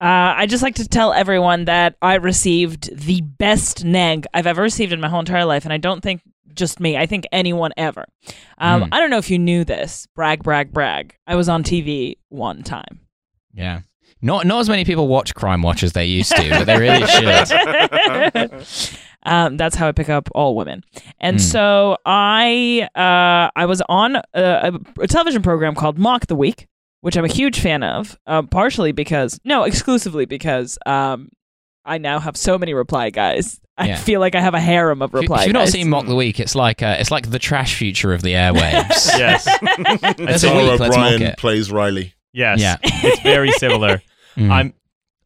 [0.00, 4.62] Uh, I just like to tell everyone that I received the best neg I've ever
[4.62, 6.22] received in my whole entire life, and I don't think
[6.54, 6.96] just me.
[6.96, 8.06] I think anyone ever.
[8.58, 8.88] Um, Mm.
[8.92, 10.06] I don't know if you knew this.
[10.14, 11.14] Brag, brag, brag.
[11.26, 13.00] I was on TV one time.
[13.52, 13.80] Yeah.
[14.22, 17.06] Not not as many people watch Crime Watch as they used to, but they really
[17.06, 18.52] should.
[19.22, 20.82] um, that's how I pick up all women.
[21.20, 21.40] And Mm.
[21.40, 26.66] so I uh, I was on a, a television program called Mock the Week,
[27.00, 31.28] which I'm a huge fan of, uh, partially because no, exclusively because um,
[31.84, 33.60] I now have so many reply guys.
[33.78, 33.96] I Yeah.
[33.96, 35.72] feel like I have a harem of If reply if you've not guys.
[35.72, 39.08] seen Mock the Week, it's like uh, it's like the trash future of the airwaves.
[39.18, 39.44] Yes.
[40.18, 42.12] There's a Tara week, let's mock Ó Briain plays Riley.
[42.32, 42.60] Yes.
[42.60, 42.76] Yeah.
[42.82, 44.02] It's very similar.
[44.36, 44.48] Mm.
[44.50, 44.74] I'm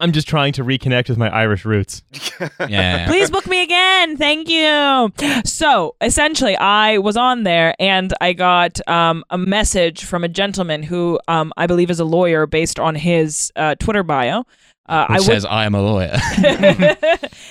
[0.00, 2.02] I'm just trying to reconnect with my Irish roots.
[2.68, 3.06] yeah.
[3.06, 4.16] Please book me again.
[4.16, 5.12] Thank you.
[5.44, 10.82] So essentially, I was on there and I got um, a message from a gentleman
[10.82, 14.44] who um, I believe is a lawyer based on his uh, Twitter bio.
[14.86, 16.12] Uh, Which I says I am a lawyer.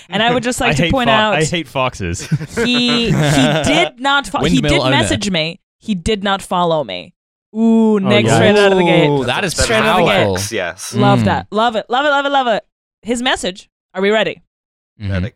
[0.10, 2.28] and I would just like I to point fo- out I hate foxes.
[2.58, 3.12] he he
[3.64, 4.92] did not fo- he did owner.
[4.92, 5.60] message me.
[5.80, 7.16] He did not follow me.
[7.56, 8.36] Ooh, Nick yeah.
[8.36, 9.08] straight out of the gate.
[9.08, 10.18] Ooh, that is Straight out of the gate.
[10.18, 10.36] powerful.
[10.38, 10.94] X, yes.
[10.96, 11.26] Love Mm.
[11.26, 11.48] that.
[11.52, 11.86] Love it.
[11.90, 12.10] Love it.
[12.10, 12.30] Love it.
[12.30, 12.66] Love it.
[13.04, 13.70] His message.
[13.94, 14.42] Are we ready?
[15.00, 15.32] Mhm.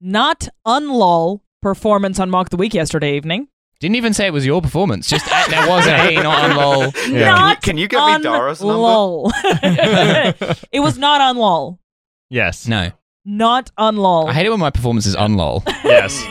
[0.00, 3.48] Not unlol performance on Mock the Week yesterday evening.
[3.80, 5.08] Didn't even say it was your performance.
[5.08, 6.92] Just there was a hey, not on lol.
[7.08, 7.30] Yeah.
[7.34, 8.74] Not Can you get me Dara's number?
[8.74, 9.32] unlol.
[10.72, 11.78] it was not on lol.
[12.30, 12.66] yes.
[12.68, 12.90] No,
[13.24, 14.28] Not on lol.
[14.28, 15.64] I hate it when my performance is on lol.
[15.84, 16.24] Yes.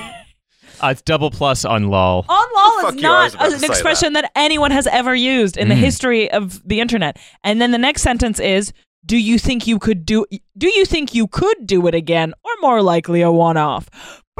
[0.83, 2.25] Uh, it's double plus on lol.
[2.27, 4.31] on lol is you, I was not about an expression that.
[4.35, 5.79] anyone has ever used in the Mm.
[5.79, 7.17] history of the internet.
[7.43, 8.73] And then the next sentence is
[9.05, 10.25] do you think you could do
[10.57, 13.89] do you think you could do it again or more likely a one off?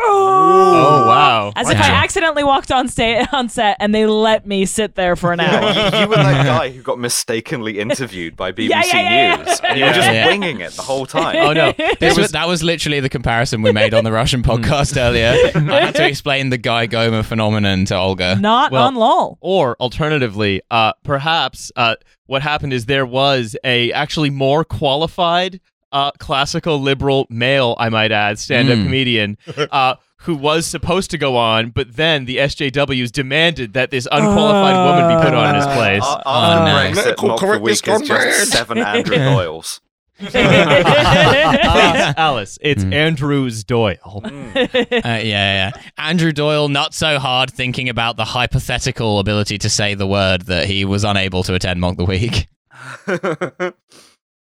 [0.04, 1.54] Oh wow.
[1.56, 5.16] As if I accidentally walked on sta- on set and they let me sit there
[5.16, 5.62] for an hour.
[5.72, 9.60] you, you were that guy who got mistakenly interviewed by BBC Yeah, yeah, yeah, News,
[9.64, 10.26] and you were just Yeah.
[10.28, 11.36] winging it the whole time.
[11.38, 11.74] Oh no.
[12.00, 15.34] This was that was literally the comparison we made on the Russian podcast earlier.
[15.56, 18.38] I had to explain the Guy Goma phenomenon to Olga.
[18.40, 19.38] Not Well- on lol.
[19.42, 21.96] Or alternatively, uh, perhaps uh,
[22.26, 25.60] what happened is there was a actually more qualified
[25.92, 28.84] uh, classical liberal male, I might add, stand-up Mm.
[28.86, 29.38] comedian
[29.72, 34.76] uh, who was supposed to go on, but then the SJWs demanded that this unqualified
[34.76, 36.04] woman be put on in his place.
[36.04, 36.72] Uh, Oh, no.
[36.72, 39.80] Brexit, Medical Mock the correctness Week is just seven Andrew Doyles.
[40.22, 42.94] Alice, Alice, it's Mm.
[42.94, 44.22] Andrews Doyle.
[44.24, 45.72] Uh, yeah, yeah.
[45.98, 50.68] Andrew Doyle not so hard thinking about the hypothetical ability to say the word that
[50.68, 52.48] he was unable to attend Mock the Week.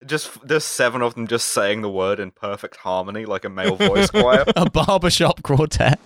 [0.09, 3.77] Just there's seven of them just saying the word in perfect harmony, like a male
[3.77, 4.45] voice choir.
[4.57, 6.01] A barbershop quartet.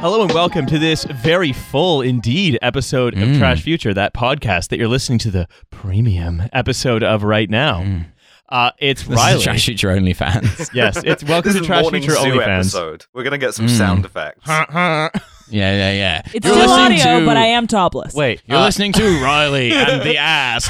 [0.00, 3.38] Hello and welcome to this very full indeed episode of Mm.
[3.38, 7.82] Trash Future, that podcast that you're listening to the premium episode of right now.
[7.82, 8.06] Mm.
[8.48, 9.36] Uh, it's This Riley.
[9.38, 10.70] is Trash Future Only fans.
[10.74, 12.58] yes, it's welcome this to Trash Morning Future Zoo OnlyFans.
[12.60, 13.04] episode.
[13.12, 13.76] We're gonna get some Mm.
[13.76, 14.40] sound effects.
[14.48, 15.10] yeah,
[15.50, 16.22] yeah, yeah.
[16.32, 18.14] It's You're still audio, to- but I am topless.
[18.14, 20.66] Wait, You're uh, listening to Riley and the ass.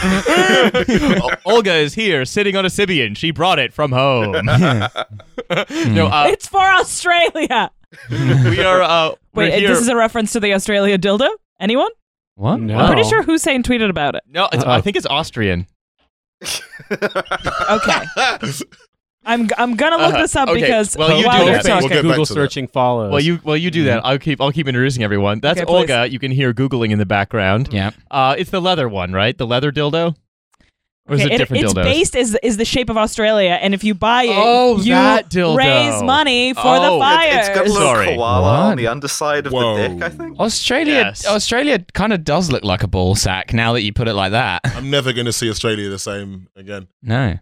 [1.46, 3.16] Olga is here, sitting on a Sybian.
[3.16, 4.32] She brought it from home.
[4.44, 4.88] no,
[5.48, 7.70] uh, It's for Australia.
[8.10, 8.82] we are.
[8.82, 9.68] Uh, Wait, here.
[9.68, 11.28] this is a reference to the Australia dildo?
[11.60, 11.90] Anyone?
[12.34, 12.56] What?
[12.60, 12.76] No.
[12.76, 14.22] I'm pretty sure Hussein tweeted about it.
[14.28, 15.66] no, it's, I think it's Austrian.
[17.70, 18.04] Okay.
[19.24, 20.22] I'm I'm gonna look Uh-huh.
[20.22, 21.64] this up Okay, because well, you while do we're that.
[21.66, 22.02] We'll talking.
[22.02, 22.40] Google to that.
[22.40, 23.10] searching follows.
[23.12, 24.04] Well, you well you do that.
[24.06, 25.40] I'll keep I'll keep introducing everyone.
[25.40, 25.90] That's Okay, please.
[25.90, 26.08] Olga.
[26.10, 27.68] You can hear googling in the background.
[27.72, 27.90] Yeah.
[28.10, 29.36] Uh, it's the leather one, right?
[29.36, 30.16] The leather dildo.
[31.08, 31.84] Or is Okay, it it- different its dildos?
[31.84, 35.30] based is is the shape of Australia, and if you buy it, Oh, you that
[35.30, 35.56] dildo.
[35.56, 37.48] raise money for Oh, the it- fires.
[37.48, 38.14] It's got a little Sorry.
[38.16, 39.76] koala on the underside of Whoa.
[39.76, 40.38] the dick, I think.
[40.38, 41.26] Australia Yes.
[41.26, 44.32] Australia kind of does look like a ball sack now that you put it like
[44.32, 44.60] that.
[44.64, 46.88] I'm never going to see Australia the same again.
[47.02, 47.38] No.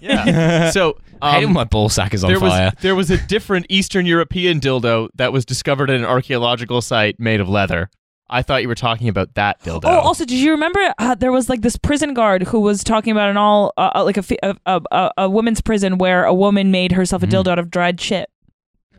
[0.00, 0.70] Yeah.
[0.70, 2.72] so I hate when um, my ball sack is on there was fire.
[2.80, 7.40] there was a different Eastern European dildo that was discovered at an archaeological site made
[7.40, 7.90] of leather.
[8.32, 9.82] I thought you were talking about that dildo.
[9.84, 13.12] Oh, also, did you remember uh, there was like this prison guard who was talking
[13.12, 16.34] about an all uh, uh, like a, a, a, a, a woman's prison where a
[16.34, 17.30] woman made herself a Mm.
[17.44, 18.28] dildo out of dried shit.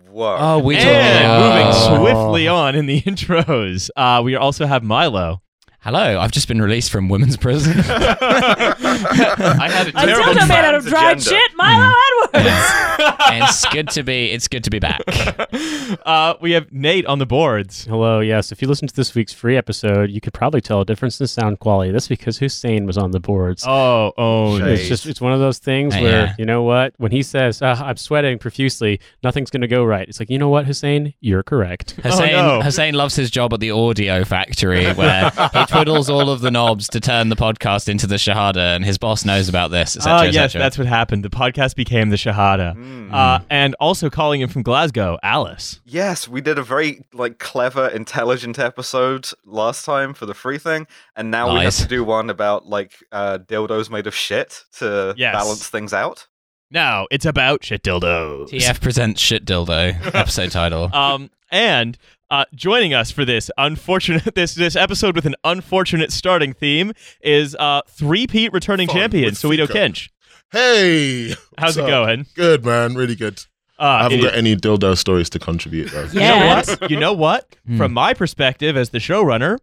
[0.09, 0.38] Whoa.
[0.39, 5.41] Oh, we and talked moving swiftly on in the intros, uh, we also have Milo.
[5.83, 7.74] Hello, I've just been released from women's prison.
[7.89, 11.30] I had a A terrible dildo made out of dried transgender.
[11.30, 11.94] shit, Milo
[12.33, 13.18] Edwards.
[13.51, 14.31] it's good to be.
[14.31, 15.01] It's good to be back.
[16.06, 17.83] uh, we have Nate on the boards.
[17.83, 18.53] Hello, yes.
[18.53, 21.27] If you listen to this week's free episode, you could probably tell a difference in
[21.27, 21.91] sound quality.
[21.91, 23.65] That's because Hussein was on the boards.
[23.68, 24.68] Oh, oh, Shade.
[24.80, 26.35] It's just it's one of those things Uh, where yeah.
[26.38, 30.07] you know what when he says uh, I'm sweating profusely, nothing's gonna go right.
[30.07, 31.91] It's like you know what, Hussein, you're correct.
[32.03, 32.62] Hussein, no.
[32.62, 36.87] Hussein loves his job at the audio factory where he twiddles all of the knobs
[36.89, 40.13] to turn the podcast into the Shahada, and his boss knows about this, etc.
[40.13, 40.59] Ah, et yes, cetera.
[40.65, 41.23] that's what happened.
[41.23, 42.75] The podcast became the Shahada.
[42.75, 43.13] Mm.
[43.13, 45.81] Uh, and also calling in from Glasgow, Alice.
[45.85, 50.87] Yes, we did a very like clever, intelligent episode last time for the free thing,
[51.15, 51.81] and now we have Nice.
[51.81, 55.33] to do one about like uh, dildos made of shit to Yes.
[55.35, 56.27] balance things out.
[56.71, 58.49] Now it's about shit dildos.
[58.49, 60.89] TF presents shit dildo episode title.
[60.93, 61.99] Um, and
[62.33, 66.91] uh, joining us for this unfortunate this this episode with an unfortunate starting theme
[67.21, 69.74] is uh three Pete returning Fun champion with Soweto Fika.
[69.74, 70.09] Kinch.
[70.51, 71.89] Hey, How's it up?
[71.89, 72.25] going?
[72.35, 73.44] Good man, really good.
[73.80, 76.03] I Uh, haven't it- got any dildo stories to contribute though.
[76.06, 76.56] you know Yeah.
[76.80, 76.91] what?
[76.91, 77.56] You know what?
[77.68, 77.77] Hmm.
[77.77, 79.57] From my perspective as the showrunner,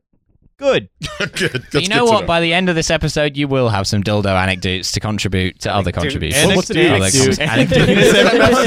[0.60, 0.88] good.
[1.18, 1.64] good.
[1.72, 2.26] That's you know good to what?
[2.26, 5.70] By the end of this episode, you will have some dildo anecdotes to contribute to
[5.74, 6.04] other Anecdotes.
[6.04, 6.46] contributions.
[6.46, 7.38] Well, what's an Other anecdote?
[7.40, 8.60] Anecdotes.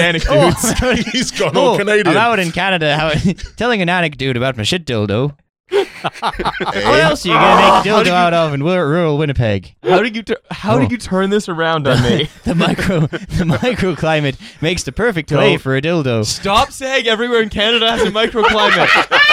[0.00, 0.82] anecdotes.
[0.82, 1.10] Anecdotes.
[1.12, 2.08] He's gone Oh, all Canadian.
[2.08, 3.16] I'm out in Canada
[3.56, 5.36] telling an anecdote about my shit dildo.
[5.70, 9.74] What else are you going to make a dildo out of in rural, rural Winnipeg?
[9.82, 10.80] How did you tur- how Oh.
[10.80, 12.28] did you turn this around on me?
[12.44, 15.58] the micro the microclimate makes the perfect way Don't.
[15.62, 16.24] for a dildo.
[16.26, 18.88] Stop saying everywhere in Canada has a microclimate.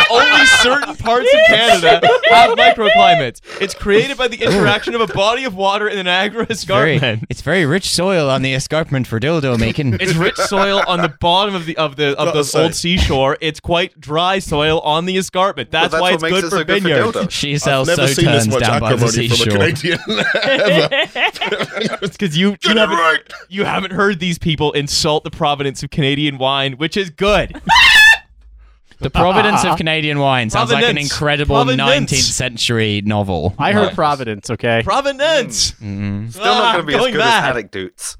[0.09, 1.99] Only certain parts of Canada
[2.29, 3.41] have microclimates.
[3.61, 7.25] It's created by the interaction of a body of water in the Niagara Very, Escarpment.
[7.29, 9.93] it's very rich soil on the escarpment for dildo making.
[9.99, 13.37] It's rich soil on the bottom of the of the of the old seashore.
[13.41, 15.71] It's quite dry soil on the escarpment.
[15.71, 17.11] That's, that's why what it's makes good for so good for vineyards.
[17.17, 17.31] dildo.
[17.31, 19.37] she I've sells never so seen this turns much down by the acrimony from a
[19.37, 19.57] seashore.
[19.57, 19.99] Canadian.
[22.03, 23.19] It's because you you it haven't, right.
[23.49, 27.59] you haven't heard these people insult the provenance of Canadian wine, which is good.
[28.99, 32.11] The Providence of Canadian wine sounds like an incredible Provenance.
[32.11, 33.55] 19th century novel.
[33.57, 33.95] I heard Right.
[33.95, 34.49] Providence.
[34.51, 35.71] Okay, Providence!
[35.73, 36.29] Mm.
[36.31, 37.43] Still not Ah, going to be as good mad.
[37.43, 38.17] as anecdotes.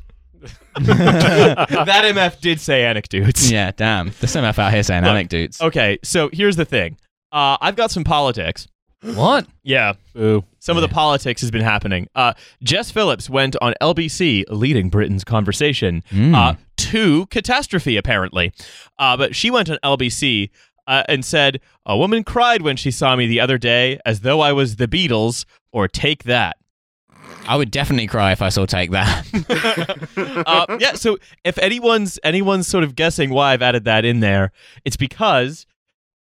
[0.76, 3.52] that MF did say anecdotes.
[3.52, 4.12] Yeah, damn.
[4.20, 5.62] There's some F out here saying Look, anecdotes.
[5.62, 6.98] Okay, so here's the thing.
[7.32, 8.68] Uh, I've got some politics.
[9.04, 9.48] What?
[9.64, 10.44] Yeah, Boo.
[10.60, 12.08] some of the politics has been happening.
[12.14, 16.36] Uh, Jess Phillips went on LBC, leading Britain's conversation, Mm.
[16.36, 18.52] uh, to catastrophe, apparently.
[19.00, 20.50] Uh, but she went on LBC
[20.86, 24.40] uh, and said, A woman cried when she saw me the other day as though
[24.42, 26.58] I was the Beatles, or take that.
[27.48, 29.26] I would definitely cry if I saw Take That.
[30.46, 30.94] uh, yeah.
[30.94, 34.52] So if anyone's anyone's sort of guessing why I've added that in there,
[34.86, 35.66] it's because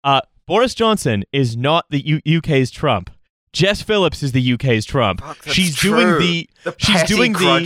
[0.03, 0.21] uh,
[0.51, 3.09] Boris Johnson is not the U- UK's Trump.
[3.53, 5.21] Jess Phillips is the UK's Trump.
[5.21, 5.91] Fuck, that's she's true.
[5.91, 6.49] doing the.
[6.65, 7.63] The she's petty doing the.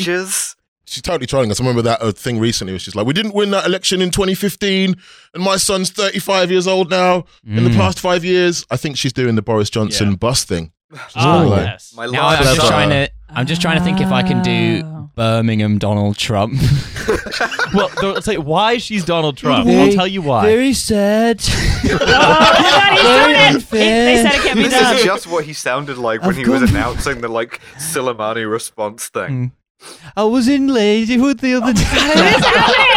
[0.85, 1.59] She's totally trolling us.
[1.59, 4.11] I remember that uh, thing recently where she's like, "We didn't win that election in
[4.11, 4.93] 2015,
[5.33, 7.25] and my son's 35 years old now.
[7.43, 7.75] In the Mm.
[7.75, 10.15] past five years, I think she's doing the Boris Johnson Yeah.
[10.17, 10.71] bus thing.
[10.91, 11.91] Like- yes.
[11.97, 13.09] My Now life I'm just trying to.
[13.29, 15.09] I'm just trying to think if I can do Oh.
[15.15, 16.53] Birmingham Donald Trump.
[17.73, 19.65] well, th- let's say why she's Donald Trump.
[19.65, 20.45] Very- I'll tell you why.
[20.45, 21.41] Very sad.
[21.87, 23.61] Oh, God, he's doing it.
[23.61, 24.95] He- They said it can't be This done.
[24.95, 28.49] is just what he sounded like when I've he was gone- announcing the like Soleimani
[28.49, 29.51] response thing.
[29.79, 29.91] Hmm.
[30.17, 31.83] I was in Ladywood the other oh, day.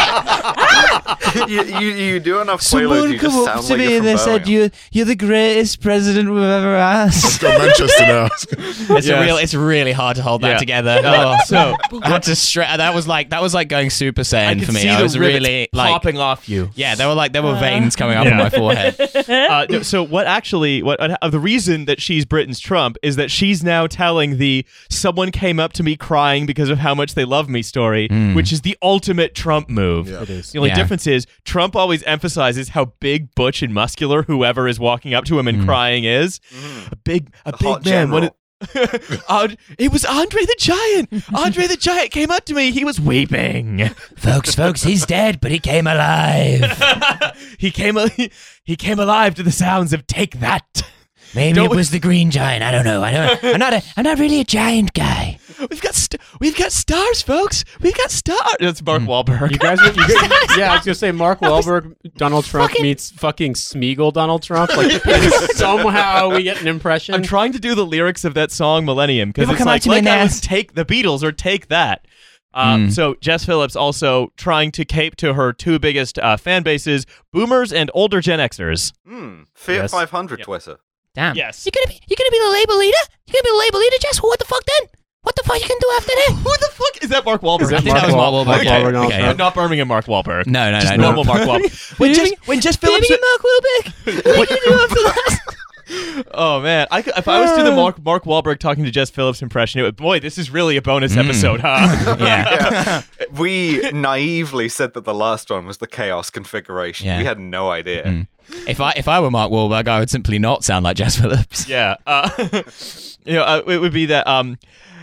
[1.49, 4.49] you, you, you do enough Quaaludes, you just sound like you're from Birmingham.
[4.51, 7.25] you're you're the greatest president we've ever asked.
[7.25, 8.29] Let's go Manchester now.
[8.99, 9.27] It's a Yes.
[9.27, 9.37] real.
[9.37, 10.59] It's really hard to hold that Yeah.
[10.59, 11.01] together.
[11.05, 11.37] Uh, Oh.
[11.47, 14.59] so I had to stra- That was like that was like going Super I Saiyan
[14.59, 14.81] could for me.
[14.81, 16.71] see I the was rivets really like popping off you.
[16.75, 16.95] yeah.
[16.95, 18.33] There were like there were veins coming up Yeah.
[18.33, 18.97] on my forehead.
[19.29, 23.31] Uh, no, so what actually what uh, the reason that she's Britain's Trump is that
[23.31, 27.25] she's now telling the someone came up to me crying because of how much they
[27.25, 28.35] love me story, Mm.
[28.35, 30.09] which is the ultimate Trump move.
[30.09, 30.23] Yeah.
[30.23, 30.53] It is.
[30.53, 30.75] The only Yeah.
[30.77, 35.39] difference is Trump always emphasizes how big, butch, and muscular whoever is walking up to
[35.39, 35.65] him and Mm.
[35.67, 36.41] crying is.
[36.55, 36.93] Mhm.
[36.93, 38.11] A big, a The big man.
[38.11, 38.25] When general.
[38.25, 38.35] it,
[39.29, 41.25] And- it was Andre the Giant.
[41.33, 42.73] Andre the Giant came up to me.
[42.73, 43.89] He was weeping.
[44.17, 46.65] folks, folks, he's dead, but he came alive.
[47.59, 47.97] he came.
[47.97, 48.09] al-
[48.65, 50.83] He came alive to the sounds of "Take That."
[51.35, 52.63] Maybe Don't it we- was the Green Giant.
[52.63, 53.03] I don't know.
[53.03, 53.45] I don't.
[53.45, 53.73] I'm not.
[53.75, 55.39] A, I'm not really a giant guy.
[55.71, 57.65] We've got st- we've got stars, folks.
[57.81, 58.39] We've got stars.
[58.61, 59.51] That's Mark Wahlberg.
[59.51, 60.09] You guys, you guys
[60.57, 64.77] yeah, I was gonna say Mark Wahlberg, Donald Trump Fucking- meets fucking Smeagol, Donald Trump.
[64.77, 65.03] Like
[65.57, 67.15] somehow we get an impression.
[67.15, 69.89] I'm trying to do the lyrics of that song Millennium because it's come like, to
[69.91, 72.07] me like I was ask- take the Beatles or take that.
[72.55, 72.93] Um, Mm.
[72.93, 77.73] So Jess Phillips also trying to cape to her two biggest uh, fan bases: Boomers
[77.73, 78.93] and older Gen Xers.
[79.07, 79.43] Hmm.
[79.55, 79.91] Fiat Yes.
[79.91, 80.45] 500 Yeah.
[80.45, 80.79] Twitter.
[81.19, 81.35] Damn.
[81.35, 81.67] Yes.
[81.67, 81.99] You're gonna be.
[82.07, 83.03] You're gonna be the label leader.
[83.27, 84.19] You're gonna be the label leader, Jess.
[84.23, 84.89] What the fuck then?
[85.23, 86.31] What the fuck you can do after that?
[86.47, 87.25] Who the fuck is that?
[87.25, 87.63] Mark Wahlberg.
[87.63, 88.47] Is that I think that was Mark Wahl- Wahlberg.
[88.47, 89.07] Mark Wahlberg Okay, also?
[89.09, 89.33] okay, yeah.
[89.33, 90.47] not Birmingham Mark Wahlberg.
[90.47, 91.03] No, no, Just no, no.
[91.03, 91.99] normal Mark Wahlberg.
[91.99, 93.93] when Jess, when Jess Phillips, Mark Wahlberg.
[96.33, 99.11] oh man, I could, if I was to the Mark Mark Wahlberg talking to Jess
[99.11, 102.17] Phillips impression, it would boy, this is really a bonus episode, huh?
[102.21, 102.49] yeah.
[102.69, 103.03] Yeah.
[103.39, 107.07] we naively said that the last one was the chaos configuration.
[107.07, 107.19] Yeah.
[107.19, 108.05] We had no idea.
[108.05, 108.27] Mm.
[108.67, 111.69] If I if I were Mark Wahlberg, I would simply not sound like Jess Phillips.
[111.69, 112.31] yeah, uh,
[113.25, 114.59] you know, uh, it would be that um,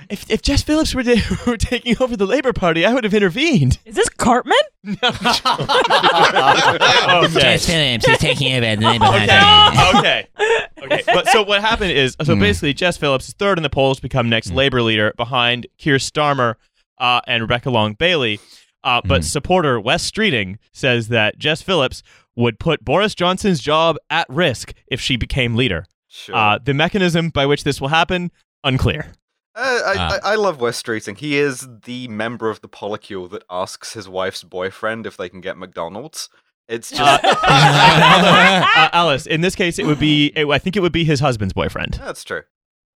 [0.09, 3.13] if if Jess Phillips were, ta- were taking over the Labor Party, I would have
[3.13, 3.79] intervened.
[3.85, 4.55] Is this Cartman?
[4.85, 4.99] okay.
[7.39, 9.97] Jess Phillips is taking over the Labour okay.
[9.97, 10.27] okay.
[10.83, 11.03] Okay.
[11.07, 12.39] But so what happened is so Hmm.
[12.41, 15.95] basically Jess Phillips is third in the polls to become next labor leader behind Keir
[15.97, 16.55] Starmer
[16.99, 18.39] uh, and Rebecca Long Bailey.
[18.83, 19.25] Uh, but Hmm.
[19.27, 22.03] supporter Wes Streeting says that Jess Phillips
[22.35, 25.85] would put Boris Johnson's job at risk if she became leader.
[26.07, 26.35] Sure.
[26.35, 28.31] Uh, the mechanism by which this will happen
[28.63, 29.11] unclear.
[29.55, 30.19] Uh, I, Ah.
[30.23, 31.17] I, I love Wes Streeting.
[31.17, 35.39] He is the member of the polycule that asks his wife's boyfriend if they can
[35.41, 36.29] get McDonald's.
[36.67, 40.27] It's just Uh, uh, Alice, in this case, it would be.
[40.35, 41.93] It, I think it would be his husband's boyfriend.
[41.93, 42.41] that's true,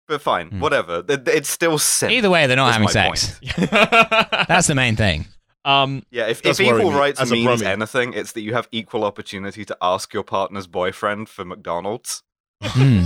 [0.08, 0.60] but fine, Hmm.
[0.60, 1.04] whatever.
[1.08, 2.12] It- it's still sin.
[2.12, 3.40] Either way, they're not having sex.
[3.58, 5.26] That's the main thing.
[5.66, 7.66] um, Yeah, if, if equal rights as means brummie.
[7.68, 12.24] anything, it's that you have equal opportunity to ask your partner's boyfriend for McDonald's.
[12.62, 13.06] Hmm.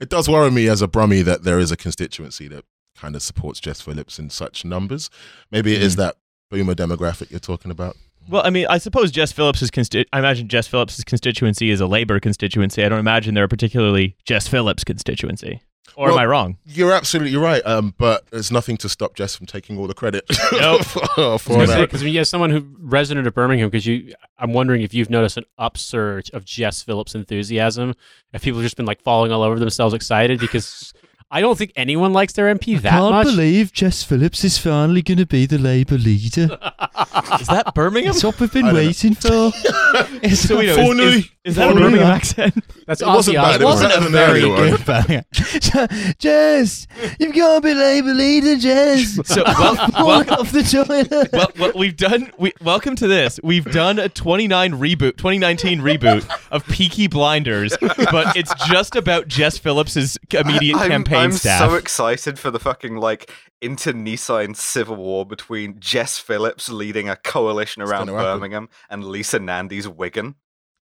[0.00, 2.64] It does worry me as a Brummie that there is a constituency that
[3.04, 5.10] kind of supports Jess Phillips in such numbers.
[5.50, 6.16] Maybe it is that
[6.50, 7.96] boomer demographic you're talking about.
[8.30, 11.86] Well, I mean, I suppose Jess Phillips's consti- I imagine Jess Phillips's constituency is a
[11.86, 12.82] labor constituency.
[12.82, 15.60] I don't imagine they're a particularly Jess Phillips constituency.
[15.96, 16.56] Or am I wrong?
[16.64, 20.24] You're absolutely right, um, but there's nothing to stop Jess from taking all the credit
[20.52, 20.82] Nope.
[20.82, 21.82] for, for that.
[21.82, 25.10] Because when you have someone who resident of Birmingham, because you, I'm wondering if you've
[25.10, 27.94] noticed an upsurge of Jess Phillips enthusiasm.
[28.32, 30.94] If people have just been like falling all over themselves, excited because
[31.34, 33.26] I don't think anyone likes their MP that I can't much.
[33.26, 36.44] believe Jess Phillips is finally going to be the Labour leader.
[37.40, 38.12] Is that Birmingham?
[38.12, 38.74] It's what we've been I know.
[38.76, 39.50] waiting for.
[40.30, 41.82] so wait, no, is, is, is that a Forney.
[41.84, 42.64] Birmingham accent?
[42.86, 43.60] That's It wasn't Ozzy bad.
[43.60, 43.90] It Osbourne.
[43.90, 46.14] wasn't than the earlier one.
[46.18, 46.86] Jess,
[47.18, 49.18] you've got to be Labour leader, Jess.
[49.34, 51.32] So well, Walk welcome, off the toilet.
[51.32, 52.30] well, well, we've done.
[52.38, 53.40] We, welcome to this.
[53.42, 59.58] We've done a 29 reboot, 2019 reboot of Peaky Blinders, but it's just about Jess
[59.58, 61.70] Phillips's immediate I'm, campaign I'm staff.
[61.70, 67.82] so excited for the fucking like internecine civil war between Jess Phillips leading a coalition
[67.82, 68.38] around gonna happen.
[68.40, 70.34] Birmingham and Lisa Nandy's Wigan.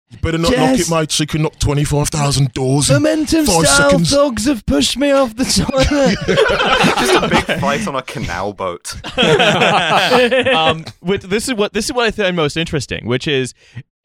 [0.10, 3.68] You better not knock it, mate, so you can knock 25,000 doors in Momentum five
[3.68, 4.12] style seconds.
[4.12, 6.18] dogs have pushed me off the toilet.
[7.00, 8.96] Just a big fight on a canal boat.
[10.56, 13.54] um, with, this is what this is what I find most interesting, which is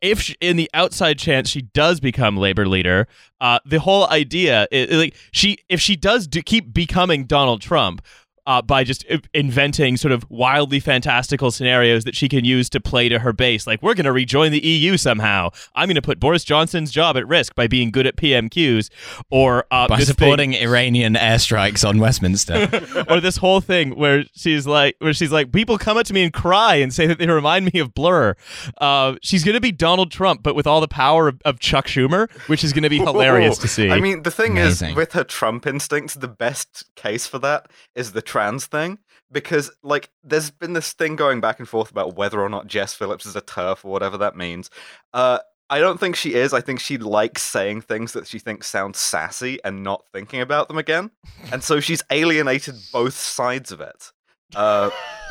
[0.00, 3.06] if she, in the outside chance she does become labor leader,
[3.40, 8.02] uh, the whole idea is like she if she does do, keep becoming Donald Trump.
[8.44, 13.08] Uh, by just inventing sort of wildly fantastical scenarios that she can use to play
[13.08, 15.49] to her base, like we're going to rejoin the EU somehow.
[15.76, 18.90] I'm going to put Boris Johnson's job at risk by being good at PMQs,
[19.30, 22.68] or uh, By this thing- supporting Iranian airstrikes on Westminster.
[23.08, 26.25] or this whole thing where she's like where she's like people come up to me
[26.25, 28.34] and cry and say that they remind me of blur
[28.80, 32.30] uh, she's gonna be donald trump but with all the power of, of chuck schumer
[32.49, 34.90] which is gonna be hilarious to see I mean, the thing Amazing.
[34.90, 38.99] is, with her Trump instincts, the best case for that is the trans thing.
[39.31, 42.95] Because, like, there's been this thing going back and forth about whether or not Jess
[42.95, 44.69] Phillips is a turf or whatever that means.
[45.15, 45.39] Uh,
[45.71, 46.53] I don't think she is.
[46.53, 50.69] I think she likes saying things that she thinks sound sassy and not thinking about
[50.69, 51.11] them again.
[51.51, 54.12] And so she's alienated both sides of it.
[54.54, 54.90] Uh,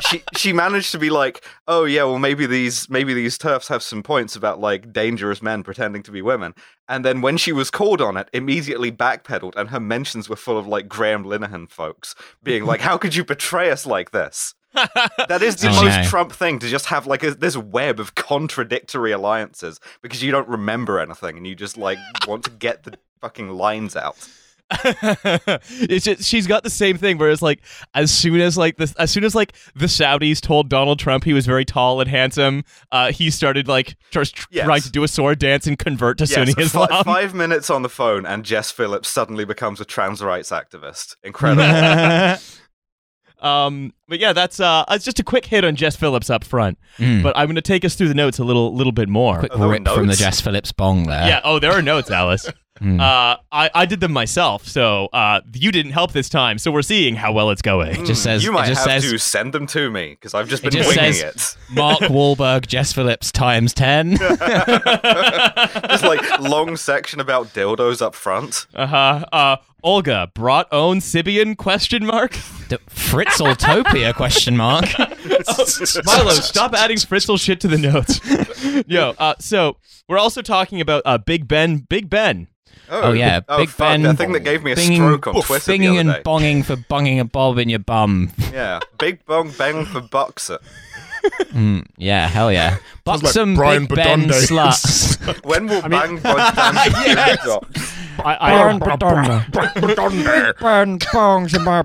[0.09, 3.83] she she managed to be like, oh yeah, well maybe these maybe these turfs have
[3.83, 6.53] some points about like dangerous men pretending to be women.
[6.89, 10.57] And then when she was called on it, immediately backpedaled, and her mentions were full
[10.57, 14.55] of like Graham Linehan folks being like, "How could you betray us like this?"
[15.27, 16.03] That is the Oh, most no.
[16.05, 20.47] Trump thing to just have like a, this web of contradictory alliances because you don't
[20.47, 21.97] remember anything and you just like
[22.27, 24.15] want to get the fucking lines out.
[25.71, 27.61] it's just she's got the same thing where it's like
[27.93, 31.33] as soon as like this as soon as like the Saudis told Donald Trump he
[31.33, 34.65] was very tall and handsome, uh, he started like tr- tr- Yes.
[34.65, 37.03] trying to do a sword dance and convert to Yes, Sunni fi- Islam.
[37.03, 41.15] five minutes on the phone and Jess Phillips suddenly becomes a trans rights activist.
[41.23, 42.39] Incredible.
[43.41, 46.77] um, but yeah, that's uh, it's just a quick hit on Jess Phillips up front.
[46.97, 47.23] Mm.
[47.23, 49.39] But I'm going to take us through the notes a little little bit more.
[49.39, 50.13] Quick Are there rip from the?
[50.15, 51.27] Jess Phillips bong there.
[51.27, 51.41] Yeah.
[51.43, 52.47] Oh, there are notes, Alice.
[52.81, 52.99] Mm.
[52.99, 56.57] Uh, I, I did them myself, so uh, you didn't help this time.
[56.57, 57.91] So we're seeing how well it's going.
[58.01, 60.33] It just says- you it might just have says- to send them to me because
[60.33, 61.73] I've just It been just winging says- it.
[61.75, 64.17] Mark Wahlberg, Jess Phillips times 10.
[64.17, 68.65] Just like long section about dildos up front.
[68.73, 69.25] Uh-huh.
[69.31, 72.33] Uh Olga brought own Sybian question mark.
[72.69, 74.13] D- Fritzltopia?
[74.13, 74.85] Question mark.
[76.05, 78.19] Milo, stop adding Fritzl shit to the notes.
[78.87, 81.77] Yo, uh, so we're also talking about uh, Big Ben.
[81.77, 82.47] Big Ben.
[82.91, 85.41] Oh, yeah, Oh, Big fuck, Ben That thing that gave me a Binging- stroke on
[85.41, 88.31] Twitter the Binging other and bonging for bunging a bob in your bum.
[88.51, 90.59] Yeah, big bong bang for boxer.
[91.53, 92.71] Mm, yeah, hell yeah.
[92.75, 94.47] Sounds like Buxom Brian Big Ben Badonde.
[94.47, 95.45] sluts.
[95.45, 97.43] When will mean- bang bod stand Yes.
[97.43, 97.65] drop?
[98.23, 98.51] I, I,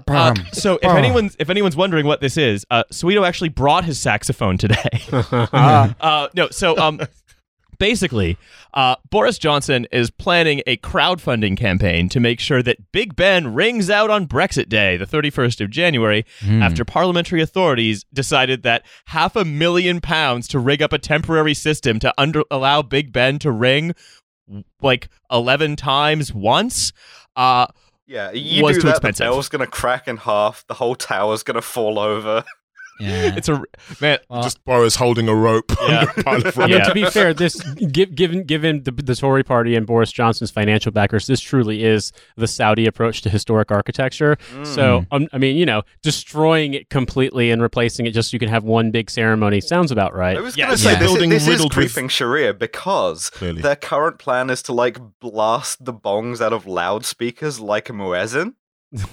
[0.09, 3.99] Uh, so if anyone's if anyone's wondering what this is, uh, Soweto actually brought his
[3.99, 5.01] saxophone today.
[5.13, 7.01] uh, no, so um,
[7.79, 8.37] basically,
[8.75, 13.89] uh, Boris Johnson is planning a crowdfunding campaign to make sure that Big Ben rings
[13.91, 19.45] out on Brexit Day, the 31st of January, after parliamentary authorities decided that half a
[19.45, 23.95] million pounds to rig up a temporary system to under allow Big Ben to ring
[24.81, 26.93] like 11 times once.
[27.35, 27.67] Uh,
[28.07, 29.27] Yeah, you Was do too that, expensive.
[29.27, 32.45] the bell's gonna crack in half, the whole tower's gonna fall over.
[32.99, 33.35] Yeah.
[33.37, 33.63] it's a
[34.01, 34.19] man.
[34.43, 35.71] Just Boris holding a rope.
[35.87, 36.07] Yeah.
[36.27, 36.85] on the pile of Yeah.
[36.85, 41.27] to be fair, this given given the, the Tory party and Boris Johnson's financial backers,
[41.27, 44.37] this truly is the Saudi approach to historic architecture.
[44.65, 48.39] So, um, I mean, you know, destroying it completely and replacing it just so you
[48.39, 50.37] can have one big ceremony sounds about right.
[50.37, 50.67] I was Yeah.
[50.67, 50.99] gonna say Yeah.
[50.99, 53.63] this, Building this is riddled with- creeping Sharia because Clearly.
[53.63, 58.55] their current plan is to like blast the bongs out of loudspeakers like a muezzin.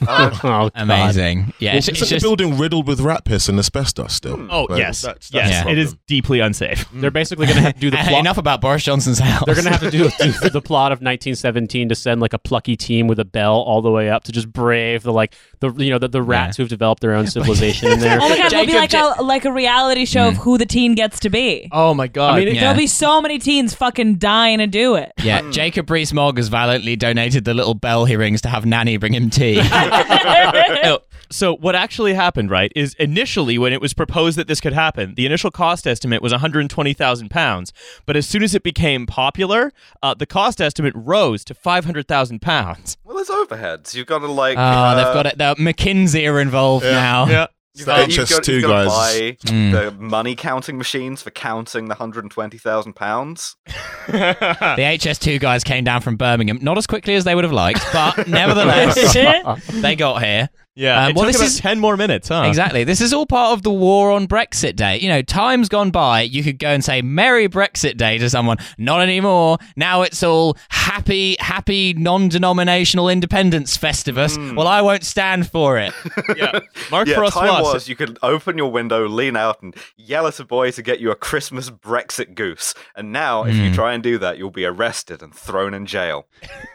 [0.07, 0.71] Uh, oh, God.
[0.75, 1.53] Amazing.
[1.59, 4.37] Yeah, it's, Isn't it's the just building riddled with rat piss and asbestos still?
[4.37, 4.47] Hmm.
[4.51, 6.83] Oh Like, yes, that's- that's yes, the it is deeply unsafe.
[6.83, 7.01] Hmm.
[7.01, 8.19] They're basically going to have to do the plot.
[8.19, 9.43] enough about Boris Johnson's house.
[9.45, 10.09] They're going to have to do,
[10.41, 13.81] do the plot of 1917 to send like a plucky team with a bell all
[13.81, 16.69] the way up to just brave the like the you know the, the rats who've
[16.69, 18.19] developed their own civilization in there.
[18.21, 20.41] Oh my god, it'll be like Ja- a like a reality show of hmm.
[20.41, 21.69] who the teen gets to be.
[21.71, 22.35] Oh my god!
[22.35, 22.61] I mean, Yeah.
[22.61, 25.11] There'll be so many teens fucking dying to do it.
[25.23, 29.13] Yeah, Jacob Rees-Mogg has valiantly donated the little bell he rings to have Nanny bring
[29.13, 29.59] him tea.
[30.83, 30.99] No,
[31.29, 35.15] so what actually happened, right, is initially when it was proposed that this could happen,
[35.15, 37.73] the initial cost estimate was 120,000 pounds.
[38.05, 42.97] But as soon as it became popular, uh, the cost estimate rose to 500,000 pounds.
[43.03, 43.95] well, there's overheads.
[43.95, 44.57] You've got to like.
[44.57, 45.37] Oh, uh, they've got it.
[45.37, 47.25] The McKinsey are involved now.
[47.27, 47.47] Yeah.
[47.75, 48.87] You've the got, you've HS2 you've got to guys.
[48.87, 49.71] buy Mm.
[49.71, 53.55] the money counting machines for counting the 120,000 pounds.
[54.07, 57.81] The HS2 guys came down from Birmingham, not as quickly as they would have liked,
[57.93, 59.13] but nevertheless,
[59.81, 60.49] they got here.
[60.75, 61.03] Yeah.
[61.05, 62.45] Um, it well, took this about is- 10 more minutes, huh?
[62.47, 62.83] Exactly.
[62.83, 64.99] This is all part of the war on Brexit Day.
[64.99, 68.57] You know, times gone by, you could go and say Merry Brexit Day to someone.
[68.77, 69.57] Not anymore.
[69.75, 74.33] Now it's all happy, happy non-denominational independence festivus.
[74.55, 75.93] Well, I won't stand for it.
[76.37, 76.59] Yeah.
[76.89, 77.73] Mark yeah, Frost time was.
[77.73, 80.99] was you could open your window, lean out, and yell at a boy to get
[80.99, 82.73] you a Christmas Brexit goose.
[82.95, 83.61] And now, if Hmm.
[83.65, 86.25] you try and do that, you'll be arrested and thrown in jail.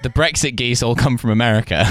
[0.03, 1.85] The Brexit geese all come from America.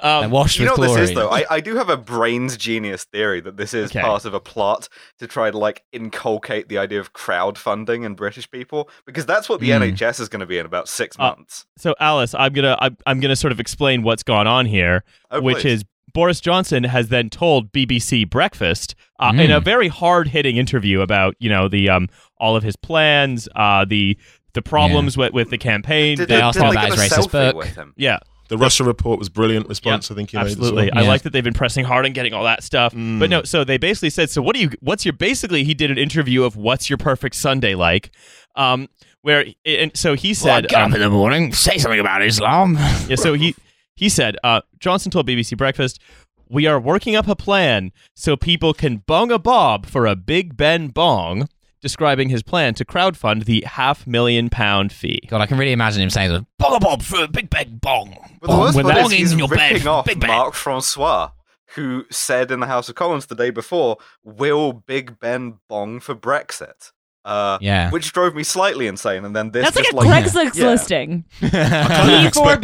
[0.00, 1.00] Um, They're washed You know with what chlorine.
[1.02, 1.30] this is, though?
[1.30, 4.00] I, I do have a brains genius theory that this is Okay.
[4.00, 8.50] part of a plot to try to like inculcate the idea of crowdfunding in British
[8.50, 9.82] people because that's what the Hmm.
[9.82, 11.66] NHS is going to be in about six Uh, months.
[11.76, 15.40] so Alice, I'm gonna I'm, I'm gonna sort of explain what's gone on here, Oh,
[15.40, 15.72] which please.
[15.80, 19.64] is Boris Johnson has then told BBC Breakfast uh, in a Mm.
[19.64, 24.16] very hard hitting interview about you know the um all of his plans, uh the
[24.54, 26.16] the problems with with the campaign.
[26.16, 27.92] Did, they did, asked did him about his racist book.
[27.96, 30.10] yeah, The Russia report was brilliant response.
[30.10, 30.84] I think you made as absolutely.
[30.90, 30.98] well.
[30.98, 31.08] I Yeah.
[31.08, 32.94] like that they've been pressing hard on getting all that stuff.
[32.94, 33.18] Mm.
[33.18, 34.70] But no, so they basically said, so what do you?
[34.80, 35.12] What's your?
[35.12, 38.10] Basically, he did an interview of what's your perfect Sunday like,
[38.56, 38.88] um,
[39.22, 42.74] where and so he said, um, up in the morning, say something about Islam.
[43.08, 43.54] yeah, so he
[43.94, 46.00] he said uh, Johnson told BBC Breakfast,
[46.48, 50.56] "We are working up a plan so people can bong a bob for a Big
[50.56, 51.48] Ben bong."
[51.80, 55.20] Describing his plan to crowdfund the half million pound fee.
[55.28, 58.16] God, I can really imagine him saying, "Bong a bob for a big big bong."
[58.40, 60.28] But the worst when part that- is he's in your bed, ripping off Big Ben.
[60.28, 61.30] Mark Francois,
[61.76, 66.14] who said in the House of Commons the day before, "Will Big Ben bong for
[66.16, 66.90] Brexit?"
[67.24, 67.90] Uh, Yeah.
[67.90, 69.24] which drove me slightly insane.
[69.24, 70.66] And then this That's like just a Craigslist yeah.
[70.66, 71.24] listing.
[71.40, 72.62] kind of E4B.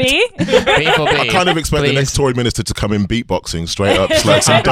[0.79, 3.99] People I be, kind of expect the next Tory minister to come in beatboxing straight
[3.99, 4.63] up, just like some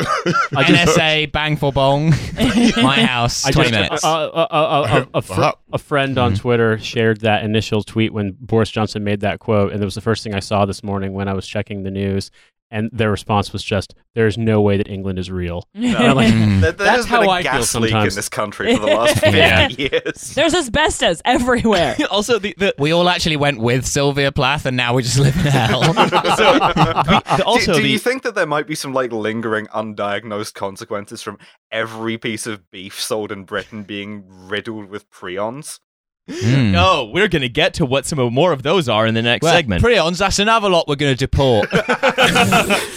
[0.00, 2.10] NSA bang for bong.
[2.82, 4.04] My house, I twenty just, minutes.
[4.04, 5.42] uh, uh, uh, uh, a, fr-
[5.72, 9.82] a friend on Twitter shared that initial tweet when Boris Johnson made that quote, and
[9.82, 12.30] it was the first thing I saw this morning when I was checking the news.
[12.72, 16.32] And their response was just, "There's no way that England is real." And I'm like,
[16.32, 16.60] Mm.
[16.60, 18.86] There, there That's how been a I feel gas leak in this country for the
[18.86, 19.68] last 50 Yeah.
[19.68, 20.34] years.
[20.34, 21.96] There's asbestos everywhere.
[22.10, 25.34] also, the, the we all actually went with Sylvia Plath, and now we just live
[25.36, 25.80] in hell.
[25.80, 30.54] the- also do, do the you think that there might be some like lingering undiagnosed
[30.54, 31.38] consequences from
[31.72, 35.80] every piece of beef sold in Britain being riddled with prions?
[36.30, 36.70] Mm.
[36.70, 39.42] No, we're going to get to what some more of those are in the next
[39.44, 39.82] Well, segment.
[39.82, 41.68] Prions, that's another lot we're going to deport.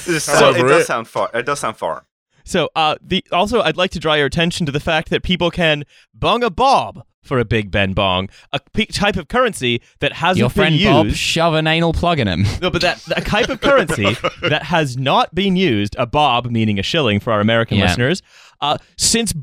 [0.06, 1.30] This- Sounds it does sound far.
[1.34, 2.04] It does sound foreign.
[2.46, 5.50] So, uh, the also, I'd like to draw your attention to the fact that people
[5.50, 10.12] can bong a bob for a Big Ben bong, a p- type of currency that
[10.12, 11.18] hasn't Your friend been Bob used.
[11.18, 12.44] shove an anal plug in him.
[12.62, 16.80] No, but that, that type of currency that has not been used, a bob meaning
[16.80, 17.86] a shilling for our American Yeah.
[17.86, 18.22] listeners,
[18.60, 19.34] uh, since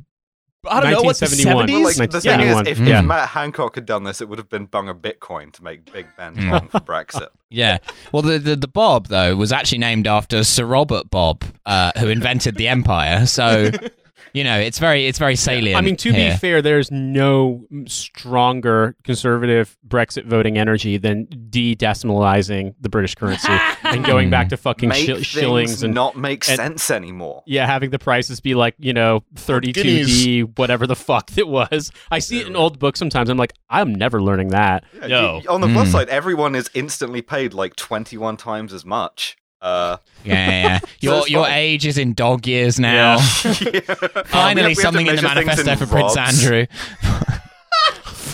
[0.69, 1.69] I don't know what the 1971.
[1.69, 1.99] seventies.
[1.99, 2.99] Like, the thing is, if, Yeah.
[3.01, 5.91] if Matt Hancock had done this, it would have been bung a Bitcoin to make
[5.93, 6.71] Big Ben Mm.
[6.71, 7.29] for Brexit.
[7.53, 7.79] Yeah.
[8.13, 12.07] Well, the, the the Bob though was actually named after Sir Robert Bob, uh, who
[12.07, 13.27] invented the empire.
[13.27, 13.73] So,
[14.33, 15.77] you know, it's very it's very salient.
[15.77, 16.33] I mean, to here.
[16.33, 24.05] be fair, there's no stronger conservative Brexit voting energy than de-decimalizing the British currency and
[24.05, 27.43] going back to fucking Make shi- shillings and not make and- sense anymore.
[27.47, 31.91] yeah, having the prices be like you know 32d, whatever the fuck it was.
[32.11, 33.29] I see it in old books sometimes.
[33.31, 34.85] I'm like, I'm never learning that.
[34.95, 35.41] Yeah, No.
[35.43, 35.93] you- on the plus Mm.
[35.93, 39.37] side, everyone is instantly paid like 21 times as much.
[39.61, 40.81] Uh, yeah, yeah, yeah.
[41.01, 41.53] Your it's your fine.
[41.55, 43.17] age is in dog years now.
[43.17, 43.21] yeah.
[44.27, 46.17] Finally, We have- we something in the manifesto in for Prince.
[46.17, 46.67] Andrew.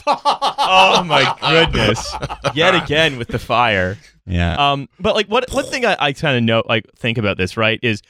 [0.06, 2.14] oh my goodness!
[2.54, 3.98] Yet again with the fire.
[4.26, 4.54] Yeah.
[4.72, 7.56] Um, but like what one thing I, I kind of know like think about this
[7.56, 8.02] right is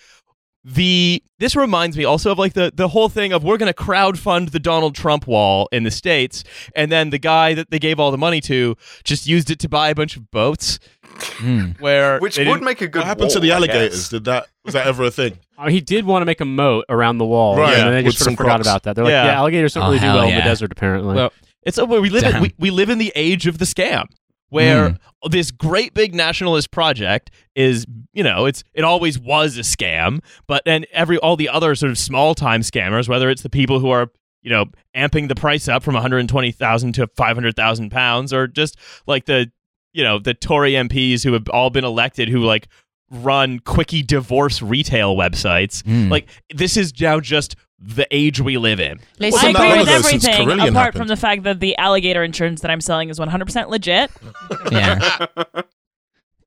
[0.64, 3.76] the this reminds me also of like the the whole thing of we're going to
[3.78, 6.42] crowdfund the Donald Trump wall in the states,
[6.74, 9.68] and then the guy that they gave all the money to just used it to
[9.68, 10.78] buy a bunch of boats.
[11.20, 11.80] Mm.
[11.80, 14.08] Where Which would make a good What happened to the alligators?
[14.08, 15.38] Did that was that ever a thing?
[15.58, 18.02] Uh, he did want to make a moat around the wall, Right, and then they
[18.10, 18.66] just sort of forgot crocs.
[18.68, 18.94] about that.
[18.94, 19.24] They're like, Yeah.
[19.24, 21.14] yeah, alligators don't Oh, really do hell well in the desert, apparently.
[21.14, 22.24] Well, It's uh, where we live.
[22.24, 24.04] In, we, we live in the age of the scam,
[24.50, 24.98] where
[25.30, 30.62] this great big nationalist project is, you know, it's it always was a scam, but
[30.66, 33.88] then every all the other sort of small time scammers, whether it's the people who
[33.88, 34.08] are
[34.42, 38.76] you know amping the price up from 120,000 to 500,000 pounds, or just
[39.06, 39.50] like the
[39.96, 42.68] you know the Tory MPs who have all been elected who like
[43.10, 45.82] run quickie divorce retail websites.
[45.84, 46.10] Mm.
[46.10, 48.98] Like this is now just the age we live in.
[49.20, 50.96] Wasn't I agree with everything apart happened?
[50.96, 54.10] from the fact that the alligator insurance that I'm selling is 100% legit.
[54.72, 55.26] yeah.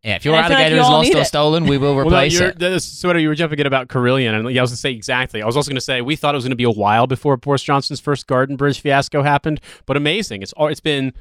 [0.04, 0.16] Yeah.
[0.16, 1.26] If your And I feel like alligator you is lost or it.
[1.26, 2.60] stolen, we will Well, no, replace you're, it.
[2.60, 4.82] that's sort of you were jumping in about Carillion, and yeah, I was going to
[4.82, 5.42] say exactly.
[5.42, 7.06] I was also going to say we thought it was going to be a while
[7.06, 10.42] before Boris Johnson's first Garden Bridge fiasco happened, but amazing.
[10.42, 11.14] It's all it's been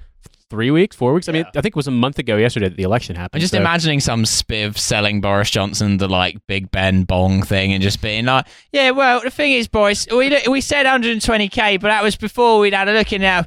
[0.51, 1.29] three weeks, four weeks.
[1.29, 3.39] I mean, I think it was a month ago yesterday that the election happened.
[3.39, 7.73] I'm just so- imagining some spiv selling Boris Johnson the like Big Ben bong thing
[7.73, 11.89] and just being like, "Yeah, well, the thing is, boys, we we said 120k, but
[11.89, 13.13] that was before we'd had a look.
[13.13, 13.41] And now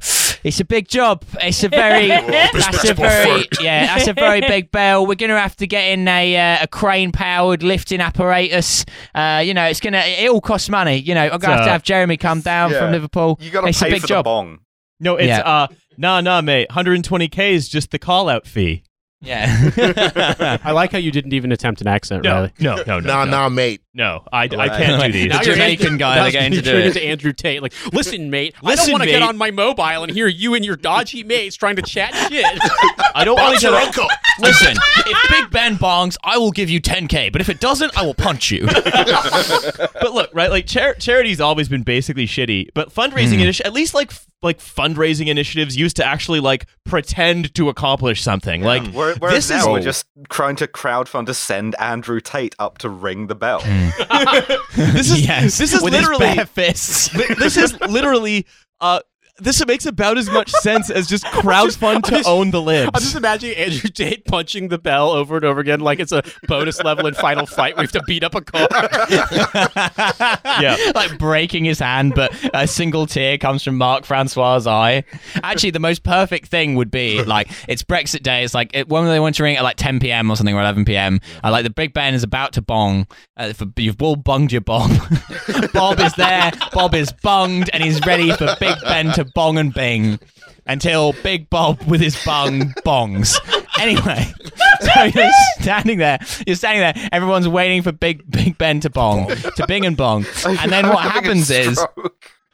[0.44, 1.24] it's a big job.
[1.40, 5.06] It's a very that's a very yeah, that's a very big bell.
[5.06, 8.84] We're gonna have to get in a uh, a crane powered lifting apparatus.
[9.14, 10.96] Uh, you know, it's gonna it all costs money.
[10.98, 12.78] You know, I'm gonna have to have Jeremy come down Yeah.
[12.80, 13.38] from Liverpool.
[13.40, 14.24] You gotta it's pay a big for job.
[14.24, 14.58] the bong.
[15.00, 15.40] No, it's Yeah.
[15.40, 16.68] uh nah nah mate.
[16.70, 18.82] 120k is just the call out fee.
[19.24, 20.58] Yeah.
[20.64, 22.52] I like how you didn't even attempt an accent, No, Riley.
[22.58, 23.30] no, no, no, Nah, no.
[23.30, 23.80] nah, mate.
[23.94, 25.28] No, I, I can't do these.
[25.28, 26.86] Now The you're Jamaican guy Now they're to you do it.
[26.86, 27.62] into Andrew Tate.
[27.62, 28.56] Like, listen, mate.
[28.64, 31.22] Listen, I don't want to get on my mobile and hear you and your dodgy
[31.22, 32.44] mates trying to chat shit.
[33.14, 34.08] I don't want to your uncle.
[34.40, 34.76] Listen,
[35.06, 37.30] if Big Ben bongs, I will give you 10k.
[37.30, 38.66] But if it doesn't, I will punch you.
[38.66, 40.50] But look, right?
[40.50, 43.42] Like char- charity's always been basically shitty, but fundraising hmm.
[43.42, 48.22] initi- at least like f- like fundraising initiatives used to actually like pretend to accomplish
[48.22, 48.62] something.
[48.62, 52.54] Like Where- Whereas this is now we're just trying to crowdfund to send Andrew Tate
[52.58, 53.60] up to ring the bell.
[54.76, 57.10] this is yes, this is with literally his bare fists.
[57.38, 58.46] This is literally
[58.80, 59.00] uh
[59.38, 62.90] this makes about as much sense as just crowdfund to own the libs.
[62.94, 66.22] I'm just imagining Andrew Tate punching the bell over and over again like it's a
[66.46, 67.76] bonus level in Final Fight.
[67.76, 68.68] We have to beat up a car.
[70.60, 70.76] yeah.
[70.94, 75.04] like breaking his hand, but a single tear comes from Mark Francois' eye.
[75.42, 78.44] Actually, the most perfect thing would be like it's Brexit Day.
[78.44, 80.30] It's like it, when they want to ring at like 10 p.m.
[80.30, 81.20] or something or 11 p.m.
[81.42, 83.06] I like the Big Ben is about to bong.
[83.36, 84.90] Uh, for, you've all bunged your Bob.
[85.72, 86.52] Bob is there.
[86.72, 90.18] Bob is bunged, and he's ready for Big Ben to bong and bing.
[90.64, 93.36] Until Big Bob with his bung bongs.
[93.80, 94.32] Anyway,
[94.80, 95.30] so you're
[95.60, 96.20] standing there.
[96.46, 97.08] You're standing there.
[97.10, 100.24] Everyone's waiting for Big Big Ben to bong, to bing and bong.
[100.46, 101.84] And then what happens is.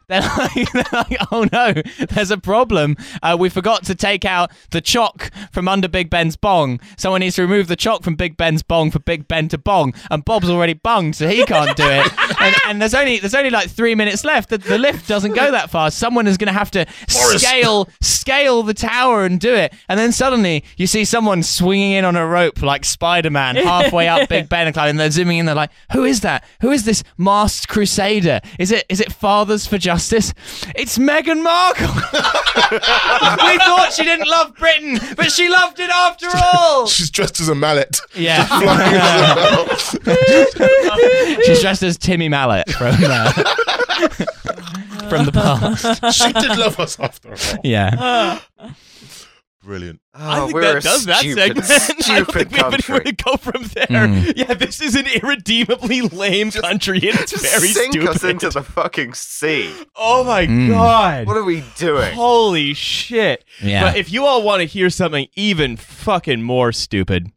[0.08, 1.74] They're like, they're like, oh no,
[2.10, 2.96] there's a problem.
[3.22, 6.80] Uh, we forgot to take out the chalk from under Big Ben's bong.
[6.96, 9.94] Someone needs to remove the chalk from Big Ben's bong for Big Ben to bong.
[10.10, 12.10] And Bob's already bunged, so he can't do it.
[12.40, 14.48] and, and there's only there's only like three minutes left.
[14.48, 15.98] The, the lift doesn't go that fast.
[15.98, 19.74] Someone is going to have to scale scale the tower and do it.
[19.88, 24.08] And then suddenly you see someone swinging in on a rope like Spider Man halfway
[24.08, 24.90] up Big Ben and climbing.
[24.90, 25.46] And they're zooming in.
[25.46, 26.44] They're like, who is that?
[26.62, 28.40] Who is this masked crusader?
[28.58, 29.97] Is it is it Fathers for Justice?
[29.98, 30.32] Justice.
[30.76, 31.88] It's Meghan Markle.
[31.92, 36.86] we thought she didn't love Britain, but she loved it after all.
[36.98, 38.00] She's dressed as a mallet.
[38.14, 38.46] Yeah.
[38.46, 38.94] Flying
[41.34, 41.46] as.
[41.46, 43.32] She's dressed as Timmy Mallett from uh,
[45.08, 46.14] from the past.
[46.14, 47.58] she did love us after all.
[47.64, 48.38] Yeah.
[49.68, 50.00] Brilliant.
[50.14, 51.70] I Oh, think we're that a does that stupid, segment.
[51.70, 53.12] I don't stupid think we have anywhere country.
[53.12, 53.86] to go from there.
[54.08, 54.32] Mm.
[54.34, 58.08] Yeah, this is an irredeemably lame country, and it's Just very sink stupid.
[58.08, 59.70] us into the fucking sea.
[59.94, 60.70] oh my Mm.
[60.70, 61.26] god!
[61.26, 62.14] What are we doing?
[62.14, 63.44] Holy shit!
[63.62, 63.82] Yeah.
[63.82, 67.30] But if you all want to hear something even fucking more stupid,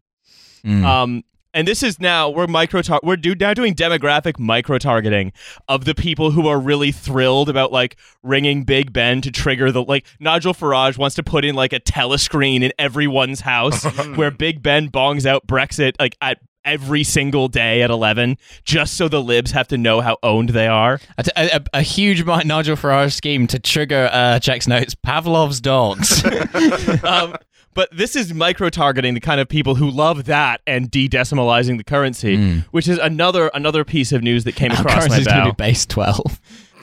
[0.65, 0.85] Mm.
[0.85, 5.31] um, and this is now we're micro tar- we're do- now doing demographic micro targeting
[5.67, 9.83] of the people who are really thrilled about like ringing Big Ben to trigger the
[9.83, 13.83] like Nigel Farage wants to put in like a telescreen in everyone's house
[14.15, 19.07] where Big Ben bongs out Brexit like at every single day at 11 just so
[19.07, 22.75] the libs have to know how owned they are A, a, a huge Mi- Nigel
[22.75, 26.23] Farage scheme to trigger uh, checks notes Pavlov's dogs.
[27.03, 27.35] um,
[27.73, 31.83] but this is micro targeting the kind of people who love that and de-decimalizing the
[31.83, 32.65] currency, Mm.
[32.71, 35.45] which is another another piece of news that came Our across my currency's going bow.
[35.45, 36.39] to be base 12.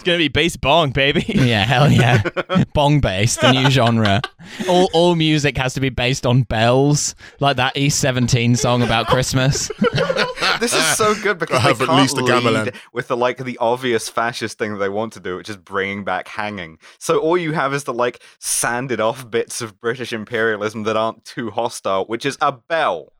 [0.09, 1.25] It's going to be bass bong, baby.
[1.29, 2.23] yeah, hell yeah.
[2.75, 4.23] Bong based, the new genre.
[4.68, 9.71] All, all music has to be based on bells, like that E17 song about Christmas.
[10.61, 12.64] This is so good because I have they can't least a gamelan.
[12.64, 15.57] lead with the like the obvious fascist thing that they want to do, which is
[15.57, 16.79] bringing back hanging.
[16.99, 21.25] So all you have is the like sanded off bits of British imperialism that aren't
[21.25, 23.12] too hostile, which is a bell.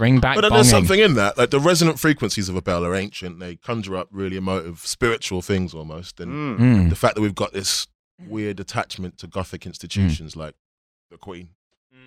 [0.00, 0.54] Bring back But then bonging.
[0.54, 1.36] there's something in that.
[1.36, 3.38] Like the resonant frequencies of a bell are ancient.
[3.38, 6.18] They conjure up really emotive, spiritual things almost.
[6.20, 6.58] And Mm.
[6.58, 6.88] Mm.
[6.88, 7.86] the fact that we've got this
[8.26, 10.54] weird attachment to Gothic institutions like
[11.10, 11.50] the Queen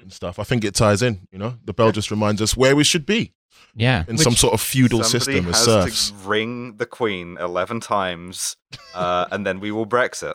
[0.01, 1.27] and stuff, I think it ties in.
[1.32, 3.34] You know, the bell just reminds us where we should be
[3.75, 4.06] Yeah.
[4.08, 6.10] in some sort of feudal Somebody system as serfs.
[6.10, 8.56] to ring the Queen eleven times,
[8.95, 10.34] uh, and then we will Brexit.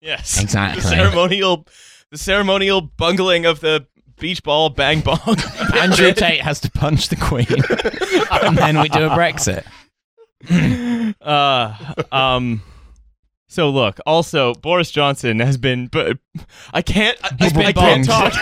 [0.00, 0.82] Yes, Exactly.
[0.82, 1.66] The ceremonial,
[2.12, 3.86] the ceremonial bungling of the
[4.22, 5.18] beach ball bang bong.
[5.76, 7.46] Andrew Tate has to punch the Queen,
[8.30, 9.64] and then we do a Brexit.
[11.20, 12.62] uh, um.
[13.48, 16.16] So look, also Boris Johnson has been, but
[16.72, 17.18] I can't.
[17.22, 18.32] I, He's I, been I can't talk.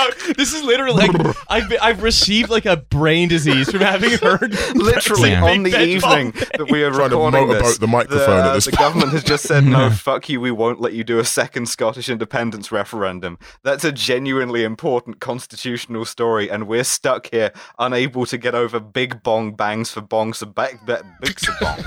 [0.00, 0.32] I.
[0.36, 4.52] This is literally like I've been, I've received like a brain disease from having heard
[4.74, 5.44] Literally Yeah.
[5.44, 8.42] on the evening bong that we are Trying to recording motorboat this, the microphone the,
[8.44, 8.78] at this the uh, point.
[8.78, 10.40] government has just said no, fuck you.
[10.40, 13.38] We won't let you do a second Scottish independence referendum.
[13.62, 19.22] That's a genuinely important constitutional story, and we're stuck here, unable to get over big
[19.22, 20.84] bong bangs for bongs of back
[21.20, 21.84] big bong.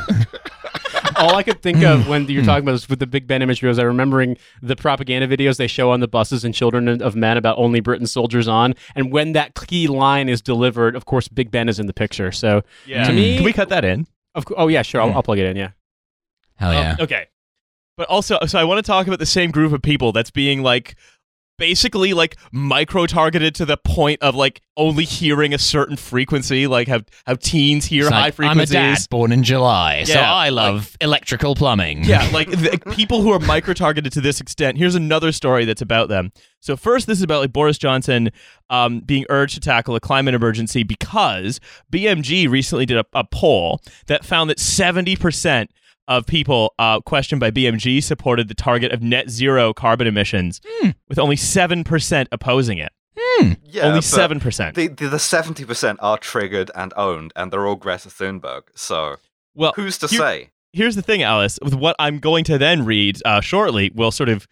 [1.18, 2.08] All I could think of mm.
[2.08, 2.46] when you're mm.
[2.46, 5.68] talking about this with the Big Ben imagery was I remembering the propaganda videos they
[5.68, 9.34] show on the buses and Children of Men about only Britain soldiers on, and when
[9.34, 12.32] that key line is delivered, of course, Big Ben is in the picture.
[12.32, 13.06] So, Yeah.
[13.06, 13.16] To hmm.
[13.16, 14.08] me- can we cut that in?
[14.36, 15.58] of co- oh yeah, sure, I'll, I'll plug it in.
[15.58, 15.72] Yeah,
[16.56, 16.96] Hell Um, yeah.
[17.00, 17.28] okay.
[17.96, 20.64] But also, so I want to talk about the same group of people that's being
[20.64, 20.96] like
[21.58, 26.88] basically like micro targeted to the point of like only hearing a certain frequency, like
[26.88, 28.74] how how teens hear high like, I'm a frequencies.
[28.74, 32.04] dad born in July, so I love electrical plumbing.
[32.04, 34.78] Yeah, like the people who are micro targeted to this extent.
[34.78, 36.32] Here's another story that's about them.
[36.60, 38.32] So first, this is about like Boris Johnson
[38.70, 41.60] um, being urged to tackle a climate emergency because
[41.92, 45.72] BMG recently did a, a poll that found that 70 percent
[46.08, 50.60] of people uh, questioned by BMG supported the target of net zero carbon emissions,
[51.08, 52.92] with only seven percent opposing it.
[53.64, 54.76] Yeah, only seven percent.
[54.76, 58.64] The the seventy percent are triggered and owned, and they're all Greta Thunberg.
[58.76, 59.16] So
[59.56, 60.50] Well, who's to here- say?
[60.72, 61.58] here's the thing, Alice.
[61.62, 64.48] With what I'm going to then read uh, shortly, will sort of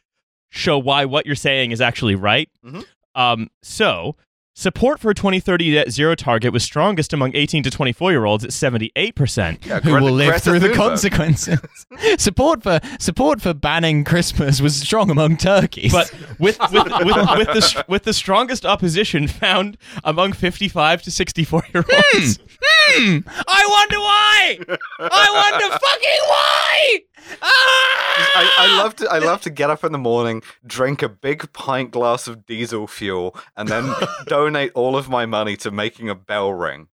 [0.49, 2.49] show why what you're saying is actually right.
[2.65, 2.83] Mhm.
[3.15, 4.15] Um, so,
[4.53, 8.43] support for a 2030 net zero target was strongest among 18 to 24 year olds
[8.43, 9.65] at 78 percent.
[9.65, 10.75] Yeah, Who will live Greta through the Thunberg.
[10.75, 11.59] consequences?
[12.17, 15.91] support for support for banning Christmas was strong among turkeys.
[15.91, 21.63] But with with, with, with the with the strongest opposition found among 55 to 64
[21.73, 21.85] year
[22.15, 22.39] olds.
[22.63, 24.59] Hmm, I wonder why.
[24.99, 26.99] I wonder fucking why.
[27.41, 27.87] Ah!
[28.35, 31.51] I, I love to I love to get up in the morning, drink a big
[31.53, 33.91] pint glass of diesel fuel, and then
[34.27, 36.87] donate all of my money to making a bell ring.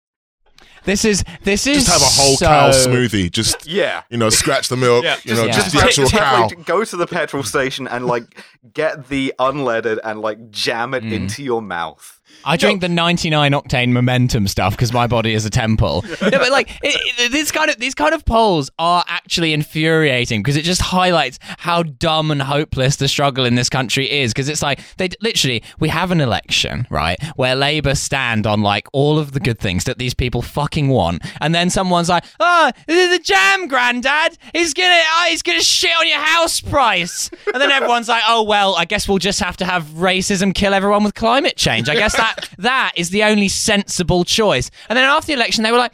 [0.83, 2.45] This is this is Just have a whole so...
[2.45, 3.31] cow smoothie.
[3.31, 4.03] Just Yeah.
[4.09, 5.03] you know, scratch the milk.
[5.03, 5.51] Yeah, you know, yeah.
[5.53, 6.43] just the Like, actual cow.
[6.43, 11.03] like, go to the petrol station and like get the unleaded and like jam it
[11.03, 11.11] Mm.
[11.13, 12.21] into your mouth.
[12.45, 16.03] I drink the 99 octane momentum stuff because my body is a temple.
[16.21, 20.41] no, but like it, it, this kind of these kind of polls are actually infuriating
[20.43, 24.31] because it just highlights how dumb and hopeless the struggle in this country is.
[24.31, 28.87] Because it's like they literally we have an election right where Labour stand on like
[28.93, 32.71] all of the good things that these people fucking want, and then someone's like, "Oh,
[32.85, 37.31] this is the jam, granddad, he's gonna oh, he's gonna shit on your house price,"
[37.51, 40.73] and then everyone's like, "Oh well, I guess we'll just have to have racism kill
[40.73, 44.71] everyone with climate change." I guess that that is the only sensible choice.
[44.89, 45.93] And then after the election, they were like.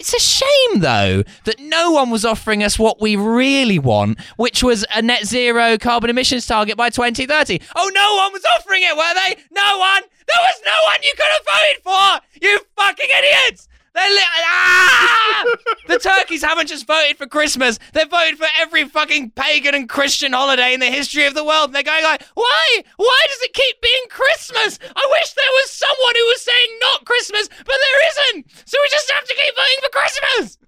[0.00, 4.62] It's a shame, though, that no one was offering us what we really want, which
[4.62, 7.60] was a net zero carbon emissions target by 2030.
[7.74, 9.42] Oh, no one was offering it, were they?
[9.50, 10.02] No one!
[10.02, 12.46] There was no one you could have voted for!
[12.46, 13.68] You fucking idiots!
[13.98, 15.56] They li- ah!
[15.88, 17.80] the turkeys haven't just voted for Christmas.
[17.92, 21.70] They've voted for every fucking pagan and Christian holiday in the history of the world.
[21.70, 22.84] And they're going like, why?
[22.96, 24.78] Why does it keep being Christmas?
[24.94, 28.50] I wish there was someone who was saying not Christmas, but there isn't.
[28.68, 30.58] So we just have to keep voting for Christmas.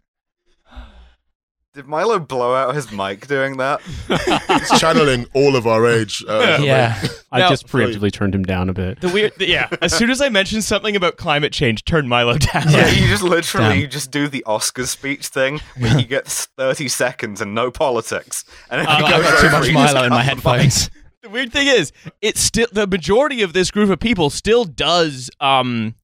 [1.72, 3.80] Did Milo blow out his mic doing that?
[4.08, 6.24] It's channeling all of our age.
[6.26, 7.00] Uh, Yeah.
[7.32, 9.00] I Now- just preemptively turned him down a bit.
[9.00, 9.68] The weird, yeah.
[9.82, 12.70] As soon as I mentioned something about climate change, turn Milo down.
[12.70, 13.78] Yeah, you just literally Damn.
[13.80, 18.44] you just do the Oscars speech thing where you get 30 seconds and no politics.
[18.70, 20.90] And I've got, I've got too much Milo in my headphones.
[21.22, 25.28] The weird thing is, it's still the majority of this group of people still does
[25.40, 25.94] um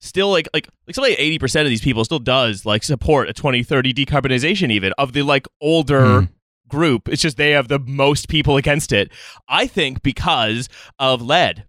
[0.00, 3.28] still like like like something like eighty percent of these people still does like support
[3.28, 6.24] a twenty thirty decarbonization even of the like older Hmm.
[6.68, 7.08] group.
[7.08, 9.10] It's just they have the most people against it.
[9.48, 11.64] I think because of lead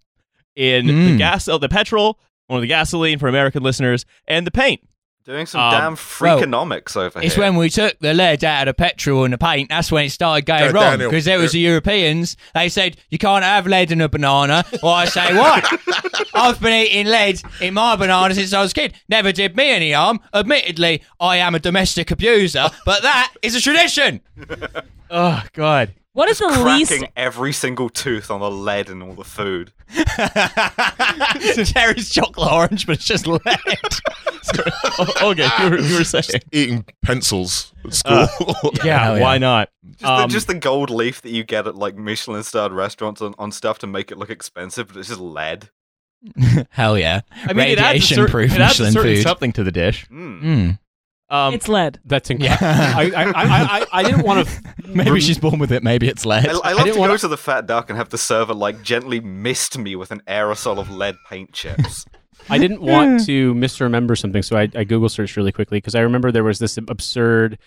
[0.55, 1.17] in the Hmm.
[1.17, 4.81] gas, oh, the petrol, one of the gasoline for American listeners, and the paint.
[5.23, 5.81] Doing some Um, damn
[6.19, 7.23] well, freakonomics over It's here.
[7.23, 9.69] It's when we took the lead out of the petrol and the paint.
[9.69, 12.38] That's when it started going Go, wrong because there was the Europeans.
[12.55, 14.65] They said you can't have lead in a banana.
[14.81, 15.63] Well, I say what?
[16.34, 18.93] I've been eating lead in my banana since I was a kid.
[19.10, 20.21] Never did me any harm.
[20.34, 24.21] Admittedly, I am a domestic abuser, but that is a tradition.
[25.13, 25.93] Oh God.
[26.13, 26.62] What is the least?
[26.89, 27.13] cracking least?
[27.15, 29.71] every single tooth on the lead and all the food.
[31.65, 33.39] Terry's chocolate orange, but it's just lead.
[35.21, 36.41] Okay, you were, you were saying.
[36.52, 38.28] eating pencils at school.
[38.84, 39.19] Yeah, yeah.
[39.21, 39.69] why not?
[39.91, 43.21] Just, Um, the, just the gold leaf that you get at like Michelin starred restaurants
[43.21, 45.69] on, on stuff to make it look expensive, but it's just lead.
[46.71, 47.21] Hell yeah.
[47.45, 49.24] I mean, it adds, a Radiation-proof it adds a Michelin certain food.
[49.24, 50.06] something to the dish.
[50.10, 50.41] Mm.
[50.43, 50.80] Mm.
[51.31, 51.99] Um, It's lead.
[52.05, 52.63] That's incredible.
[52.67, 52.93] Yeah.
[52.97, 53.31] I, I, I,
[53.81, 54.61] I, I didn't want to.
[54.87, 55.81] Maybe she's born with it.
[55.81, 56.47] Maybe it's lead.
[56.47, 58.53] I, I love didn't to wanna- go to the Fat Duck and have the server
[58.53, 62.05] like gently mist me with an aerosol of lead paint chips.
[62.49, 66.01] I didn't want to misremember something, so I, I Google searched really quickly because I
[66.01, 67.57] remember there was this absurd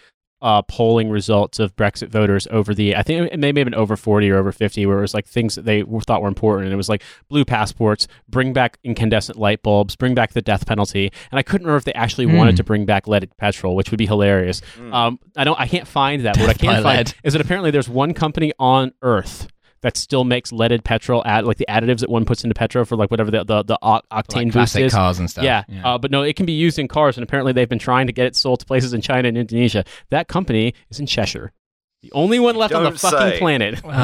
[0.45, 2.95] uh, polling results of Brexit voters over the.
[2.95, 5.27] I think it may have been over forty or over fifty, where it was like
[5.27, 9.39] things that they thought were important, and it was like blue passports, bring back incandescent
[9.39, 12.37] light bulbs, bring back the death penalty, and I couldn't remember if they actually Hmm.
[12.37, 14.61] wanted to bring back leaded petrol, which would be hilarious.
[14.93, 15.59] Um, I don't.
[15.59, 16.37] I can't find that.
[16.37, 17.15] What I Death by can find lead.
[17.25, 19.49] is that apparently there's one company on Earth.
[19.85, 22.97] That still makes leaded petrol, add like the additives that one puts into petrol for
[22.97, 24.93] like whatever the the, the octane like boost is.
[24.95, 25.45] cars and stuff.
[25.45, 28.07] Yeah, Uh, but no, it can be used in cars, and apparently they've been trying
[28.07, 29.85] to get it sold to places in China and Indonesia.
[30.09, 31.53] That company is in Cheshire,
[32.05, 33.39] the only one left on the Don't fucking say.
[33.39, 33.81] planet.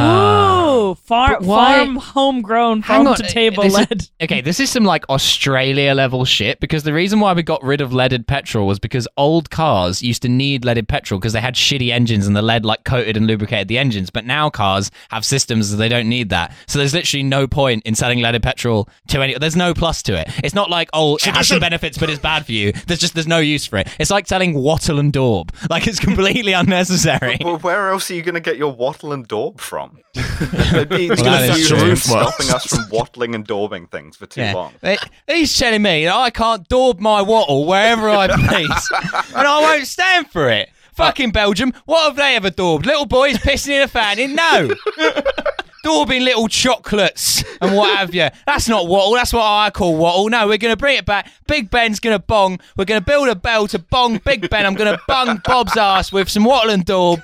[0.70, 4.08] Uh, Ooh, far, but why- farm, homegrown, farm on, to table this is- lead.
[4.22, 7.80] Okay, this is some like Australia level shit because the reason why we got rid
[7.80, 11.54] of leaded petrol was because old cars used to need leaded petrol because they had
[11.54, 14.10] shitty engines and the lead like coated and lubricated the engines.
[14.10, 16.54] But now cars have systems that they don't need that.
[16.68, 19.34] So there's literally no point in selling leaded petrol to any.
[19.38, 20.28] There's no plus to it.
[20.44, 22.72] It's not like oh it has some benefits but it's bad for you.
[22.86, 23.88] There's just there's no use for it.
[23.98, 25.52] It's like selling wattle and daub.
[25.68, 27.38] Like it's completely unnecessary.
[27.42, 29.98] well, where else are you going to get your wattle and daub from?
[30.14, 31.94] They'd be Well, that is true.
[31.96, 34.54] stopping us from wattling and daubing things for too Yeah.
[34.54, 34.72] long.
[35.28, 38.88] He's telling me that I can't daub my wattle wherever I please,
[39.34, 40.70] and I won't stand for it.
[40.94, 42.84] Fucking Belgium, what have they ever daubed?
[42.84, 44.34] Little boys pissing in a fountain?
[44.34, 44.70] No.
[45.84, 48.28] Daubing little chocolates and what have you.
[48.46, 50.28] That's not wattle, that's what I call wattle.
[50.28, 51.30] No, we're going to bring it back.
[51.46, 52.60] Big Ben's going to bong.
[52.76, 54.66] We're going to build a bell to bong Big Ben.
[54.66, 57.20] I'm going to bung Bob's ass with some wattle and daub.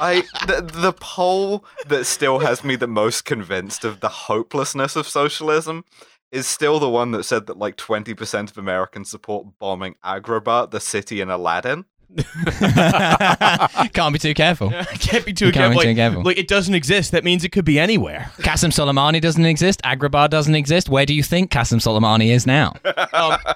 [0.00, 5.08] I the, the poll that still has me the most convinced of the hopelessness of
[5.08, 5.84] socialism
[6.30, 10.80] is still the one that said that like 20% of Americans support bombing Agrabah, the
[10.80, 11.86] city in Aladdin.
[13.92, 14.70] Can't be too careful.
[14.98, 15.78] Can't be too You can't careful.
[15.80, 16.22] be too Like, careful.
[16.24, 17.12] like, it doesn't exist.
[17.12, 18.30] That means it could be anywhere.
[18.38, 19.82] Qasim Soleimani doesn't exist.
[19.82, 20.88] Agrabah doesn't exist.
[20.88, 22.74] Where do you think Qasim Soleimani is now?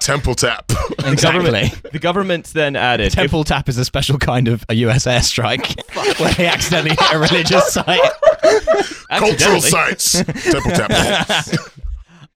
[0.01, 0.71] Temple tap.
[1.05, 1.71] Exactly.
[1.91, 5.79] The government then added if- Temple tap is a special kind of a US airstrike
[6.19, 8.01] where they accidentally hit a religious site.
[9.17, 10.11] Cultural sites.
[10.23, 11.47] Temple tap.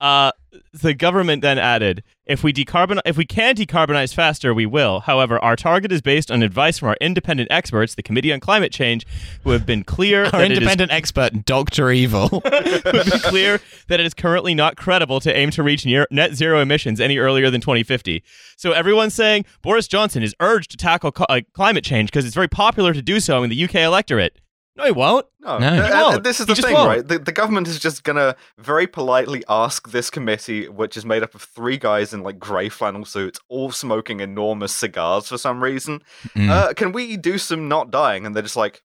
[0.00, 0.32] Uh,
[0.72, 5.00] the government then added, if we decarbon, if we can decarbonize faster, we will.
[5.00, 8.70] However, our target is based on advice from our independent experts, the Committee on Climate
[8.70, 9.06] Change,
[9.44, 12.28] who have been clear Our that it is independent expert, Doctor Evil.
[12.28, 16.06] who have been clear that it is currently not credible to aim to reach near
[16.10, 18.22] net zero emissions any earlier than 2050.
[18.56, 22.34] So everyone's saying Boris Johnson is urged to tackle co- uh, climate change because it's
[22.34, 24.38] very popular to do so in the UK electorate.
[24.78, 25.26] No, he won't.
[25.40, 25.74] No, No.
[25.74, 26.24] He uh, won't.
[26.24, 26.88] this is the just thing, won't.
[26.88, 27.06] right?
[27.06, 31.34] The, the government is just gonna very politely ask this committee, which is made up
[31.34, 36.02] of three guys in like grey flannel suits, all smoking enormous cigars for some reason.
[36.36, 36.48] Mm.
[36.48, 38.24] Uh, can we do some not dying?
[38.24, 38.82] And they're just like,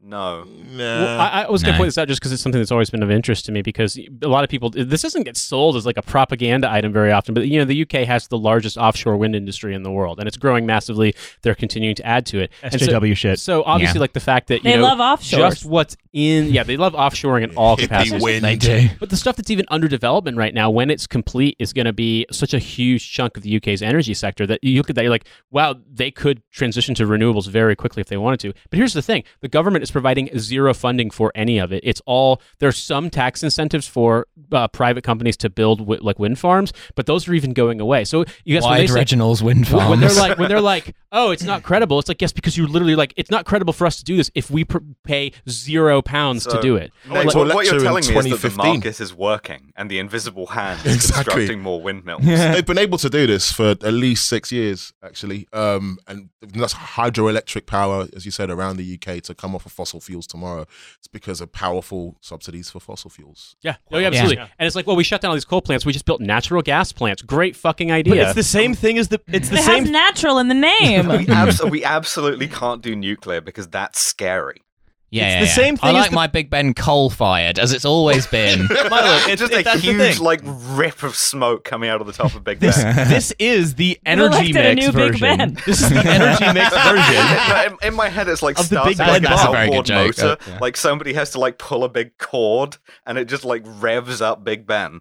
[0.00, 0.44] no.
[0.76, 1.78] Well, I, I was going to No.
[1.78, 3.98] point this out just because it's something that's always been of interest to me because
[4.22, 7.34] a lot of people this doesn't get sold as like a propaganda item very often
[7.34, 10.28] but you know the UK has the largest offshore wind industry in the world and
[10.28, 13.40] it's growing massively they're continuing to add to it And so- SJW shit.
[13.40, 14.00] so obviously Yeah.
[14.02, 15.40] like the fact that you They know, love offshore.
[15.40, 18.44] just what's in yeah they love offshoring in all capacities wind.
[18.44, 18.88] they do.
[19.00, 21.92] but the stuff that's even under development right now, when it's complete, is going to
[21.92, 25.02] be such a huge chunk of the UK's energy sector that you look at that,
[25.02, 28.52] you're like, wow, they could transition to renewables very quickly if they wanted to.
[28.70, 31.80] But here's the thing the government is providing zero funding for any of it.
[31.84, 36.38] It's all, there's some tax incentives for uh, private companies to build wi- like wind
[36.38, 38.04] farms, but those are even going away.
[38.04, 39.90] So you guys, when they Wide Reginald's wind when- farms.
[39.90, 42.66] when they're like when they're like oh it's not credible it's like yes because you're
[42.68, 46.02] literally like it's not credible for us to do this if we pr- pay zero
[46.02, 48.14] pounds to do it Nate, went to a what, what you're telling me is that
[48.24, 48.66] the 2015.
[48.74, 51.24] market is working and the invisible hand is Exactly.
[51.32, 52.22] constructing more windmills.
[52.24, 55.46] They've been able to do this for at least six years, actually.
[55.52, 59.72] Um, and that's hydroelectric power, as you said, around the UK to come off of
[59.78, 60.66] fossil fuels tomorrow.
[60.98, 63.54] It's because of powerful subsidies for fossil fuels.
[63.62, 64.38] yeah, no, yeah, absolutely.
[64.38, 65.86] And it's like, well, we shut down all these coal plants.
[65.86, 67.22] We just built natural gas plants.
[67.22, 68.24] Great fucking But idea.
[68.26, 69.20] it's the same thing as the.
[69.28, 69.84] It's the it same.
[69.84, 71.06] has natural in the name.
[71.18, 74.62] we, abs- we absolutely can't do nuclear because that's scary.
[75.10, 75.52] Yeah, it's yeah, the yeah.
[75.52, 78.66] same I thing as like the- my Big Ben coal fired, as it's always been.
[78.90, 82.34] Milo, it's, just it- a huge like rip of smoke coming out of the top
[82.34, 82.72] of Big Ben.
[83.08, 85.38] this is the energy elected a mix new Big version.
[85.38, 85.54] Ben.
[85.66, 87.72] This is the energy mix version.
[87.82, 89.52] in, in my head, it's like Of the starting Big like Ben a bomb.
[89.52, 90.18] That's outboard good joke.
[90.18, 90.26] motor.
[90.28, 90.58] Uh, yeah.
[90.60, 94.44] Like somebody has to like pull a big cord, and it just like revs up
[94.44, 95.00] Big Ben.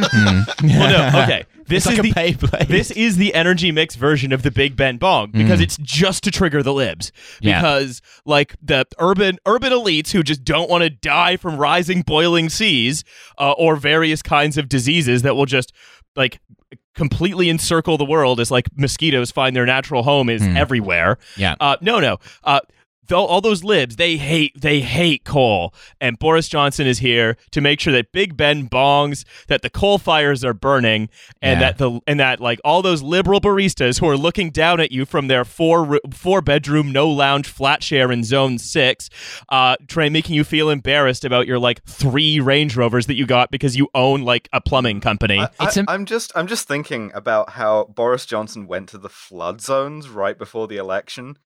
[0.00, 1.44] Well, no, okay.
[1.66, 5.58] This is the this is the energy mix version of the Big Ben Bong because
[5.58, 5.62] Mm.
[5.64, 7.10] it's just to trigger the libs.
[7.40, 7.58] Yeah.
[7.60, 12.48] Because like the urban urban elites who just don't want to die from rising boiling
[12.50, 13.02] seas
[13.38, 15.72] uh, or various kinds of diseases that will just
[16.14, 16.38] like
[16.94, 20.56] completely encircle the world as like mosquitoes find their natural home is Mm.
[20.56, 21.18] everywhere.
[21.36, 21.56] yeah.
[21.60, 22.18] Uh, no, no.
[22.44, 22.60] Uh,
[23.12, 27.80] all those libs, they hate they hate coal, and Boris Johnson is here to make
[27.80, 31.08] sure that Big Ben bongs, that the coal fires are burning,
[31.42, 31.66] and Yeah.
[31.72, 35.04] that the and that like all those liberal baristas who are looking down at you
[35.06, 39.08] from their four four bedroom no lounge flat share in Zone Six,
[39.48, 43.50] uh, try making you feel embarrassed about your like three Range Rovers that you got
[43.50, 45.38] because you own like a plumbing company.
[45.40, 48.98] I, It's I, a- I'm just I'm just thinking about how Boris Johnson went to
[48.98, 51.36] the flood zones right before the election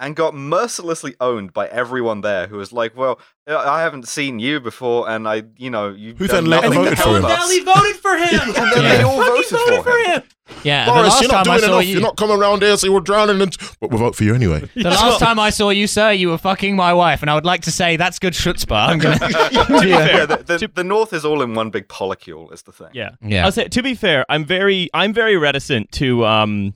[0.00, 4.38] and got mercilessly owned by everyone there who was like, "Well, I I haven't seen
[4.40, 7.22] you before, and I, you know, you." Who then later voted for him?
[7.22, 8.40] voted for him.
[8.56, 10.22] and then they all voted for him.
[10.64, 10.86] Yeah.
[10.86, 11.86] the Boris, last you're not time I doing saw enough.
[11.86, 13.40] you, You're not coming around here, so you're drowning.
[13.40, 14.68] And but we'll vote for you anyway.
[14.74, 17.44] the last time I saw you, sir, you were fucking my wife, and I would
[17.44, 18.88] like to say that's good chutzpah.
[18.88, 19.18] I'm gonna.
[19.86, 22.52] yeah, the, the, the North is all in one big polycule.
[22.52, 22.88] Is the thing.
[22.92, 23.10] Yeah.
[23.22, 23.44] Yeah.
[23.44, 26.74] I'll say to be fair, I'm very I'm very reticent to um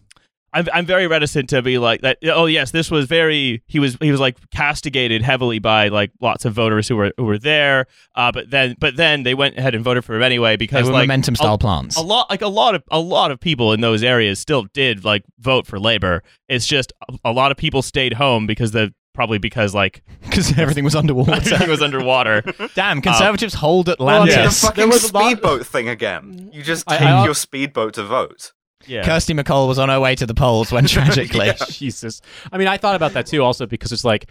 [0.55, 3.96] I'm I'm very reticent to be like that oh yes, this was very he was
[4.00, 7.86] he was like castigated heavily by like lots of voters who were who were there.
[8.14, 10.86] Uh but then but then they went ahead and voted for him anyway They because
[10.86, 11.96] were like momentum style a, plants.
[11.96, 15.05] a lot like a lot of a lot of people in those areas still did
[15.05, 16.22] like vote for labor.
[16.48, 20.59] It's just a, a lot of people stayed home because the probably because like Because
[20.59, 21.32] everything was underwater.
[21.36, 22.42] everything was underwater.
[22.74, 24.34] Damn, conservatives hold Well, Atlantis.
[24.36, 24.44] Yeah.
[24.46, 26.50] The fucking There was a lot- speedboat thing again.
[26.52, 28.52] You just I- take I- your speedboat to vote.
[28.87, 29.05] Yeah.
[29.05, 31.53] Kirsty MacColl was on her way to the polls when tragically.
[31.68, 32.20] Jesus.
[32.53, 34.26] I mean, I thought about that too, also because it's like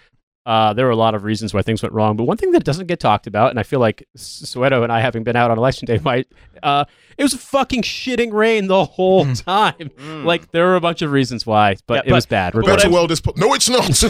[0.45, 2.17] uh, there were a lot of reasons why things went wrong.
[2.17, 4.99] But one thing that doesn't get talked about, and I feel like Soweto and I,
[4.99, 6.27] having been out on election day, might
[6.61, 6.85] uh,
[7.17, 9.73] it was fucking shitting rain the whole time.
[9.97, 10.25] Mm.
[10.25, 12.53] Like there were a bunch of reasons why, but Yeah, it was bad.
[12.53, 12.83] but what regardless.
[12.83, 13.89] Better world is no, it's not.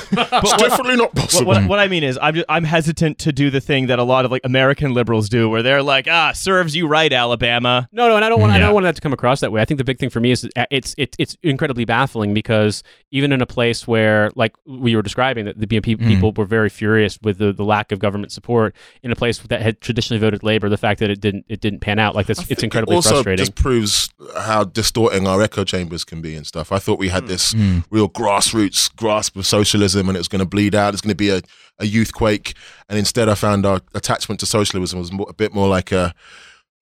[0.44, 1.48] it's definitely not What, possible.
[1.48, 4.04] what, what I mean is, I'm just, I'm hesitant to do the thing that a
[4.04, 8.08] lot of like American liberals do, where they're like, "Ah, serves you right, Alabama." No,
[8.08, 9.62] no, and I don't want I don't want that to come across that way.
[9.62, 13.32] I think the big thing for me is it's it's it's incredibly baffling because even
[13.32, 16.08] in a place where like we were describing that the BNP Mm.
[16.08, 19.62] people were very furious with the, the lack of government support in a place that
[19.62, 22.40] had traditionally voted Labor, the fact that it didn't it didn't pan out like that's
[22.40, 23.46] I it's incredibly it also frustrating.
[23.46, 26.72] just proves how distorting our echo chambers can be and stuff.
[26.72, 27.84] I thought we had this Mm.
[27.90, 30.94] real grassroots grasp of socialism and it was going to bleed out.
[30.94, 31.42] It's going to be a,
[31.80, 32.54] a youth quake.
[32.90, 36.14] And instead, I found our attachment to socialism was more, a bit more like a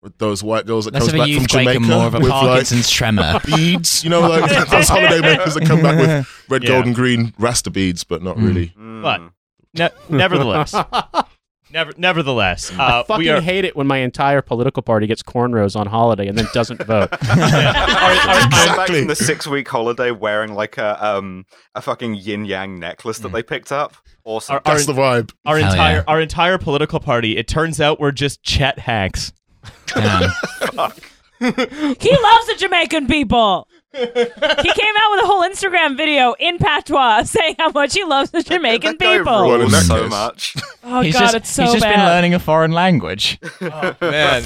[0.02, 2.30] with those white girls that Less comes back from youth Jamaica more of a with
[2.30, 3.40] Parkinson's tremor.
[3.46, 4.04] beads.
[4.04, 6.70] You know, like those holiday makers that come back with red, Yeah.
[6.70, 8.48] gold, and green rasta beads, but not Mm.
[8.48, 8.74] really.
[8.80, 9.02] Mm.
[9.02, 9.22] But
[9.74, 10.74] ne- nevertheless,
[11.72, 13.42] never, nevertheless, I uh, fucking we are.
[13.42, 17.10] hate it when my entire political party gets cornrows on holiday and then doesn't vote.
[17.12, 19.00] Just come back Exactly.
[19.00, 21.46] from the six week holiday wearing like a um
[21.76, 23.24] a fucking yin yang necklace Mm.
[23.24, 23.96] that they picked up.
[24.24, 24.54] Awesome.
[24.56, 25.34] Our- our- That's the vibe.
[25.46, 26.04] Our Hell entire yeah.
[26.08, 27.36] our entire political party.
[27.38, 29.34] It turns out we're just Chet Hanks.
[29.88, 30.30] Damn.
[31.42, 33.68] He loves the Jamaican people.
[33.94, 38.30] he came out with a whole Instagram video in patois saying how much he loves
[38.32, 39.34] the Jamaican that guy people.
[39.48, 40.10] Well, in rules that so case.
[40.10, 40.56] much.
[40.84, 41.96] Oh he's god, just, it's so he's just bad.
[41.96, 43.40] been learning a foreign language.
[44.02, 44.44] Man,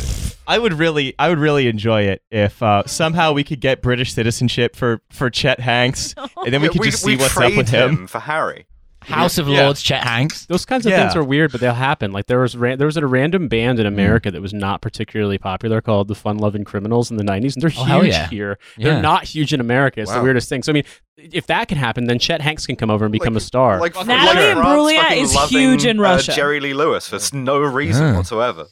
[0.47, 4.13] I would really, I would really enjoy it if uh, somehow we could get British
[4.13, 6.13] citizenship for for Chet Hanks,
[6.45, 8.07] and then we Yeah, could just we see what's up trade with him.
[8.07, 8.65] for Harry.
[9.06, 9.64] House of Yeah.
[9.66, 10.45] Lords, Chet Hanks.
[10.45, 10.99] Those kinds of Yeah.
[11.01, 12.12] things are weird, but they'll happen.
[12.12, 15.38] Like there was ran- there was a random band in America that was not particularly
[15.38, 18.28] popular called the Fun Loving Criminals in the '90s, and they're Oh, huge yeah.
[18.30, 18.58] here.
[18.78, 18.89] Yeah.
[18.93, 20.01] They're not huge in America.
[20.01, 20.64] It's the weirdest thing.
[20.64, 20.84] So I mean,
[21.18, 23.80] if that can happen, then Chet Hanks can come over and become a star.
[23.80, 26.34] Like Natalie like France Imbruglia is loving, huge in uh, Russia.
[26.34, 28.18] Jerry Lee Lewis for no reason Yeah.
[28.18, 28.66] whatsoever.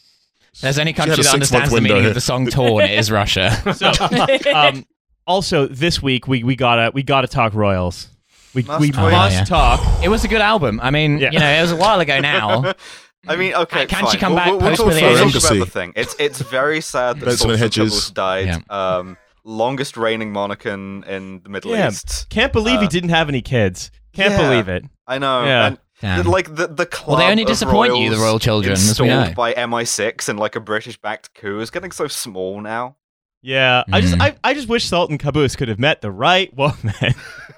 [0.54, 3.52] If there's any country that understands the meaning of the song "Torn," it is Russia.
[3.74, 3.92] So,
[4.54, 4.86] um,
[5.28, 8.10] also this week we we gotta we gotta talk Royals.
[8.54, 8.92] We Must we we?
[8.98, 9.44] must Oh, yeah.
[9.46, 10.04] talk.
[10.04, 10.80] it was a good album.
[10.84, 11.32] I mean, Yeah.
[11.32, 12.74] you know, it was a while ago now.
[13.28, 14.14] I mean, okay, Can't fine.
[14.14, 15.94] you come we'll, back we'll, we'll talk, we'll talk about the thing.
[15.96, 18.10] It's it's very sad that Benson Sultan Hedges.
[18.12, 18.48] Died.
[18.48, 18.60] Yeah.
[18.70, 21.90] Um, longest reigning monarch in, in the Middle Yeah.
[21.90, 22.28] East.
[22.30, 23.92] Can't believe he Uh, didn't have any kids.
[24.14, 24.42] Can't yeah.
[24.50, 24.86] believe it.
[25.08, 25.44] I know.
[25.46, 25.66] Yeah.
[25.68, 26.24] And Damn.
[26.24, 29.00] the- like the the club Well, they only of disappoint you, the royal children, as
[29.00, 32.96] we installed by MI6 and like a British-backed coup is getting so small now.
[33.44, 34.22] Yeah, I just Mhm.
[34.22, 36.94] I, I just wish Sultan Qaboos could have met the right woman.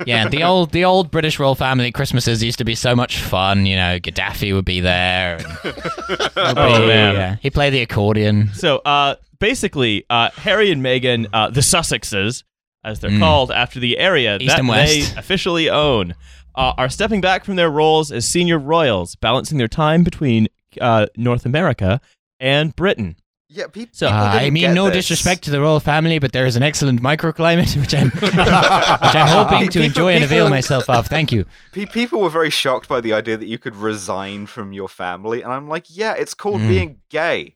[0.05, 3.65] yeah, the old the old British royal family Christmases used to be so much fun.
[3.65, 5.35] You know, Gaddafi would be there.
[5.35, 5.45] And
[6.57, 7.15] oh man.
[7.15, 8.49] yeah, he played the accordion.
[8.53, 12.43] So, uh, basically, uh, Harry and Meghan, uh, the Sussexes,
[12.85, 13.19] as they're Mm.
[13.19, 16.15] called after the area East that they officially own,
[16.55, 20.47] uh, are stepping back from their roles as senior royals, balancing their time between
[20.79, 21.99] uh, North America
[22.39, 23.15] and Britain.
[23.55, 25.05] Yeah, pe- So- people Uh, I mean, get no this.
[25.07, 29.27] disrespect to the royal family, but there is an excellent microclimate which I'm, which I'm
[29.39, 31.05] hoping to People- enjoy and people- avail myself of.
[31.07, 31.45] Thank you.
[31.71, 35.43] Pe- people were very shocked by the idea that you could resign from your family,
[35.43, 36.67] and I'm like, yeah, it's called Mm.
[36.67, 37.55] being gay.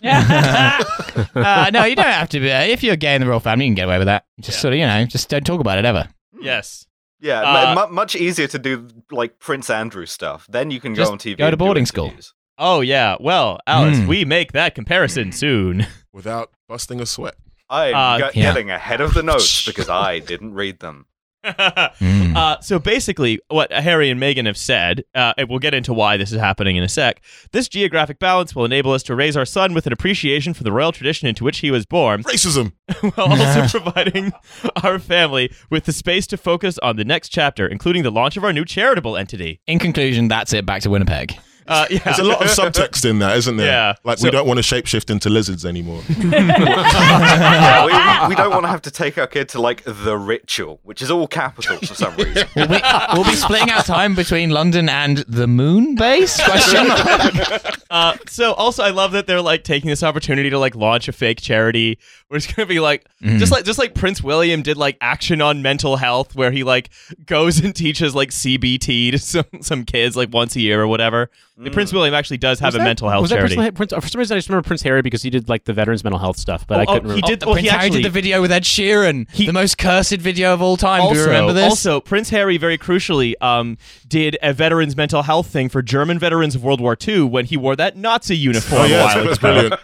[0.00, 0.80] Yeah.
[1.34, 2.48] Uh, no, you don't have to be.
[2.48, 4.24] If you're gay in the royal family, you can get away with that.
[4.40, 6.08] Just sort of, you know, just don't talk about it ever.
[6.40, 6.86] Yes.
[7.20, 10.46] Yeah, Uh, mu- much easier to do like Prince Andrew stuff.
[10.48, 11.36] Then you can go on TV.
[11.36, 12.04] go to boarding school.
[12.06, 12.32] interviews.
[12.58, 13.16] Oh yeah.
[13.20, 14.08] Well, Alice, Mm.
[14.08, 15.86] we make that comparison soon.
[16.12, 17.36] Without busting a sweat.
[17.70, 18.42] I'm Uh, ge- yeah.
[18.52, 21.06] getting ahead of the notes because I didn't read them.
[21.44, 22.36] Mm.
[22.36, 26.16] Uh, so basically, what Harry and Meghan have said, uh, and we'll get into why
[26.16, 27.22] this is happening in a sec.
[27.52, 30.72] This geographic balance will enable us to raise our son with an appreciation for the
[30.72, 32.72] royal tradition into which he was born, Racism.
[33.14, 34.32] while also providing
[34.82, 38.44] our family with the space to focus on the next chapter, including the launch of
[38.44, 39.60] our new charitable entity.
[39.66, 40.66] In conclusion, that's it.
[40.66, 41.34] Back to Winnipeg.
[41.68, 41.98] Uh, yeah.
[41.98, 43.66] There's a lot of subtext in that, isn't there?
[43.66, 43.94] Yeah.
[44.04, 46.02] Like So- we don't want to shapeshift into lizards anymore.
[46.18, 50.16] Yeah, we, we, we don't want to have to take our kid to like the
[50.16, 52.46] ritual, which is all capital for some reason.
[52.56, 52.80] We'll be,
[53.14, 56.42] we'll be splitting our time between London and the moon base?
[56.42, 57.74] Question mark.
[57.90, 61.12] Uh, so also, I love that they're like taking this opportunity to like launch a
[61.12, 61.98] fake charity
[62.28, 63.38] where it's gonna be like Mm.
[63.38, 66.90] just like just like Prince William did like action on mental health, where he like
[67.26, 71.30] goes and teaches like CBT to some some kids like once a year or whatever.
[71.60, 73.56] Like, Prince William actually does have Was a that- mental health was that charity.
[73.56, 75.72] Prince, Prince, for some reason, I just remember Prince Harry because he did like the
[75.72, 77.26] veterans mental health stuff, but Oh, I oh, couldn't he remember.
[77.26, 79.76] did- well, Prince he Harry actually- did the video with Ed Sheeran, He- the most
[79.76, 81.00] cursed video of all time.
[81.00, 81.68] also, Do you remember this?
[81.68, 86.54] also, Prince Harry very crucially um, did a veterans mental health thing for German veterans
[86.54, 89.74] of World War II when he wore that Nazi uniform oh yeah, while that's brilliant.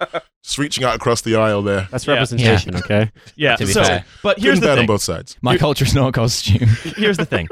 [0.45, 1.89] Just reaching out across the aisle there.
[1.91, 2.13] That's Yeah.
[2.15, 3.11] representation, okay?
[3.35, 4.05] Yeah, To be so fair.
[4.23, 4.87] but Good here's and the bad on thing.
[4.87, 5.37] both sides.
[5.43, 6.69] My culture is not a costume.
[6.97, 7.49] here's the thing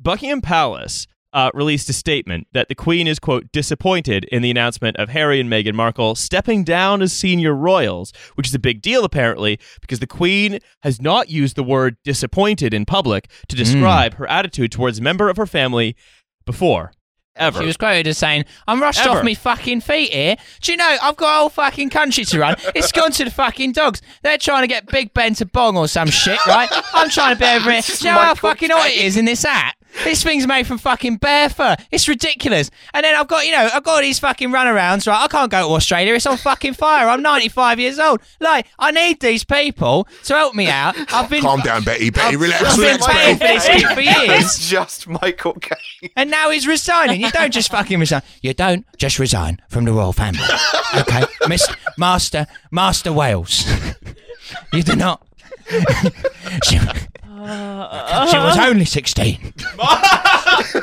[0.00, 4.96] Buckingham Palace uh, released a statement that the Queen is, quote, disappointed in the announcement
[4.96, 9.04] of Harry and Meghan Markle stepping down as senior royals, which is a big deal,
[9.04, 14.28] apparently, because the Queen has not used the word disappointed in public to describe her
[14.28, 15.96] attitude towards a member of her family
[16.46, 16.92] before.
[17.36, 17.58] Ever.
[17.58, 19.18] She was quoted as saying, I'm rushed Ever.
[19.18, 20.36] off me fucking feet here.
[20.60, 22.54] Do you know, I've got a whole fucking country to run.
[22.76, 24.02] It's gone to the fucking dogs.
[24.22, 26.68] They're trying to get Big Ben to bong or some shit, right?
[26.92, 27.82] I'm trying to be over here.
[27.84, 29.18] Do you know how fucking hot it Caine.
[29.18, 29.74] in this hat?
[30.02, 31.76] This thing's made from fucking bear fur.
[31.90, 32.70] It's ridiculous.
[32.92, 35.22] And then I've got, you know, I've got these fucking runarounds, right?
[35.22, 36.14] I can't go to Australia.
[36.14, 37.08] It's on fucking fire.
[37.08, 38.20] I'm 95 years old.
[38.40, 40.96] Like, I need these people to help me out.
[41.12, 41.42] I've been.
[41.42, 42.10] Calm down, Betty.
[42.10, 44.44] Betty, relax, I've been paying for this shit for years.
[44.44, 46.10] It's just Michael Caine.
[46.16, 47.20] And now he's resigning.
[47.20, 48.22] You don't just fucking resign.
[48.42, 50.40] You don't just resign from the royal family.
[50.96, 51.24] Okay?
[51.48, 51.66] Miss
[51.96, 53.64] Master Master Wales.
[54.72, 55.26] you do not.
[57.44, 59.52] she, she was um, only 16.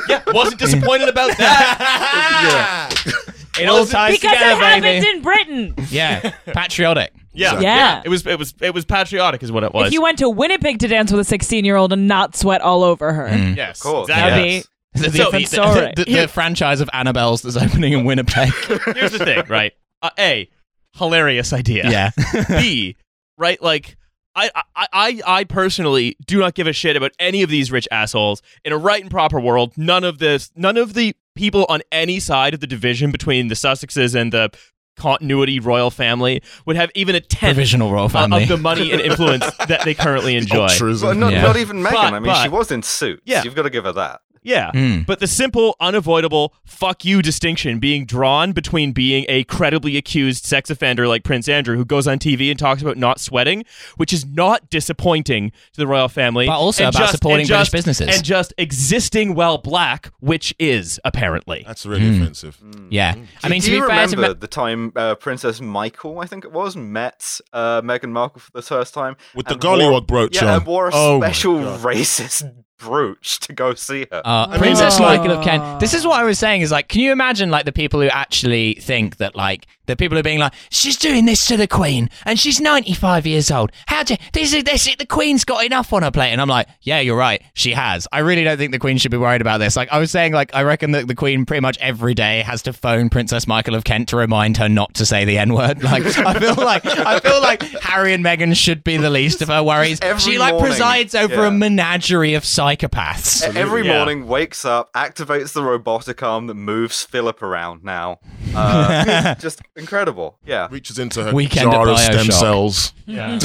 [0.08, 2.94] yeah, wasn't disappointed about that.
[3.60, 5.08] It all ties because together, it happened baby.
[5.10, 5.74] in Britain.
[5.90, 7.12] Yeah, patriotic.
[7.34, 8.02] Yeah, Yeah.
[8.04, 9.88] It was it was it was patriotic, is what it was.
[9.88, 12.60] If you went to Winnipeg to dance with a 16 year old and not sweat
[12.62, 13.54] all over her, mm.
[13.56, 14.08] yes, Of course.
[14.08, 14.42] exactly.
[14.42, 14.66] that'd Yes.
[14.94, 15.92] be The, a different the- story.
[15.96, 18.52] the- the franchise of Annabel's that's opening in Winnipeg.
[18.94, 19.72] Here's the thing, right?
[20.02, 20.48] Uh, a
[20.96, 21.88] hilarious idea.
[21.90, 22.10] yeah.
[22.48, 22.96] B,
[23.38, 23.62] right?
[23.62, 23.96] Like,
[24.34, 27.86] I, I, I, I personally do not give a shit about any of these rich
[27.90, 28.40] assholes.
[28.64, 32.18] In a right and proper world, none of this, none of the people on any
[32.20, 34.50] side of the division between the Sussexes and the
[34.96, 38.42] continuity royal family would have even a tenth Provisional royal family.
[38.42, 40.64] of the money and influence that they currently enjoy.
[40.68, 41.08] Altruism.
[41.08, 41.42] But not, Yeah.
[41.42, 41.92] not even Meghan.
[41.92, 43.22] But- I mean, she was in suits.
[43.24, 43.42] Yeah.
[43.42, 44.20] You've got to give her that.
[44.42, 44.70] Yeah.
[44.72, 45.06] Mm.
[45.06, 50.68] But the simple, unavoidable fuck you distinction being drawn between being a credibly accused sex
[50.70, 53.64] offender like Prince Andrew, who goes on TV and talks about not sweating,
[53.96, 56.46] which is not disappointing to the royal family.
[56.46, 58.16] But also and about just- supporting and British just- businesses.
[58.16, 61.62] And just existing while black, which is, apparently.
[61.66, 62.20] That's really Mm.
[62.22, 62.58] offensive.
[62.90, 63.14] yeah.
[63.44, 66.18] I mean, do to be you fair to remember Ma- the time uh, Princess Michael,
[66.20, 69.62] I think it was, met uh, Meghan Markle for the first time With the and
[69.62, 70.54] gollywog wore- brooch Yeah, on.
[70.58, 71.80] and wore a Oh special God.
[71.80, 72.52] racist
[72.82, 74.22] brooch to go see her.
[74.24, 75.80] Uh, mean, Princess it's like- Michael of Kent.
[75.80, 76.62] This is what I was saying.
[76.62, 80.16] Is like, can you imagine like the people who actually think that like the people
[80.16, 83.50] who are being like, she's doing this to the Queen and she's ninety five years
[83.50, 83.72] old.
[83.86, 86.30] How do this is this the Queen's got enough on her plate?
[86.30, 88.06] And I'm like, yeah, you're right, she has.
[88.12, 89.76] I really don't think the Queen should be worried about this.
[89.76, 92.62] Like I was saying, like I reckon that the Queen pretty much every day has
[92.62, 95.82] to phone Princess Michael of Kent to remind her not to say the N word.
[95.92, 99.48] Like I feel like I feel like Harry and Meghan should be the least of
[99.48, 100.00] her worries.
[100.00, 101.48] Every she like morning, presides over yeah.
[101.48, 102.46] a menagerie of
[102.76, 103.42] psychopaths.
[103.56, 103.96] Every yeah.
[103.96, 108.20] morning, wakes up, activates the robotic arm that moves Philip around now.
[108.54, 110.38] Uh, just incredible.
[110.44, 110.68] Yeah.
[110.70, 112.92] Reaches into her Weekend at jar of stem cells.
[113.06, 113.38] Yeah.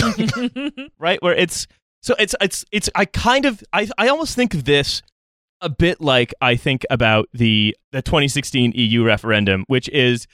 [1.00, 1.22] right?
[1.22, 1.68] Where it's
[2.02, 5.02] so it's it's it's I kind of I I almost think of this
[5.62, 10.28] a bit like I think about the the 2016 EU referendum, which is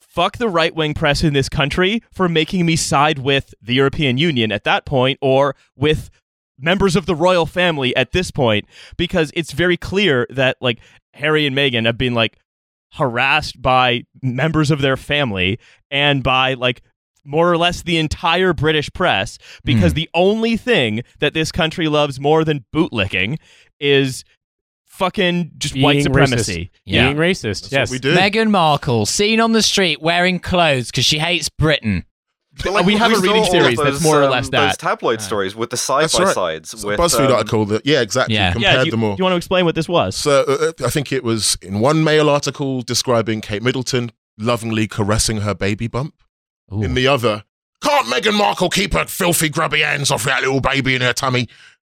[0.00, 4.18] fuck the right wing press in this country for making me side with the European
[4.18, 6.10] Union at that point or with
[6.58, 10.78] members of the royal family at this point because it's very clear that like
[11.14, 12.38] Harry and Meghan have been like
[12.94, 15.58] harassed by members of their family
[15.90, 16.82] and by like
[17.24, 19.96] more or less the entire British press because hmm.
[19.96, 23.38] the only thing that this country loves more than bootlicking
[23.80, 24.24] is
[24.86, 26.64] fucking just white Being supremacy.
[26.64, 26.80] Racist.
[26.84, 27.06] Yeah.
[27.06, 27.62] Being racist.
[27.62, 27.90] That's yes.
[27.90, 28.14] what we do.
[28.14, 32.04] Meghan Markle seen on the street wearing clothes because she hates Britain.
[32.62, 34.72] But, we have a reading all of series that's those, more or um, less Those
[34.72, 34.78] that.
[34.78, 36.34] tabloid stories with the side That's by right.
[36.34, 36.74] sides.
[36.74, 38.34] It's with, BuzzFeed um, article that, yeah, exactly.
[38.34, 38.52] Yeah.
[38.52, 39.16] Compared Yeah, you, them all.
[39.16, 40.14] do you want to explain what this was?
[40.16, 45.38] So uh, I think it was in one Mail article describing Kate Middleton lovingly caressing
[45.38, 46.14] her baby bump.
[46.70, 47.44] In the other,
[47.82, 51.48] can't Meghan Markle keep her filthy, grubby hands off that little baby in her tummy?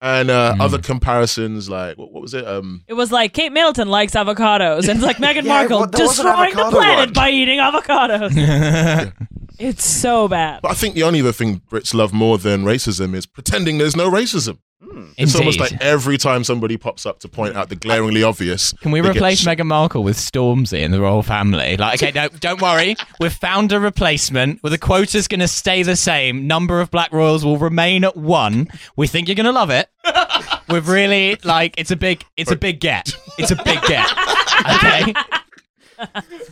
[0.01, 0.61] And uh, Mm.
[0.61, 2.47] other comparisons, like what, what was it?
[2.47, 5.93] Um, It was like Kate Middleton likes avocados, and it's like Meghan Yeah, Markle what-
[5.93, 7.13] there was an destroying the planet one.
[7.15, 9.13] by eating avocados.
[9.59, 10.63] it's so bad.
[10.63, 13.97] but I think the only other thing Brits love more than racism is pretending there's
[13.97, 14.59] no racism.
[14.83, 15.07] hmm.
[15.17, 18.73] It's almost like every time somebody pops up to point out the glaringly obvious.
[18.75, 21.77] Can we replace sh- Meghan Markle with Stormzy in the royal family?
[21.77, 22.97] Like, okay, no, don't worry.
[23.21, 24.63] We've found a replacement.
[24.63, 26.47] Well, the quota's going to stay the same.
[26.47, 28.69] Number of black royals will remain at one.
[28.97, 29.89] We think you're going to love it.
[30.69, 33.15] We've really like it's a big, it's a big get.
[33.39, 34.11] It's a big get.
[34.77, 35.13] Okay,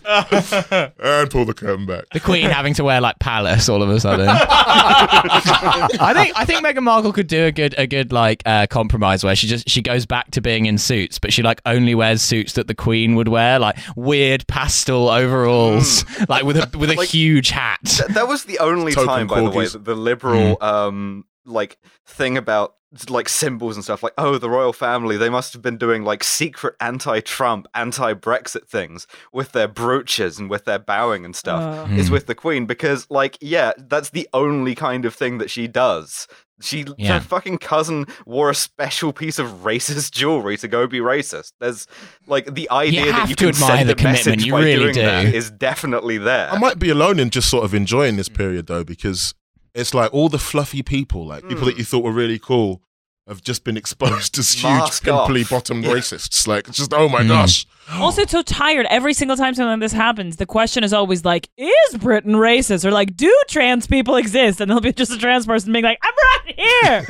[0.98, 2.04] and pull the curtain back.
[2.12, 4.28] the Queen having to wear like palace all of a sudden.
[4.28, 9.24] I think I think Meghan Markle could do a good a good like uh, compromise
[9.24, 12.22] where she just she goes back to being in suits, but she like only wears
[12.22, 16.94] suits that the Queen would wear, like weird pastel overalls, like with a with a
[16.94, 17.80] Like- huge hat.
[17.84, 21.78] Th- that was the only Token time, by the way, that the liberal um like
[22.06, 22.74] thing about
[23.08, 26.22] like symbols and stuff like oh the royal family they must have been doing like
[26.22, 31.94] secret anti-trump anti-brexit things with their brooches and with their bowing and stuff Uh.
[31.94, 32.12] is Hmm.
[32.12, 36.26] with the queen because like yeah that's the only kind of thing that she does
[36.60, 37.14] she Yeah.
[37.14, 41.86] her fucking cousin wore a special piece of racist jewelry to go be racist there's
[42.26, 44.52] like the idea that have you to can admire send the a commitment, message you
[44.52, 45.00] by really doing do.
[45.00, 48.66] that is definitely there I might be alone in just sort of enjoying this period
[48.66, 49.34] though, because
[49.74, 51.70] it's like all the fluffy people, like people Mm.
[51.72, 52.82] that you thought were really cool,
[53.28, 55.26] have just been exposed as huge Mask off.
[55.28, 56.46] pimply bottom racists.
[56.46, 57.28] Like, it's just oh my Mm.
[57.28, 57.66] gosh.
[57.94, 58.86] Also, so tired.
[58.90, 62.84] Every single time something like this happens, the question is always like, "Is Britain racist?"
[62.84, 65.98] or like, "Do trans people exist?" And there'll be just a trans person being like,
[66.02, 67.06] "I'm right here."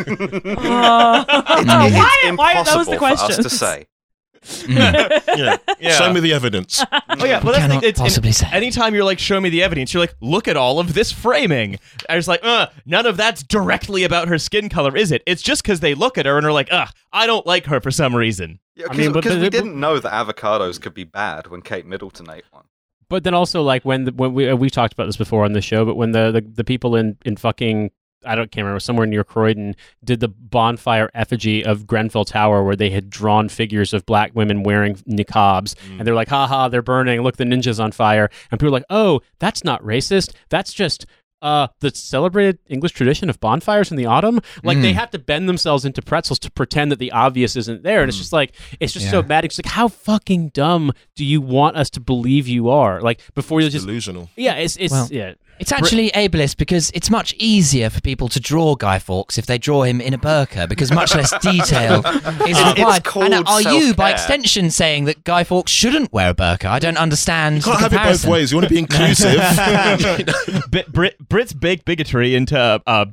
[0.56, 3.46] Uh, It's why, why are those impossible the for us questions?
[3.46, 3.86] to say.
[4.68, 5.18] Yeah.
[5.82, 5.90] Yeah.
[5.98, 6.84] Show me the evidence.
[7.22, 7.88] Oh yeah, well that's the Cannot thing.
[7.90, 8.48] It's, possibly and say.
[8.52, 11.78] anytime you're like, show me the evidence, you're like, look at all of this framing.
[12.08, 15.22] I was like, uh, none of that's directly about her skin color, is it?
[15.26, 17.80] It's just because they look at her and are like, ugh, I don't like her
[17.80, 18.58] for some reason.
[18.74, 21.46] Yeah, I mean, but- because but- we but- didn't know that avocados could be bad
[21.48, 22.64] when Kate Middleton ate one.
[23.08, 25.52] But then also like when the, when we uh, we talked about this before on
[25.52, 27.90] the show, but when the, the, the people in, in fucking
[28.24, 32.76] I don't can't remember somewhere near Croydon did the bonfire effigy of Grenfell Tower where
[32.76, 37.22] they had drawn figures of black women wearing niqabs and they're like, haha, they're burning.
[37.22, 38.30] Look, the ninja's on fire.
[38.50, 40.32] And people are like, oh, that's not racist.
[40.50, 41.06] That's just
[41.40, 44.38] uh, the celebrated English tradition of bonfires in the autumn.
[44.62, 44.94] Like they Mm.
[44.94, 48.00] have to bend themselves into pretzels to pretend that the obvious isn't there.
[48.02, 49.22] And it's just like, it's just so Yeah.
[49.22, 49.44] bad.
[49.44, 53.00] It's like, how fucking dumb do you want us to believe you are?
[53.00, 54.30] Like before you just Delusional.
[54.36, 55.34] yeah, it's it's Well, yeah.
[55.62, 59.58] It's actually ableist because it's much easier for people to draw Guy Fawkes if they
[59.58, 63.04] draw him in a burqa because much less detail is It's required.
[63.04, 64.12] called and are you, by self-care.
[64.12, 66.66] extension, saying that Guy Fawkes shouldn't wear a burqa?
[66.66, 67.58] I don't understand.
[67.58, 68.30] You can't the have it both comparison.
[68.30, 68.50] ways.
[68.52, 69.38] You want to be inclusive.
[70.70, 73.06] Brit, Brit, Brit's big bigotry into uh,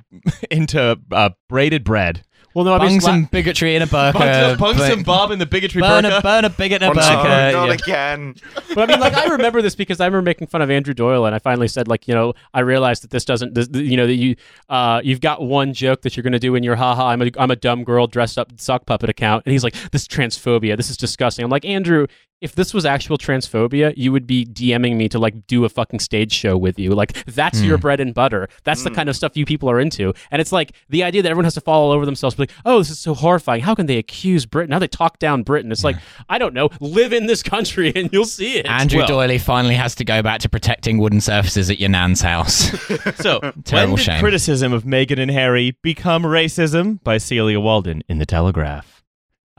[0.51, 2.23] into uh, braided bread.
[2.55, 4.13] Well, no, I Bung mean, some bigotry in a burqa.
[4.13, 6.23] Bung, bung but- some Bob in the bigotry burn a, burqa.
[6.23, 7.73] burn a bigot in a Bung some- Oh, not yeah.
[7.73, 8.35] again.
[8.75, 11.25] but I mean, like, I remember this because I remember making fun of Andrew Doyle,
[11.25, 14.07] and I finally said, like, you know, I realized that this doesn't, this, you know,
[14.07, 14.35] that you,
[14.69, 17.31] uh, you've got one joke that you're going to do in your haha, I'm a,
[17.37, 20.75] I'm a dumb girl dressed up sock puppet account, and he's like, this is transphobia,
[20.75, 21.43] this is disgusting.
[21.45, 22.07] I'm like, Andrew,
[22.41, 25.99] if this was actual transphobia, you would be DMing me to like do a fucking
[25.99, 26.91] stage show with you.
[26.91, 27.81] Like that's your hmm.
[27.81, 28.47] bread and butter.
[28.63, 28.95] That's the hmm.
[28.95, 30.13] kind of stuff you people are into.
[30.31, 32.51] And it's like the idea that everyone has to fall all over themselves, be like,
[32.65, 33.61] oh, this is so horrifying.
[33.61, 34.71] How can they accuse Britain?
[34.71, 35.71] How they talk down Britain?
[35.71, 35.97] It's like
[36.29, 36.69] I don't know.
[36.79, 38.65] Live in this country and you'll see it.
[38.65, 42.21] Andrew Well- Doyley finally has to go back to protecting wooden surfaces at your nan's
[42.21, 42.69] house.
[43.15, 44.19] So, terrible when did shame.
[44.19, 47.03] criticism of Meghan and Harry become racism?
[47.03, 48.98] By Celia Walden in the Telegraph.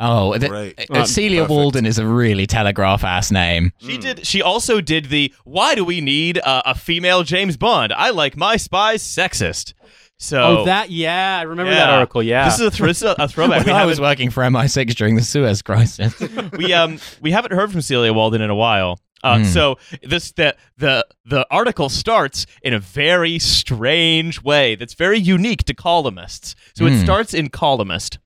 [0.03, 0.91] Oh, the, Great.
[0.91, 1.51] uh, Celia Perfect.
[1.51, 3.73] Walden is a really telegraph ass name.
[3.79, 4.27] She did.
[4.27, 5.33] She also did the.
[5.45, 7.93] Why do we need uh, a female James Bond?
[7.93, 9.75] I like my spies sexist.
[10.19, 12.23] So oh, that yeah, I remember that article.
[12.23, 13.65] Yeah, This is a, thr- this is a throwback.
[13.67, 16.15] When I was working for MI6 during the Suez Crisis.
[16.59, 18.99] we um we haven't heard from Celia Walden in a while.
[19.23, 19.45] Uh, Hmm.
[19.45, 25.65] So this the the the article starts in a very strange way that's very unique
[25.65, 26.55] to columnists.
[26.75, 27.05] So it Hmm.
[27.05, 28.19] starts in columnist.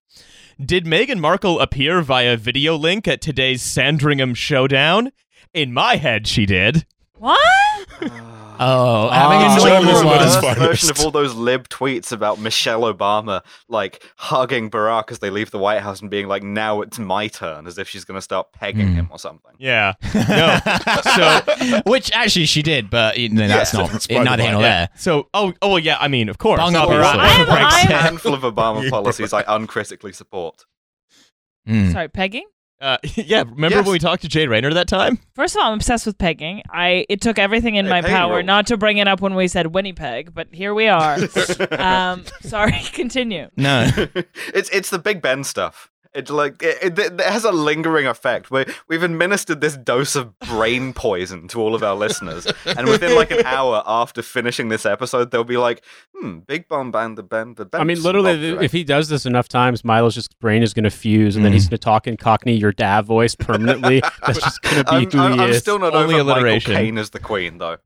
[0.62, 5.10] Did Meghan Markle appear via video link at today's Sandringham showdown?
[5.52, 6.86] In my head, she did.
[7.18, 7.40] What?
[8.00, 9.30] Uh, Oh, Ah.
[9.30, 10.12] having It's enjoyed like this one.
[10.18, 10.58] reverse finest.
[10.58, 15.50] version of all those lib tweets about Michelle Obama, like hugging Barack as they leave
[15.50, 18.22] the White House and being like, "Now it's my turn," as if she's going to
[18.22, 18.94] start pegging Hmm.
[18.94, 19.52] him or something.
[19.58, 19.92] Yeah.
[20.14, 20.58] No.
[21.02, 23.80] so Which actually she did, but you know, that's Yeah.
[23.80, 24.52] not That's neither here by.
[24.52, 24.88] nor there.
[24.96, 25.96] so oh oh well, yeah.
[26.00, 26.58] I mean, of course.
[26.60, 26.88] Bung up.
[26.88, 27.16] Barack.
[27.16, 30.64] I'm- I'm- A handful of Obama policies I uncritically support.
[31.66, 31.92] Hmm.
[31.92, 32.44] Sorry, pegging.
[32.80, 33.44] Uh, yeah.
[33.48, 33.86] Remember Yes.
[33.86, 35.18] when we talked to Jay Rayner that time?
[35.34, 36.62] First of all, I'm obsessed with pegging.
[36.70, 38.46] I it took everything in Hey, my power rules.
[38.46, 41.16] not to bring it up when we said Winnipeg, but here we are.
[41.78, 43.48] um, sorry, continue.
[43.56, 43.88] No.
[44.54, 45.90] it's it's the Big Ben stuff.
[46.14, 48.50] It's like it, it, it has a lingering effect.
[48.50, 53.16] We we've administered this dose of brain poison to all of our listeners, and within
[53.16, 55.84] like an hour after finishing this episode, they'll be like,
[56.14, 59.26] "Hmm, Big Bomb Band, the Ben, the Ben." I mean, literally, if he does this
[59.26, 61.54] enough times, Milo's just brain is going to fuse, and then Mm.
[61.54, 64.00] he's going to talk in Cockney your dad voice permanently.
[64.26, 65.58] That's just going to be I'm, who I'm, he I'm is.
[65.58, 66.74] still not Only over Michael alliteration.
[66.74, 67.78] Caine as the Queen, though.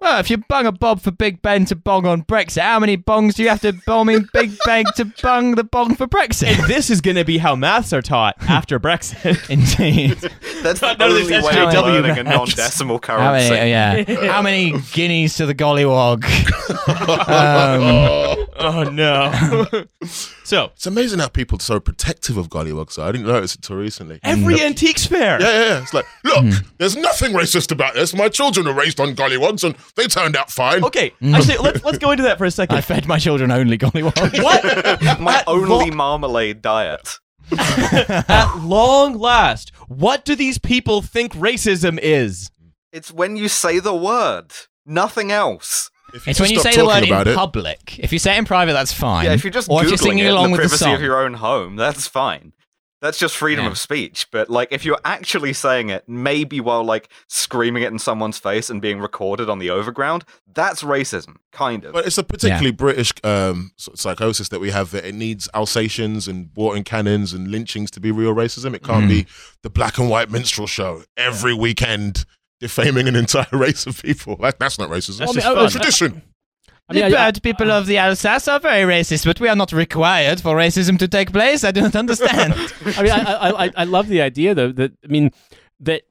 [0.00, 2.96] Well, if you bung a bob for Big Ben to bong on Brexit, how many
[2.96, 6.56] bongs do you have to bomb in Big Ben to bung the bong for Brexit?
[6.56, 9.50] And this is going to be how maths are taught after Brexit.
[9.50, 10.18] Indeed.
[10.62, 13.70] That's the None of only these way of SJW learning a non-decimal How many, currency.
[13.70, 14.26] yeah.
[14.32, 16.24] How many guineas to the gollywog?
[18.38, 19.86] um, oh no.
[20.44, 23.00] so It's amazing how people are so protective of gollywogs.
[23.00, 24.20] I didn't notice it until recently.
[24.22, 25.40] every antiques fair.
[25.40, 25.82] Yeah, yeah, yeah.
[25.82, 26.50] It's like, look, hmm.
[26.78, 28.14] there's nothing racist about this.
[28.14, 30.84] My children were raised on gollywogs and they turned out fine.
[30.84, 31.34] Okay, hmm.
[31.34, 32.76] actually, let's let's go into that for a second.
[32.76, 34.42] I fed my children only gollywogs.
[34.42, 35.20] what?
[35.20, 37.18] My At only lo- marmalade diet.
[37.50, 42.50] at long last, what do these people think racism is?
[42.92, 44.52] It's when you say the word,
[44.84, 45.90] nothing else.
[46.14, 47.98] If you It's when you say the word in it, public.
[47.98, 49.26] If you say it in private, that's fine.
[49.26, 50.76] Yeah, if you're just or if you're googling singing it in the with the privacy
[50.84, 50.94] song.
[50.94, 52.52] of your own home, that's fine.
[53.00, 53.70] That's just freedom Yeah.
[53.70, 54.26] of speech.
[54.32, 58.68] But like, if you're actually saying it, maybe while like screaming it in someone's face
[58.70, 61.92] and being recorded on the overground, that's racism, kind of.
[61.92, 66.50] But it's a particularly British um, psychosis that we have that it needs Alsatians and
[66.56, 68.74] water cannons and lynchings to be real racism.
[68.74, 69.26] It can't be
[69.62, 72.24] the black and white minstrel show every weekend
[72.60, 74.36] defaming an entire race of people.
[74.36, 75.18] That, that's not racism.
[75.18, 75.58] That's It's just a fun.
[75.58, 76.22] Oh, tradition.
[76.88, 79.56] I mean, I- the bad people of the Alsace are very racist, but we are
[79.56, 81.62] not required for racism to take place.
[81.64, 82.54] I do not understand.
[82.96, 85.30] I mean, I, I, I, I love the idea though that I mean
[85.80, 86.02] that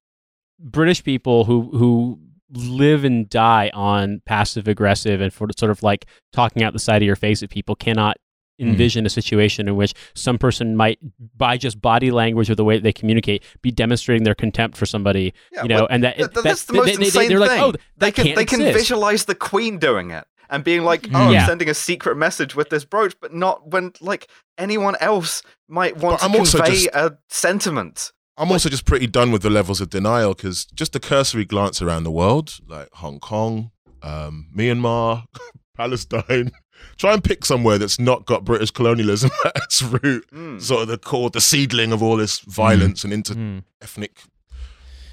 [0.59, 2.19] British people who who
[2.51, 7.01] live and die on passive aggressive and for sort of like talking out the side
[7.01, 8.15] of your face at people cannot
[8.59, 10.97] envision a situation in which some person might
[11.37, 15.33] by just body language or the way they communicate be demonstrating their contempt for somebody
[15.51, 17.39] Yeah, you know but and that, th- that that's the most they, they, insane they're
[17.39, 17.61] like thing.
[17.61, 18.77] oh that they can can't they can exist.
[18.77, 21.41] visualize the queen doing it and being like, "Oh, Yeah.
[21.41, 24.27] I'm sending a secret message with this brooch," but not when like
[24.57, 28.11] anyone else might want But I'm to convey just- a sentiment.
[28.37, 31.81] I'm also just pretty done with the levels of denial because just a cursory glance
[31.81, 35.25] around the world, like Hong Kong, um, Myanmar,
[35.75, 36.51] Palestine,
[36.97, 40.61] try and pick somewhere that's not got British colonialism at its root, Mm.
[40.61, 43.63] sort of the core, the seedling of all this violence and inter Mm.
[43.81, 44.19] ethnic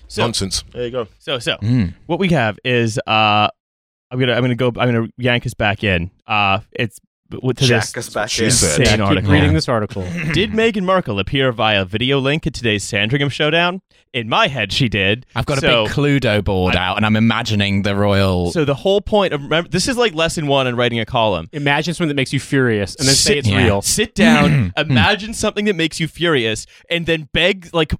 [0.09, 0.65] So, nonsense.
[0.73, 1.09] There you go.
[1.19, 1.95] so, so, Mm.
[2.07, 3.49] what we have is uh,
[4.11, 6.11] I'm gonna, I'm gonna go, I'm gonna yank us back in.
[6.27, 7.01] Uh, it's
[7.31, 8.51] to Jack this us back she in.
[8.51, 8.81] said.
[8.81, 9.33] insane Keep article.
[9.33, 10.03] reading this article
[10.33, 13.81] Did Meghan Markle appear via video link at today's Sandringham showdown?
[14.12, 15.27] In my head, she did.
[15.35, 18.53] I've got a big Cluedo board out, and I'm imagining the royal.
[18.53, 21.49] So the whole point of remember, this is like lesson one in writing a column.
[21.53, 23.64] imagine something that makes you furious and then say it's yeah.
[23.64, 27.93] real Sit down, imagine something that makes you furious, and then beg like.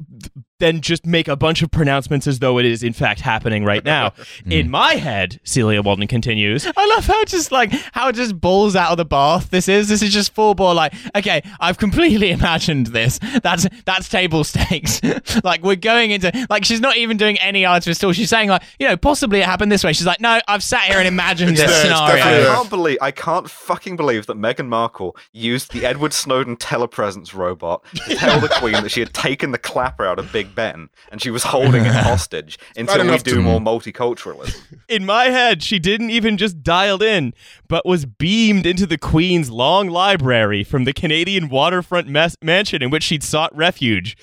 [0.65, 3.65] Th- Then just make a bunch of pronouncements as though it is in fact happening
[3.65, 4.13] right now.
[4.47, 4.71] in mm.
[4.71, 6.67] my head, Celia Walden continues.
[6.77, 9.89] I love how just like how it just balls out of the bath this is.
[9.89, 13.19] This is just full ball like, okay, I've completely imagined this.
[13.43, 15.01] That's that's table stakes.
[15.45, 18.13] like we're going into like she's not even doing any artifice at all.
[18.13, 19.93] She's saying like, you know, possibly it happened this way.
[19.93, 22.51] She's like, no, I've sat here and imagined this there, scenario.
[22.51, 27.35] I can't believe I can't fucking believe that Meghan Markle used the Edward Snowden telepresence
[27.35, 30.89] robot to tell the Queen that she had taken the clapper out of Big Ben
[31.11, 34.61] and she was holding it hostage until we do to- more multiculturalism.
[34.89, 37.35] In my head, she didn't even just dialed in,
[37.69, 42.91] but was beamed into the Queen's long library from the Canadian waterfront mes- mansion in
[42.91, 44.17] which she'd sought refuge.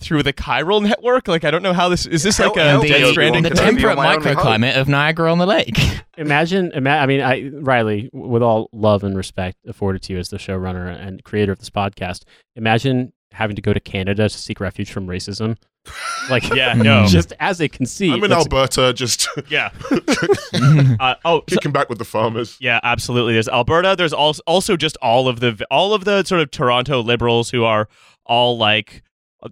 [0.00, 1.28] Through the chiral network?
[1.28, 2.24] Like, I don't know how this is.
[2.24, 3.44] This like a Help me, Death Stranding?
[3.44, 4.38] the temperate my only hope.
[4.38, 5.78] microclimate of Niagara on the Lake.
[6.18, 10.28] Imagine, ima- I mean, I, Riley, with all love and respect afforded to you as
[10.28, 12.24] the showrunner and creator of this podcast,
[12.56, 15.56] imagine having to go to Canada to seek refuge from racism.
[16.30, 17.06] Like, Yeah, no.
[17.06, 18.12] just as a conceit.
[18.12, 19.70] I'm in that's- Alberta, just Yeah.
[21.00, 22.56] uh, oh, so- kicking back with the farmers.
[22.60, 23.34] Yeah, absolutely.
[23.34, 23.94] There's Alberta.
[23.96, 27.64] There's also also just all of the all of the sort of Toronto liberals who
[27.64, 27.88] are
[28.26, 29.02] all like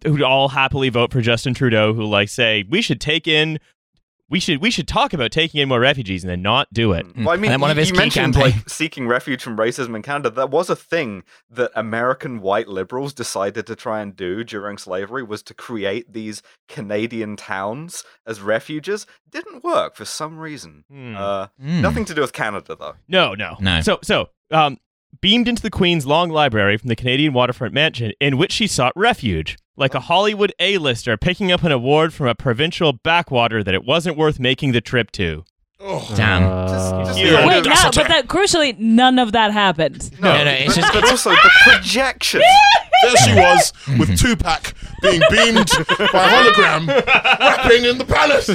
[0.04, 3.58] who all happily vote for Justin Trudeau, who like say we should take in.
[4.32, 7.06] We should we should talk about taking in more refugees and then not do it.
[7.16, 9.42] Well, I mean, And then one of his you key mentioned campaign- like seeking refuge
[9.42, 10.30] from racism in Canada.
[10.30, 15.22] That was a thing that American white liberals decided to try and do during slavery
[15.22, 19.06] was to create these Canadian towns as refuges.
[19.30, 20.84] Didn't work for some reason.
[20.90, 21.14] Hmm.
[21.16, 21.80] Uh, Hmm.
[21.82, 22.94] Nothing to do with Canada though.
[23.08, 23.80] No, no, No.
[23.82, 24.78] So so um,
[25.20, 28.92] beamed into the Queen's long library from the Canadian waterfront mansion, in which she sought
[28.96, 29.58] refuge.
[29.76, 34.16] Like a Hollywood A-lister picking up an award from a provincial backwater that it wasn't
[34.18, 35.44] worth making the trip to.
[35.80, 36.44] Oh, Damn.
[36.44, 36.68] Uh,
[37.06, 37.46] just Yeah.
[37.46, 40.10] Wait, idea- no, but that crucially, none of that happened.
[40.20, 42.42] No, no, it's just but also the projection.
[43.02, 46.86] there she was with Tupac being beamed by hologram,
[47.40, 48.46] rapping in the palace.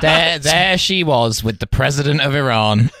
[0.00, 2.90] there, there she was with the president of Iran.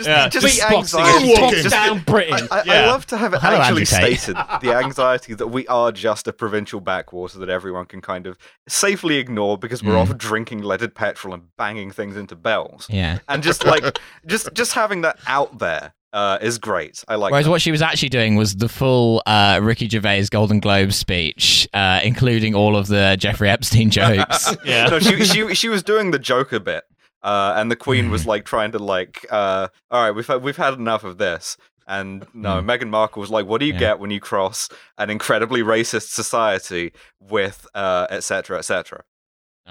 [0.00, 0.28] Just, Yeah.
[0.28, 1.32] just the anxiety.
[1.32, 1.62] as Walking.
[1.62, 2.48] talks down Britain.
[2.50, 2.72] I, I, Yeah.
[2.72, 6.26] I love to have it Hello, actually Andrew stated the anxiety that we are just
[6.26, 8.38] a provincial backwater that everyone can kind of
[8.68, 12.86] safely ignore because we're off drinking leaded petrol and banging things into bells.
[12.88, 13.18] Yeah.
[13.28, 17.04] And just like just just having that out there uh, is great.
[17.06, 17.50] I like Whereas that.
[17.52, 22.00] what she was actually doing was the full uh, Ricky Gervais Golden Globe speech, uh,
[22.02, 24.56] including all of the Jeffrey Epstein jokes.
[24.64, 24.86] Yeah.
[24.88, 26.82] no, she she she was doing the Joker bit,
[27.22, 30.56] uh, and the Queen was like trying to like, uh, all right, we've had, we've
[30.56, 31.56] had enough of this.
[31.86, 33.78] And no, Meghan Markle was like, "What do you Yeah.
[33.80, 39.02] get when you cross an incredibly racist society with uh, etc." cetera, et cetera?"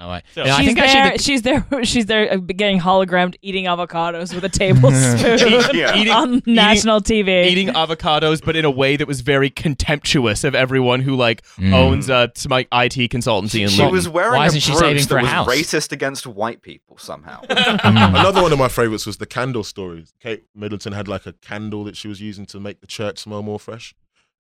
[0.02, 0.22] Oh, right.
[0.34, 0.86] So- Yeah, I she's think there.
[0.86, 1.66] actually the- she's there.
[1.84, 5.94] She's there, uh, getting hologrammed, eating avocados with a tablespoon Yeah.
[5.96, 7.44] Eating- on national TV.
[7.46, 11.74] eating avocados, but in a way that was very contemptuous of everyone who like Mm.
[11.74, 13.92] owns a some like, IT consultancy in She Luton.
[13.92, 15.48] was wearing Why a isn't she saving that for a was house?
[15.48, 17.42] racist against white people somehow.
[17.50, 20.14] Another one of my favorites was the candle stories.
[20.20, 23.42] Kate Middleton had like a candle that she was using to make the church smell
[23.42, 23.94] more fresh.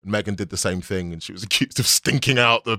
[0.06, 2.78] Meghan did the same thing, and she was accused of stinking out the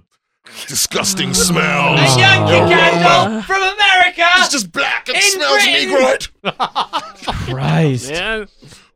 [0.68, 1.34] disgusting oh.
[1.34, 1.94] smell.
[1.94, 2.70] A Yankee oh.
[2.70, 4.26] candle from America.
[4.38, 5.90] It's just black and In smells Britain.
[5.90, 6.28] negroid.
[7.50, 8.12] Christ.
[8.12, 8.46] Yeah.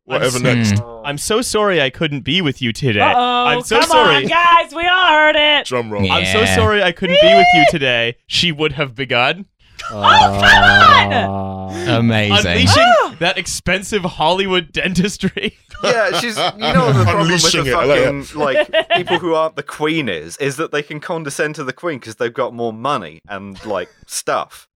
[0.05, 0.81] Whatever I'm next.
[0.81, 1.01] Oh.
[1.05, 2.99] I'm so sorry I couldn't be with you today.
[2.99, 4.15] Uh-oh, I'm so come sorry.
[4.15, 4.73] on, guys.
[4.75, 5.65] We all heard it.
[5.65, 6.03] Drum roll.
[6.03, 6.15] Yeah.
[6.15, 8.17] I'm so sorry I couldn't be with you today.
[8.27, 9.45] She would have begun
[9.91, 12.51] Uh, Amazing.
[12.51, 15.57] unleashing that expensive Hollywood dentistry.
[15.83, 16.37] Yeah, she's.
[16.37, 19.33] You know what the problem with Unleashing the it, I like fucking like people who
[19.33, 22.53] aren't the queen is, is that they can condescend to the queen because they've got
[22.53, 24.67] more money and like stuff.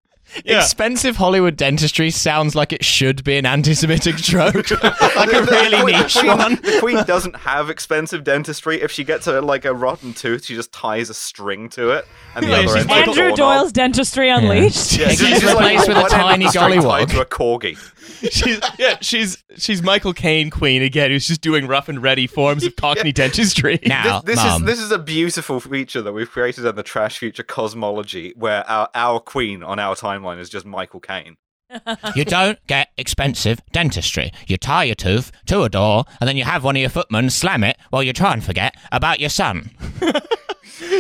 [0.44, 0.60] Yeah.
[0.60, 5.52] Expensive Hollywood dentistry sounds like it should be an anti-Semitic joke, like a The- the
[5.52, 6.56] really queen- niche the queen, one.
[6.56, 8.82] The queen doesn't have expensive dentistry.
[8.82, 12.06] If she gets a like a rotten tooth, she just ties a string to it,
[12.36, 13.36] and the Yeah, other she's end's Andrew.
[13.36, 14.98] Doyle's dentistry unleashed.
[14.98, 17.00] Yeah, She's just- just, replaced with a one end of tiny the string gollywog.
[17.00, 17.78] tied to a corgi.
[18.32, 22.64] she's yeah, she's she's Michael Caine queen again, who's just doing rough and ready forms
[22.64, 23.80] of Cockney dentistry.
[23.88, 26.84] Now, this, this Mum, is this is a beautiful feature that we've created in the
[26.84, 31.38] Trash Future cosmology, where our our queen on our timeline is just Michael Caine.
[32.16, 34.32] you don't get expensive dentistry.
[34.48, 37.30] You tie your tooth to a door, and then you have one of your footmen
[37.30, 39.72] slam it while you try and forget about your son.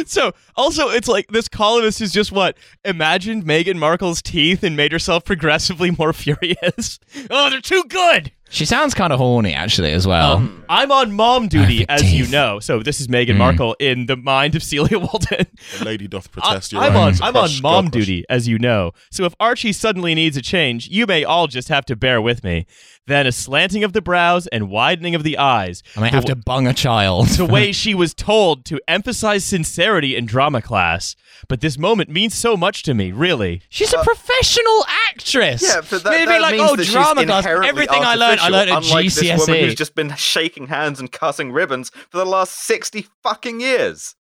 [0.05, 4.91] So also it's like this columnist is just what imagined Meghan Markle's teeth and made
[4.91, 6.99] herself progressively more furious.
[7.29, 8.31] oh, they're too good.
[8.49, 10.37] She sounds kind of horny, actually, as well.
[10.37, 12.59] Um, I'm on mom duty, Perfect as you know.
[12.59, 13.37] So this is Meghan Mm.
[13.37, 15.47] Markle in the mind of Celia Walden.
[15.79, 16.71] The lady doth I, protest.
[16.71, 16.99] You're I'm right.
[17.01, 18.91] on It's a I'm on mom duty, as you know.
[19.11, 22.43] So if Archie suddenly needs a change, you may all just have to bear with
[22.43, 22.65] me.
[23.07, 25.81] Then a slanting of the brows and widening of the eyes.
[25.95, 27.27] I may The have to bung a child.
[27.29, 31.15] the way she was told to emphasize sincerity in drama class.
[31.47, 33.61] But this moment means so much to me, really.
[33.69, 35.63] She's a uh, professional actress.
[35.63, 37.45] Yeah, but that, It'd that like, means oh, that she's drama class.
[37.45, 40.99] Everything I learned, I learned at artificial, unlike This woman who's just been shaking hands
[40.99, 44.15] and cussing ribbons for the last sixty fucking years.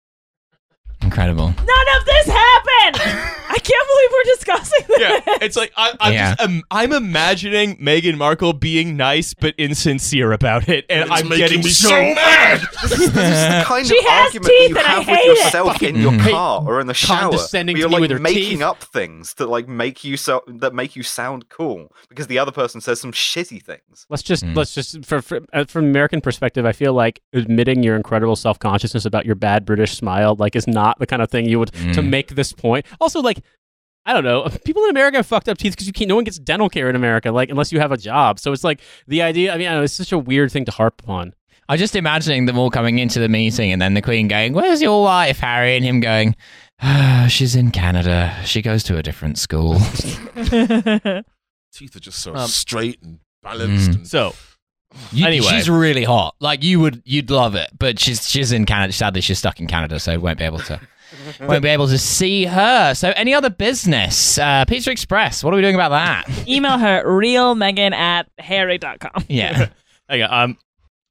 [1.05, 1.47] Incredible.
[1.47, 3.21] None of this happened.
[3.47, 4.99] I can't believe we're discussing this.
[4.99, 6.29] Yeah, it's like I, I'm Yeah.
[6.35, 11.29] just um, I'm imagining Meghan Markle being nice but insincere about it, and It's I'm
[11.29, 12.61] getting me so so mad.
[12.81, 15.37] This is, this is the kind She of argument that you have with hate it.
[15.45, 17.19] yourself in your Fucking car or in the shower.
[17.21, 18.61] condescending you're to like with her making teeth.
[18.61, 22.51] up things that like make you so that make you sound cool because the other
[22.51, 24.05] person says some shitty things.
[24.09, 24.55] Let's just Mm.
[24.55, 28.59] let's just for, for, uh, from American perspective, I feel like admitting your incredible self
[28.59, 31.71] consciousness about your bad British smile like is not the kind of thing you would
[31.73, 32.09] to Mm.
[32.09, 32.85] make this point.
[32.99, 33.39] Also, like
[34.07, 36.07] I don't know, people in America have fucked up teeth because you can't.
[36.07, 38.39] No one gets dental care in America, like unless you have a job.
[38.39, 39.53] So it's like the idea.
[39.53, 41.33] I mean, I don't know, it's such a weird thing to harp upon.
[41.67, 44.79] I'm just imagining them all coming into the meeting and then the Queen going, Where's
[44.83, 45.75] your wife, Harry?
[45.75, 46.35] And him going,
[46.79, 48.35] ah, She's in Canada.
[48.45, 49.79] She goes to a different school.
[51.73, 53.91] Teeth are just so Um, straight and balanced.
[53.91, 53.95] Mm.
[53.95, 54.35] And So
[55.11, 55.47] You- Anyway.
[55.47, 56.35] She's really hot.
[56.39, 57.69] Like you would you'd love it.
[57.77, 58.93] But she's she's in Canada.
[58.93, 60.79] Sadly she's stuck in Canada, so won't be able to
[61.41, 62.93] won't be able to see her.
[62.93, 64.37] So any other business?
[64.37, 66.47] Uh, Pizza Express, what are we doing about that?
[66.47, 69.25] Email her realmegan at harry.com.
[69.27, 69.69] Yeah.
[70.09, 70.57] hang on, um,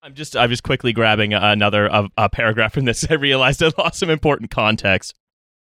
[0.02, 3.06] I'm just I'm just quickly grabbing another uh, a paragraph from this.
[3.10, 5.14] I realized I lost some important context,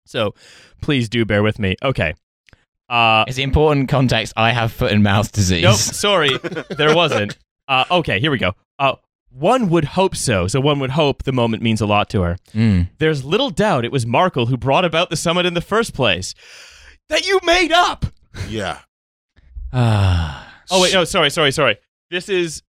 [0.05, 0.33] so
[0.81, 1.75] please do bear with me.
[1.81, 2.13] Okay.
[2.89, 4.33] Uh, It's important context.
[4.35, 5.63] I have foot and mouth disease.
[5.63, 6.37] Nope, sorry,
[6.77, 7.37] there wasn't.
[7.67, 8.53] Uh, okay, here we go.
[8.79, 8.95] Uh,
[9.29, 10.47] one would hope so.
[10.47, 12.37] So one would hope the moment means a lot to her.
[12.53, 12.89] Mm.
[12.99, 16.35] There's little doubt it was Markle who brought about the summit in the first place.
[17.09, 18.05] That you made up.
[18.47, 18.79] yeah.
[19.71, 20.49] Ah.
[20.71, 21.77] Oh wait, no, sorry, sorry, sorry.
[22.09, 22.63] This is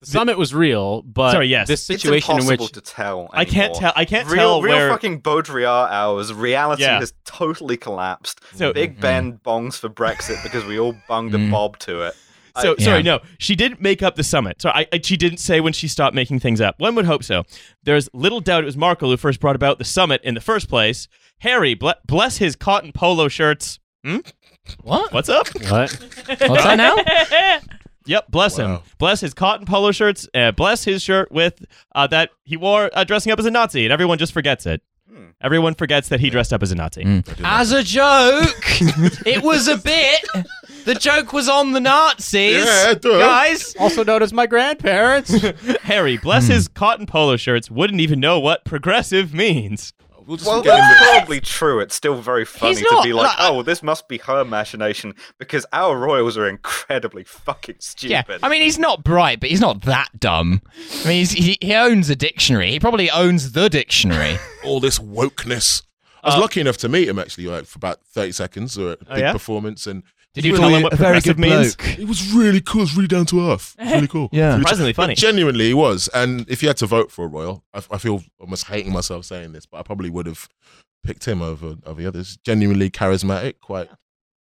[0.00, 1.68] The summit was real, but Sorry, yes.
[1.68, 3.30] this It's situation in impossible which to tell.
[3.32, 3.92] I can't tell.
[3.94, 4.90] I can't Real, tell real where.
[4.90, 6.34] fucking Baudrillard hours.
[6.34, 6.98] Reality Yeah.
[6.98, 8.40] has totally collapsed.
[8.54, 11.50] So- Big Ben bongs for Brexit because we all bunged a Mm.
[11.52, 12.16] bob to it.
[12.60, 13.02] So I- sorry, Yeah.
[13.16, 14.60] no, she didn't make up the summit.
[14.62, 16.74] So I, I, she didn't say when she stopped making things up.
[16.78, 17.44] One would hope so.
[17.82, 20.68] There's little doubt it was Markle who first brought about the summit in the first
[20.68, 21.08] place.
[21.40, 23.78] Harry, ble- bless his cotton polo shirts.
[24.04, 24.18] Hmm?
[24.82, 25.12] What?
[25.12, 25.46] What's up?
[25.70, 25.90] what?
[26.26, 27.60] What's that now?
[28.08, 28.78] Yep, bless him.
[28.98, 30.28] Bless his cotton polo shirts.
[30.32, 33.84] Uh, bless his shirt with uh, that he wore uh, dressing up as a Nazi,
[33.84, 34.80] and everyone just forgets it.
[35.16, 35.30] Hmm.
[35.40, 37.02] Everyone forgets that he dressed up as a Nazi.
[37.02, 37.40] Mm.
[37.42, 38.52] As a joke,
[39.26, 40.26] it was a bit.
[40.84, 42.64] The joke was on the Nazis.
[42.66, 43.18] Yeah, duh.
[43.18, 43.74] Guys.
[43.78, 45.32] also known as my grandparents.
[45.82, 49.94] Harry, bless his cotton polo shirts, wouldn't even know what progressive means.
[50.26, 51.18] We'll just Well, get in that's there.
[51.20, 51.78] probably true.
[51.80, 54.44] It's still very funny He's to not, be like, like- oh, this must be her
[54.44, 58.10] machination because our royals are incredibly fucking stupid.
[58.10, 58.40] Yeah, stupid.
[58.42, 60.62] I mean he's not bright, but he's not that dumb.
[61.04, 62.70] I mean he's, he he owns a dictionary.
[62.72, 64.38] He probably owns the dictionary.
[64.64, 65.82] all this wokeness.
[66.24, 68.92] I was Uh, lucky enough to meet him actually, like for about thirty seconds or
[68.94, 69.32] a Oh, big yeah?
[69.32, 70.02] performance, and
[70.36, 71.78] Did you Really tell him a what very progressive good means?
[71.78, 71.96] means?
[71.96, 72.82] He was really cool.
[72.82, 73.74] It was really down to earth.
[73.78, 74.28] It was really cool.
[74.32, 74.48] Yeah.
[74.50, 75.14] Really Surprisingly but funny.
[75.14, 76.08] Genuinely, he was.
[76.14, 79.24] And if you had to vote for a royal, I, I feel almost hating myself
[79.24, 80.48] saying this, but I probably would have
[81.04, 82.36] picked him over over the others.
[82.44, 83.88] Genuinely charismatic, quite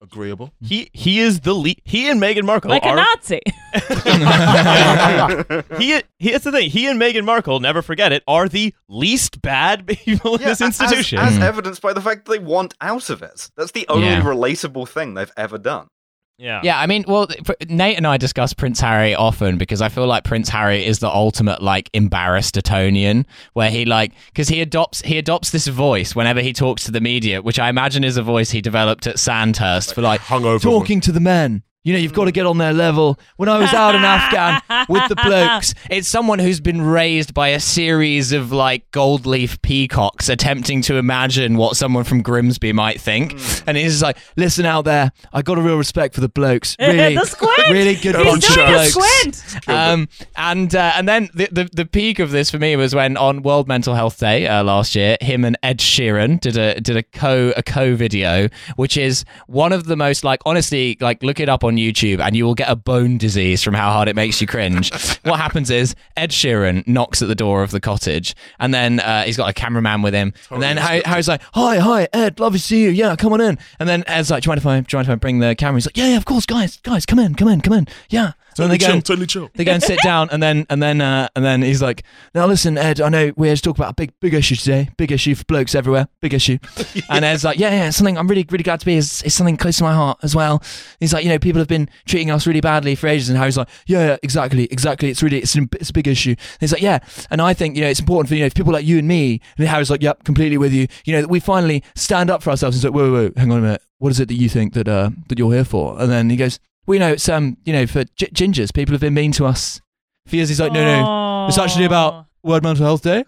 [0.05, 0.53] agreeable.
[0.61, 1.81] He he is the lead.
[1.85, 3.41] He and Meghan Markle like a are Nazi.
[5.79, 6.71] he, he that's the thing.
[6.71, 10.61] He and Meghan Markle, never forget it, are the least bad people in Yeah, this
[10.61, 11.19] as- institution.
[11.19, 11.43] As, Mm.
[11.43, 13.51] evidenced by the fact that they want out of it.
[13.57, 14.23] That's the only Yeah.
[14.23, 15.89] relatable thing they've ever done.
[16.37, 16.61] Yeah.
[16.65, 17.29] Yeah, I mean, well,
[17.69, 21.09] Nate and I discuss Prince Harry often because I feel like Prince Harry is the
[21.09, 26.41] ultimate like embarrassed Etonian, where he like because he adopts he adopts this voice whenever
[26.41, 29.95] he talks to the media, which I imagine is a voice he developed at Sandhurst
[29.95, 30.63] for like Hungover.
[30.63, 31.63] talking to the men.
[31.85, 33.19] You know, you've got to get on their level.
[33.37, 37.49] When I was out in Afghan with the blokes, it's someone who's been raised by
[37.49, 43.03] a series of like gold leaf peacocks attempting to imagine what someone from Grimsby might
[43.03, 43.33] think.
[43.67, 46.75] And he's just like, listen out there, I got a real respect for the blokes.
[46.95, 47.71] Really, the squint.
[47.71, 49.69] really good bunch of blokes.
[49.69, 53.17] Um, and uh, and then the, the the peak of this for me was when
[53.17, 56.97] on World Mental Health Day uh, last year, him and Ed Sheeran did a did
[56.97, 61.41] a co a co video, which is one of the most like honestly like look
[61.41, 64.17] it up on YouTube and you will get a bone disease from how hard it
[64.17, 64.93] makes you cringe.
[65.23, 69.25] what happens is Ed Sheeran knocks at the door of the cottage, and then uh,
[69.25, 72.53] he's got a cameraman with him, and then Harry, Harry's like, "Hi, hi, Ed, love
[72.53, 72.91] to see you.
[72.91, 74.99] Yeah, come on in." And then Ed's like, "Do you mind if I, do you
[74.99, 77.19] mind if I bring the camera?" He's like, "Yeah, yeah, of course, guys, guys, come
[77.19, 77.89] in, come in, come in.
[78.09, 78.95] Yeah." So Totally they go chill.
[78.95, 79.51] and- Totally chill.
[79.55, 82.47] they go and sit down, and then and then uh, and then he's like, "Now
[82.47, 83.01] listen, Ed.
[83.01, 84.89] I know we're here to talk about a big big issue today.
[84.97, 86.09] Big issue for blokes everywhere.
[86.21, 86.59] Big issue."
[87.11, 88.97] and Ed's like, "Yeah, yeah, something I'm really really glad to be.
[88.97, 90.63] It's, it's something close to my heart as well."
[91.01, 93.57] He's like, "You know, people have been treating us really badly for ages," and Harry's
[93.57, 95.11] like, "Yeah, yeah, exactly, exactly.
[95.11, 97.01] It's really it's, an, it's a big issue." And he's like, "Yeah,"
[97.31, 99.41] and I think you know it's important for you know people like you and me.
[99.59, 100.87] And Harry's like, "Yep, completely with you.
[101.05, 103.51] You know that we finally stand up for ourselves." He's like, "Whoa, whoa, whoa, hang
[103.51, 103.83] on a minute.
[103.99, 106.37] What is it that you think that uh that you're here for?" And then he
[106.37, 106.59] goes.
[106.87, 109.47] Well, you know, it's um, you know, for gi- gingers, people have been mean to
[109.47, 109.81] us
[110.27, 110.49] for years.
[110.49, 113.25] He's like, no, no, it's actually about World Mental Health Day.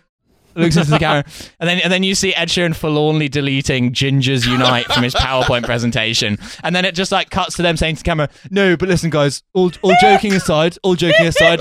[0.55, 1.23] Looks into the camera,
[1.61, 5.65] and then and then you see Ed Sheeran forlornly deleting "Gingers Unite" from his PowerPoint
[5.65, 8.89] presentation, and then it just like cuts to them saying to the camera, "No, but
[8.89, 11.61] listen, guys, all all joking aside, all joking aside,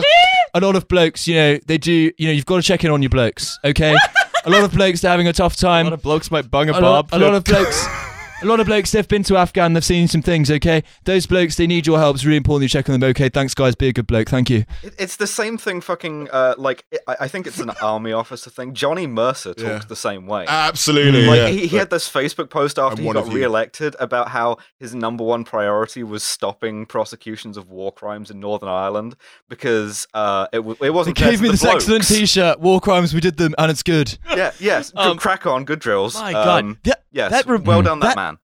[0.53, 2.91] a lot of blokes, you know, they do, you know, you've got to check in
[2.91, 3.97] on your blokes, okay?
[4.45, 5.87] A lot of blokes are having a tough time.
[5.87, 7.11] A lot of blokes might bung a, a bob.
[7.11, 7.85] lot, a lot of blokes."
[8.45, 10.83] A lot of blokes, they've been to Afghan, they've seen some things, okay?
[11.05, 12.15] Those blokes, they need your help.
[12.15, 13.27] It's really important you check on them, okay?
[13.27, 13.73] Thanks, guys.
[13.73, 14.29] Be a good bloke.
[14.29, 14.65] Thank you.
[14.99, 15.81] It's the same thing.
[15.81, 18.75] Fucking uh, like I, I think it's an army officer thing.
[18.75, 19.81] Johnny Mercer talks Yeah.
[19.89, 20.45] the same way.
[20.47, 21.25] Absolutely.
[21.25, 21.47] like yeah.
[21.47, 25.43] he, he had this Facebook post after he got re-elected about how his number one
[25.43, 29.15] priority was stopping prosecutions of war crimes in Northern Ireland
[29.49, 31.17] because uh, it, w- it wasn't.
[31.17, 32.07] fair gave me the this excellent.
[32.07, 32.59] T-shirt.
[32.59, 34.19] War crimes, we did them, and it's good.
[34.29, 36.13] Yeah, yes, good Um, crack on, good drills.
[36.13, 38.34] My God, Um, That- yes, that re- well done, that, that- man.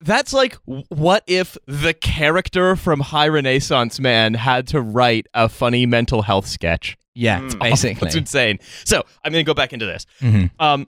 [0.00, 5.84] That's like what if the character from High Renaissance Man had to write a funny
[5.86, 6.96] mental health sketch.
[7.14, 7.58] Yeah, Mm.
[7.58, 8.06] basically.
[8.06, 8.58] That's insane.
[8.84, 10.06] So I'm going to go back into this.
[10.20, 10.50] Mhm.
[10.58, 10.86] Um,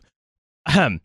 [0.67, 1.01] ahem.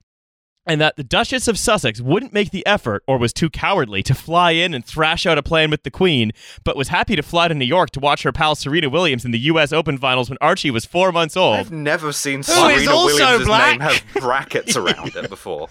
[0.69, 4.13] and that the Duchess of Sussex wouldn't make the effort or was too cowardly to
[4.13, 6.33] fly in and thrash out a plan with the Queen,
[6.65, 9.31] but was happy to fly to New York to watch her pal Serena Williams in
[9.31, 9.71] the U.S.
[9.71, 11.55] Open finals when Archie was four months old.
[11.55, 13.71] I've never seen Who is Serena Williams' black?
[13.71, 15.69] name have brackets around it before.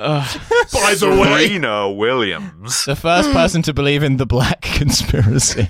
[0.72, 2.86] By the way, Serena Williams.
[2.86, 5.68] The first person to believe in the black conspiracy.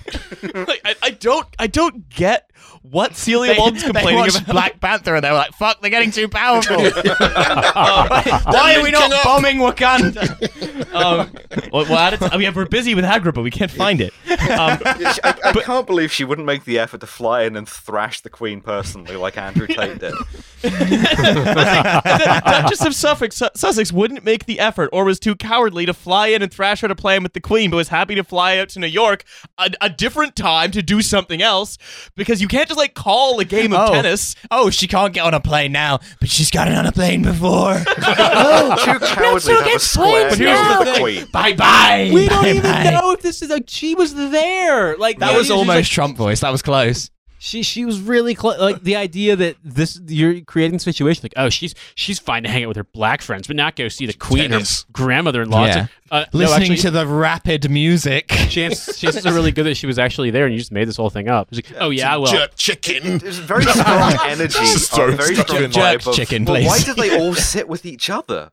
[0.54, 2.49] like, I, I don't, I don't get
[2.82, 4.52] what Celia they, Walden's they complaining watched about.
[4.52, 6.76] Black Panther and they were like, "Fuck, they're getting too powerful.
[6.82, 11.30] Why are we not bombing Wakanda?" um,
[11.72, 13.42] well, well, at it- I mean, we're busy with Agrippa.
[13.42, 14.12] We can't find it.
[14.30, 18.22] Um, I, I can't believe she wouldn't make the effort to fly in and thrash
[18.22, 20.14] the Queen personally, like Andrew Tate did.
[20.62, 25.94] the Duchess of Suffolk, Su- Sussex wouldn't make the effort or was too cowardly to
[25.94, 28.58] fly in and thrash out a plan with the Queen, but was happy to fly
[28.58, 29.24] out to New York
[29.58, 31.78] a, a different time to do something else
[32.16, 33.92] because you can't just like call a game of Oh.
[33.92, 34.34] tennis.
[34.50, 37.82] Oh, she can't get on a plane now, but she's gotten on a plane before.
[38.42, 41.02] Oh, too cowardly to have a square But here's deal the with the thing.
[41.02, 41.26] Queen.
[41.32, 42.10] bye bye.
[42.12, 42.90] We don't Bye even bye.
[42.90, 44.96] know if this is like she was there.
[44.96, 46.40] Like That the was almost like- Trump voice.
[46.40, 47.10] That was close.
[47.42, 48.58] She she was really close.
[48.60, 52.50] Like the idea that this you're creating a situation like oh she's she's fine to
[52.50, 54.82] hang out with her black friends, but not go see the queen and Tennis.
[54.82, 55.64] her grandmother-in-law.
[55.64, 55.76] Yeah.
[55.76, 58.28] like, uh, no, Listening actually, to the rapid music.
[58.28, 60.98] chance, chances are really good that she was actually there and you just made this
[60.98, 61.48] whole thing up.
[61.50, 63.16] It's like, oh yeah, well, jerk chicken.
[63.16, 64.58] There's very strong energy.
[64.58, 65.62] Just throw very stuff strong.
[65.62, 66.84] Jerk vibe of, chicken, well, why please.
[66.84, 68.50] did they all sit with each other?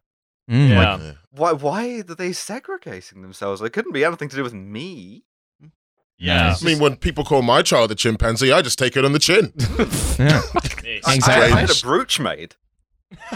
[0.50, 0.70] Mm.
[0.70, 1.12] Yeah.
[1.32, 3.62] Why why are they segregating themselves?
[3.62, 5.26] It couldn't be anything to do with me.
[6.20, 6.56] Yeah.
[6.60, 9.20] I mean, when people call my child a chimpanzee, I just take it on the
[9.20, 9.54] chin.
[10.20, 10.42] Yeah.
[11.06, 11.52] I, Exactly.
[11.54, 12.56] I, I had a brooch made.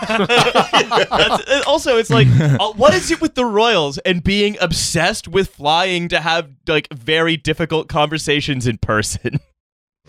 [0.08, 5.50] That's- also, it's like, uh, what is it with the royals and being obsessed with
[5.50, 9.40] flying to have like very difficult conversations in person?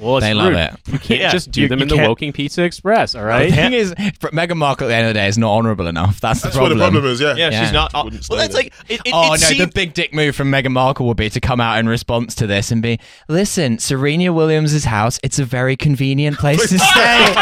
[0.00, 0.42] Well, it's They rude.
[0.42, 0.72] love it.
[0.92, 3.24] You can't Yeah, just do you- them you in the can't- Woking Pizza Express, all
[3.24, 3.50] right?
[3.50, 3.90] The thing is,
[4.20, 6.18] for Meghan Markle at the end of the day is not honourable enough.
[6.20, 6.78] That's the problem.
[6.78, 7.20] That's what the problem is.
[7.20, 7.34] Yeah.
[7.36, 7.62] Yeah, Yeah.
[7.64, 7.92] she's not.
[8.04, 8.72] Wouldn't well, that's like.
[8.88, 9.64] It, it, Oh it no!
[9.66, 12.46] The big dick move from Meghan Markle would be to come out in response to
[12.46, 12.98] this and be,
[13.28, 15.20] "Listen, Serena Williams' house.
[15.22, 17.34] It's a very convenient place to stay."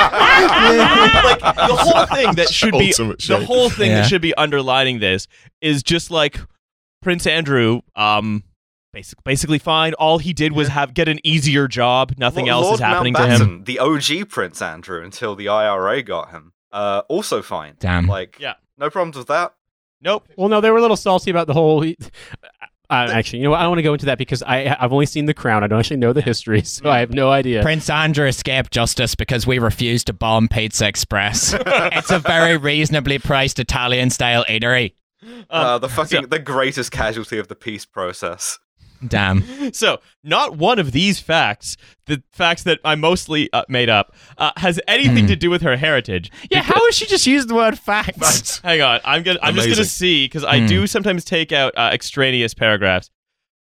[0.00, 4.02] like the whole thing that should be Ultimate the whole thing Yeah.
[4.02, 5.26] that should be underlining this
[5.60, 6.38] is just like
[7.02, 8.44] Prince Andrew um
[8.92, 12.74] basic, basically fine all he did was have get an easier job nothing Lord else
[12.74, 16.52] is happening to him The OG Prince Andrew until the IRA got him.
[16.72, 17.74] Uh, also fine.
[17.80, 18.06] Damn.
[18.06, 18.54] Like, Yeah.
[18.78, 19.54] no problems with that.
[20.00, 21.84] nope Well, no, they were a little salty about the whole.
[22.92, 23.60] Uh, actually, you know what?
[23.60, 25.62] I don't want to go into that because I I've only seen The Crown.
[25.62, 27.62] I don't actually know the history, so I have no idea.
[27.62, 31.54] Prince Andrew escaped justice because we refused to bomb Pizza Express.
[31.66, 34.94] it's a very reasonably priced Italian-style eatery.
[35.50, 38.58] uh, the fucking so- the greatest casualty of the peace process.
[39.06, 39.72] Damn.
[39.72, 44.50] so not one of these facts the facts that I mostly uh, made up uh,
[44.56, 45.28] has anything Hmm.
[45.28, 48.58] to do with her heritage Yeah, how has she just used the word facts?
[48.60, 49.38] Hang on, I'm gonna.
[49.42, 50.66] I'm just gonna see because I Hmm.
[50.66, 53.10] do sometimes take out uh, extraneous paragraphs.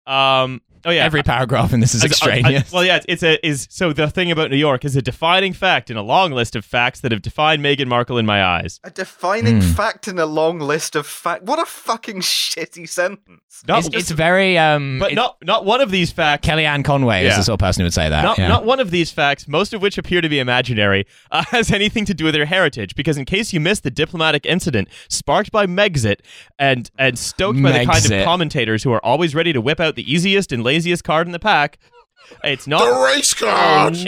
[0.06, 0.60] Um.
[0.84, 1.04] Oh yeah.
[1.04, 2.62] Every paragraph in this is As- extraneous.
[2.62, 5.02] uh, well, yeah, it's, it's a is so the thing about New York is a
[5.02, 8.42] defining fact in a long list of facts that have defined Meghan Markle in my
[8.44, 8.80] eyes.
[8.84, 9.70] A defining Hmm.
[9.72, 11.42] fact in a long list of facts.
[11.44, 13.62] What a fucking shitty sentence.
[13.68, 14.98] Not it's, just- it's very um.
[14.98, 16.46] but it- not not one of these facts.
[16.46, 18.22] Kellyanne Conway is the sort of person who would say that.
[18.22, 18.48] Not, yeah.
[18.48, 22.04] not one of these facts, most of which appear to be imaginary, uh, has anything
[22.06, 22.94] to do with their heritage.
[22.94, 26.16] Because in case you missed the diplomatic incident sparked by Megxit
[26.58, 29.94] and and stoked by the kind of commentators who are always ready to whip out
[29.94, 31.78] the easiest and laziest card in the pack,
[32.44, 32.84] it's not.
[32.84, 33.92] The race card.
[33.94, 33.98] no,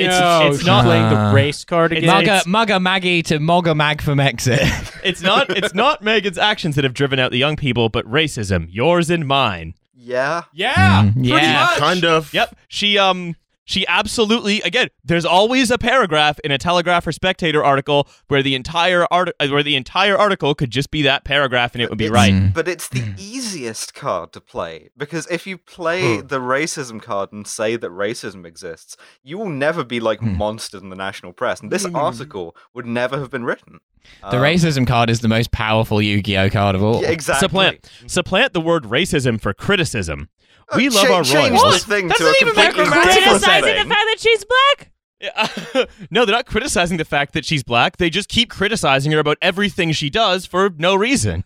[0.49, 2.07] it's she's not- playing the race card again.
[2.07, 4.61] Mugger, Mugger Maggie to Mogger Mag from exit.
[5.05, 5.51] It's not.
[5.51, 9.27] It's not Meghan's actions that have driven out the young people, but racism, yours and
[9.27, 9.75] mine.
[9.95, 10.45] Yeah.
[10.55, 11.65] Yeah, Mm, yeah.
[11.71, 11.77] much.
[11.79, 12.33] Kind of.
[12.33, 12.57] Yep.
[12.69, 14.89] She um she absolutely again.
[15.05, 19.49] There's always a paragraph in a Telegraph or Spectator article where the entire art uh,
[19.49, 22.33] where the entire article could just be that paragraph and it would be It's- right.
[22.33, 22.53] Mm.
[22.55, 27.47] But it's the easiest card to play because if you play the racism card and
[27.47, 30.37] say that racism exists, you will never be like Hmm.
[30.37, 31.61] monsters in the national press.
[31.61, 33.81] And this article would never have been written.
[34.21, 37.01] The Um, racism card is the most powerful Yu-Gi-Oh card of all.
[37.01, 37.41] Yeah, exactly.
[37.49, 40.29] Supplant supplant the word racism for criticism.
[40.73, 41.85] Uh, We love cha- our change royals.
[41.85, 43.89] the thing That's to a not even completely very different criticizing the thing.
[43.89, 44.91] fact that she's black.
[46.11, 47.97] No, they're not criticizing the fact that she's black.
[47.97, 51.45] They just keep criticizing her about everything she does for no reason.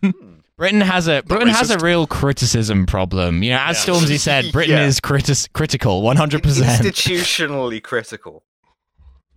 [0.56, 1.82] Britain has a Britain has a racist.
[1.82, 3.42] real criticism problem.
[3.44, 3.94] You know, as Yeah.
[3.94, 4.86] Stormzy said, Britain Yeah.
[4.86, 6.82] is critis- critical, one hundred percent.
[6.84, 8.42] Institutionally critical.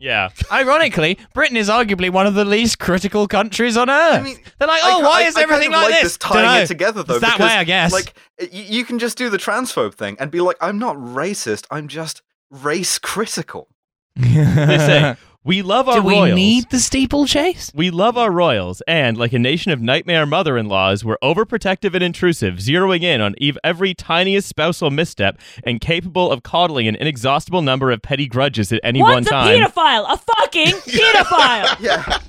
[0.02, 0.30] Yeah.
[0.52, 4.20] Ironically, Britain is arguably one of the least critical countries on earth.
[4.20, 6.02] I mean, They're like, oh, ki- why I- is I kind everything of like like
[6.04, 6.18] this?
[6.18, 6.62] tying Dunno.
[6.62, 7.14] it together though.
[7.16, 7.94] It's that because, way, I guess.
[7.94, 8.14] Like
[8.52, 11.66] you can just do the transphobe thing and be like, I'm not racist.
[11.72, 13.70] I'm just race critical.
[14.16, 16.36] They say we love our Do we royals.
[16.36, 17.72] need the steeplechase?
[17.74, 21.94] We love our royals, and like a nation of nightmare mother in laws, we're overprotective
[21.96, 26.96] and intrusive, zeroing in on ev- every tiniest spousal misstep and capable of coddling an
[26.96, 29.60] inexhaustible number of petty grudges at any one time.
[29.62, 30.04] What's a time.
[30.06, 30.14] pedophile?
[30.14, 31.80] A fucking pedophile.
[31.80, 32.20] Yeah.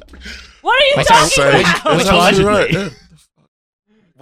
[0.62, 1.97] what are you Wait, talking about?
[1.97, 2.70] which that's right.
[2.72, 2.89] yeah.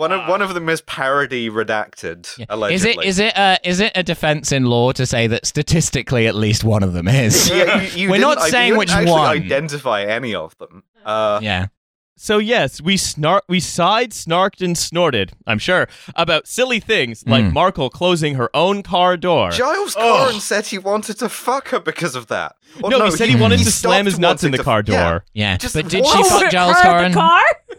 [0.01, 2.27] One of one of them is parody redacted.
[2.39, 3.05] Is Allegedly.
[3.05, 6.35] it is it uh, is it a defense in law to say that statistically at
[6.35, 7.51] least one of them is?
[7.51, 9.29] Yeah, you, you We're didn't- not I- you saying didn't which actually one.
[9.37, 10.85] Identify any of them.
[11.05, 11.67] Uh, yeah.
[12.17, 15.33] So yes, we snark, we sighed, snarked, and snorted.
[15.47, 17.53] I'm sure about silly things like Mm.
[17.55, 19.51] Markle closing her own car door.
[19.51, 20.29] Giles Oh.
[20.31, 22.57] Coren said he wanted to fuck her because of that.
[22.83, 24.65] Or no, he said he, wanted to slam stopped his nuts in the wanting to-
[24.65, 25.25] car door.
[25.33, 25.51] Yeah.
[25.53, 25.57] Yeah.
[25.57, 26.13] Just but did what?
[26.17, 27.13] she Oh, fuck Her- Giles her Coren?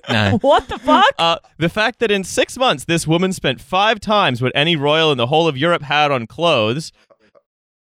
[0.07, 0.31] The car?
[0.31, 0.37] No.
[0.41, 1.13] What the fuck?
[1.17, 5.11] Uh, the fact that in six months this woman spent five times what any royal
[5.11, 6.91] in the whole of Europe had on clothes.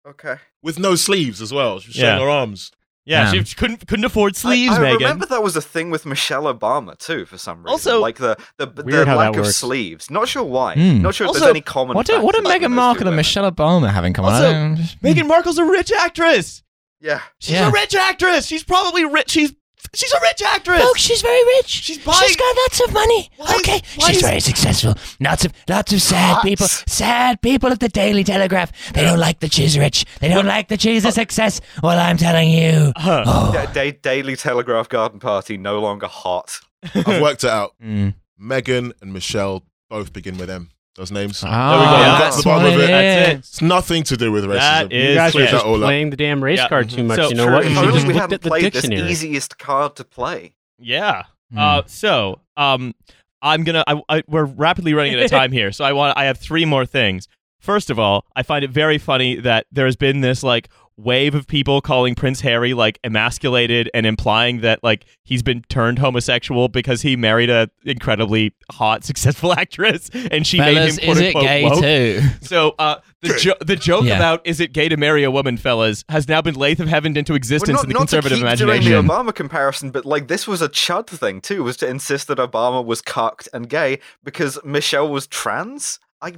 [0.07, 0.37] Okay.
[0.63, 1.79] With no sleeves as well.
[1.81, 2.17] She was Yeah.
[2.17, 2.73] showing her arms.
[3.05, 3.45] Yeah, Damn.
[3.45, 4.99] she couldn't couldn't afford sleeves, I, I Meghan.
[4.99, 7.71] remember that was a thing with Michelle Obama too, for some reason.
[7.71, 10.11] Also- like the the, the Weird lack of sleeves.
[10.11, 10.75] Not sure why.
[10.75, 11.01] Hmm.
[11.01, 11.95] Not sure if there's any common.
[11.97, 13.17] What do what do Meghan Markle and women.
[13.17, 14.33] Michelle Obama have in common?
[14.35, 16.63] Also- I don't- Meghan Markle's a rich actress.
[17.01, 17.21] Yeah.
[17.39, 17.69] She's Yeah.
[17.69, 18.45] a rich actress.
[18.47, 19.31] She's probably rich.
[19.31, 19.55] She's
[19.95, 20.83] she's a rich actress.
[20.83, 21.67] Folks, she's very rich.
[21.69, 23.31] She's buying- she's got lots of money.
[23.37, 24.95] Why okay, why she's is- very successful.
[25.21, 26.67] Lots of lots of sad people.
[26.69, 28.73] Sad people at the Daily Telegraph.
[28.93, 30.05] They don't like that she's rich.
[30.21, 31.61] They don't like that she's a success.
[31.83, 32.93] Well, I'm telling you.
[32.97, 33.25] Huh.
[33.27, 36.59] Oh, Da- Da- Daily Telegraph Garden Party no longer hot.
[36.95, 37.75] I've worked it out.
[37.83, 38.15] Mm.
[38.41, 40.71] Meghan and Michelle both begin with M.
[40.99, 41.45] Those names.
[41.47, 41.91] Ah, we go.
[41.93, 42.87] Yeah, that's that's the bottom what of it.
[42.89, 43.39] That's is.
[43.51, 44.59] It's nothing to do with racism.
[44.59, 46.69] That You is guys are just playing the damn race Yeah.
[46.69, 47.17] card too much.
[47.19, 47.55] So you know true.
[47.55, 47.65] what?
[47.67, 49.03] You If should just we looked hadn't at the played dictionary.
[49.03, 50.55] this easiest card to play.
[50.81, 51.23] Yeah.
[51.53, 51.59] Hmm.
[51.59, 52.95] Uh, so, um,
[53.41, 53.85] I'm gonna.
[53.87, 56.19] I, I, we're rapidly running out of time here, so I want.
[56.19, 57.29] I have three more things.
[57.61, 61.33] First of all, I find it very funny that there has been this like wave
[61.37, 66.67] of people calling Prince Harry like emasculated and implying that like he's been turned homosexual
[66.69, 71.21] because he married a incredibly hot, successful actress and she Fellas, made him quote is
[71.21, 71.81] it unquote gay woke.
[71.81, 72.21] too?
[72.43, 74.17] So uh, the jo- the joke Yeah.
[74.17, 77.17] about is it gay to marry a woman, fellas, has now been lathe of heaven
[77.17, 78.91] into Well, existence not, in the not conservative to keep imagination.
[78.93, 82.27] doing the Obama comparison, but like this was a chud thing too, was to insist
[82.29, 86.01] that Obama was cucked and gay because Michelle was trans.
[86.21, 86.35] I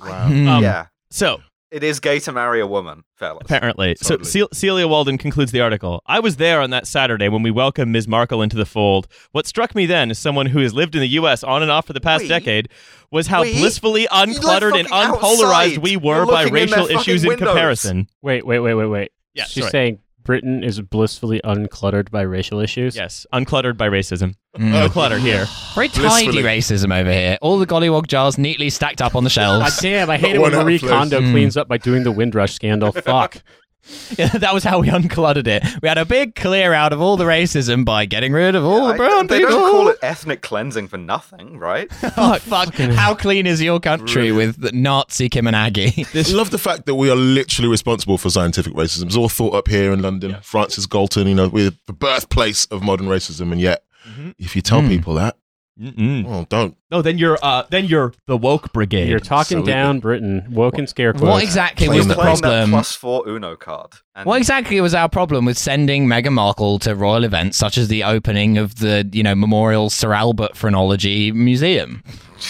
[0.00, 0.28] Wow.
[0.28, 0.48] Hmm.
[0.48, 3.42] Um, yeah, So it is gay to marry a woman, fellas.
[3.44, 3.94] Apparently.
[3.96, 4.24] Totally.
[4.24, 6.02] So Ce- Celia Walden concludes the article.
[6.06, 8.08] I was there on that Saturday when we welcomed Ms.
[8.08, 9.06] Markle into the fold.
[9.32, 11.44] What struck me then, as someone who has lived in the U.S.
[11.44, 12.28] on and off for the past We?
[12.28, 12.70] decade,
[13.10, 13.52] was how We?
[13.52, 15.78] blissfully uncluttered and unpolarized outside.
[15.78, 17.48] we were by looking in their racial issues fucking in windows.
[17.48, 18.08] comparison.
[18.22, 19.12] Wait, wait, wait, wait, wait.
[19.34, 19.70] Yeah, She's sorry.
[19.70, 19.98] saying
[20.28, 22.94] Britain is blissfully uncluttered by racial issues.
[22.94, 24.34] Yes, uncluttered by racism.
[24.58, 24.72] Mm.
[24.72, 25.46] No clutter here.
[25.74, 27.38] Very tidy racism over here.
[27.40, 29.60] All the gollywog jars neatly stacked up on the shelves.
[29.64, 29.80] God shelves.
[29.80, 30.90] damn, I hate it when out Marie of place.
[30.92, 31.30] Kondo Mm.
[31.30, 32.92] cleans up by doing the Windrush scandal.
[33.04, 33.38] Fuck.
[34.18, 35.62] Yeah, that was how we uncluttered it.
[35.82, 38.86] We had a big clear out of all the racism by getting rid of all
[38.88, 39.52] the I- brown they people.
[39.54, 41.90] don't call it ethnic cleansing for nothing, right?
[42.16, 42.74] Oh, fuck.
[42.74, 46.04] How clean is your country with the Nazi Kim and Aggie?
[46.14, 49.04] I love the fact that we are literally responsible for scientific racism.
[49.06, 50.36] It's all thought up here in London.
[50.42, 54.34] Francis Galton, you know, we're the birthplace of modern racism, and yet, Mhm.
[54.38, 54.88] if you tell Mm.
[54.88, 55.36] people that,
[55.80, 56.24] Mm-mm.
[56.24, 56.76] well, don't.
[56.90, 59.08] No, then you're uh, then you're the woke brigade.
[59.10, 59.72] You're talking Absolutely.
[59.72, 60.46] down Britain.
[60.50, 61.26] Woke and scare quotes.
[61.30, 62.70] what exactly Playing was the playing that problem?
[62.70, 63.92] plus four Uno card.
[64.14, 67.86] And What exactly was our problem with sending Meghan Markle to royal events such as
[67.88, 72.02] the opening of the, you know, Memorial Sir Albert Phrenology Museum?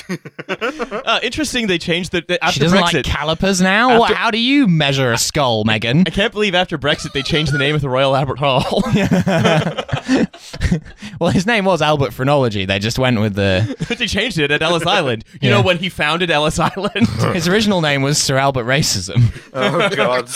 [0.48, 1.66] uh, interesting.
[1.66, 2.94] They changed the, the She doesn't Brexit.
[2.94, 4.02] like calipers now.
[4.04, 6.06] After- How do you measure a skull, Meghan?
[6.06, 8.82] I can't believe after Brexit they changed the name of the Royal Albert Hall.
[11.20, 12.64] well, his name was Albert Phrenology.
[12.64, 13.74] They just went with the.
[13.98, 15.24] they changed it at Ellis Island.
[15.40, 15.50] You Yeah.
[15.56, 17.06] know when he founded Ellis Island.
[17.34, 19.32] His original name was Sir Albert Racism.
[19.54, 20.28] oh god,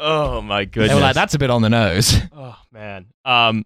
[0.00, 0.94] oh my They goodness.
[0.94, 3.06] were like, "That's a bit on the nose." Oh man.
[3.24, 3.64] Um.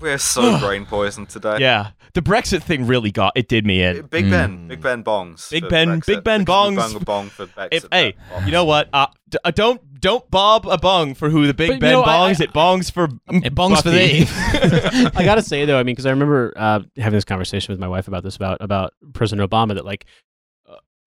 [0.00, 1.58] we're so brain poisoned today.
[1.60, 1.90] Yeah.
[2.14, 3.48] The Brexit thing really got it.
[3.48, 4.02] Did me in.
[4.06, 4.30] Big Mm.
[4.30, 5.50] Ben, Big Ben bongs.
[5.50, 6.06] Big Ben- Brexit.
[6.06, 6.76] Big Ben Big bongs.
[6.94, 7.68] Bang bong for Brexit.
[7.72, 8.46] If hey, bongs.
[8.46, 8.88] you know what?
[8.92, 11.92] Uh, d- uh, don't don't bob a bung for who the Big But, you Ben
[11.92, 12.40] know, bongs.
[12.40, 14.24] I- it bongs for It bongs for Buffy.
[14.24, 15.10] thee.
[15.14, 17.88] I gotta say though, I mean, because I remember uh, having this conversation with my
[17.88, 20.06] wife about this about about President Obama that like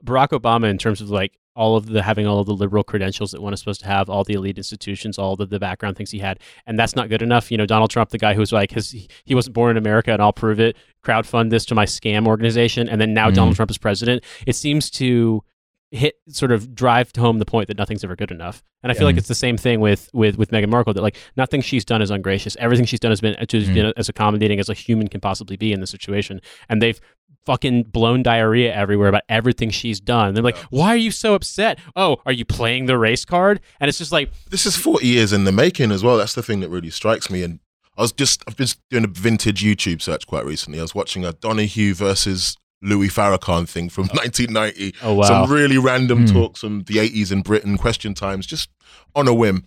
[0.04, 3.32] Barack Obama in terms of like all of the having all of the liberal credentials
[3.32, 6.10] that one is supposed to have, all the elite institutions, all the, the background things
[6.10, 7.52] he had, and that's not good enough.
[7.52, 8.90] You know, Donald Trump, the guy who's like his
[9.24, 10.76] he wasn't born in America, and I'll prove it.
[11.06, 13.36] Crowdfund this to my scam organization, and then now Mm.
[13.36, 14.24] Donald Trump is president.
[14.48, 15.44] It seems to
[15.92, 18.64] hit sort of drive home the point that nothing's ever good enough.
[18.82, 19.10] And I feel Yeah.
[19.10, 22.02] like it's the same thing with with with Meghan Markle that like nothing she's done
[22.02, 22.58] is ungracious.
[22.60, 23.74] Everything she's done has been, has Mm.
[23.76, 26.42] been as accommodating as a human can possibly be in this situation.
[26.68, 27.00] And they've
[27.46, 30.34] fucking blown diarrhea everywhere about everything she's done.
[30.34, 31.80] They're like, "Why are you so upset?
[31.96, 35.34] Oh, are you playing the race card?" And it's just like, This is 40 years
[35.34, 36.18] in the making as well.
[36.18, 37.44] That's the thing that really strikes me.
[37.44, 37.60] And
[37.98, 40.80] I was just, I've been doing a vintage YouTube search quite recently.
[40.80, 44.96] I was watching a Donahue versus Louis Farrakhan thing from 1990.
[45.04, 46.34] "Oh wow." Some really random Hmm.
[46.34, 48.70] talks from the 80s in Britain, question times, just
[49.16, 49.64] on a whim.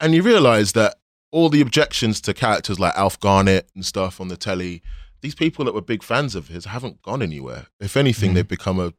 [0.00, 0.96] And you realize that
[1.30, 4.82] all the objections to characters like Alf Garnett and stuff on the telly,
[5.20, 7.66] these people that were big fans of his haven't gone anywhere.
[7.80, 8.34] If anything, Hmm.
[8.36, 8.92] they've become a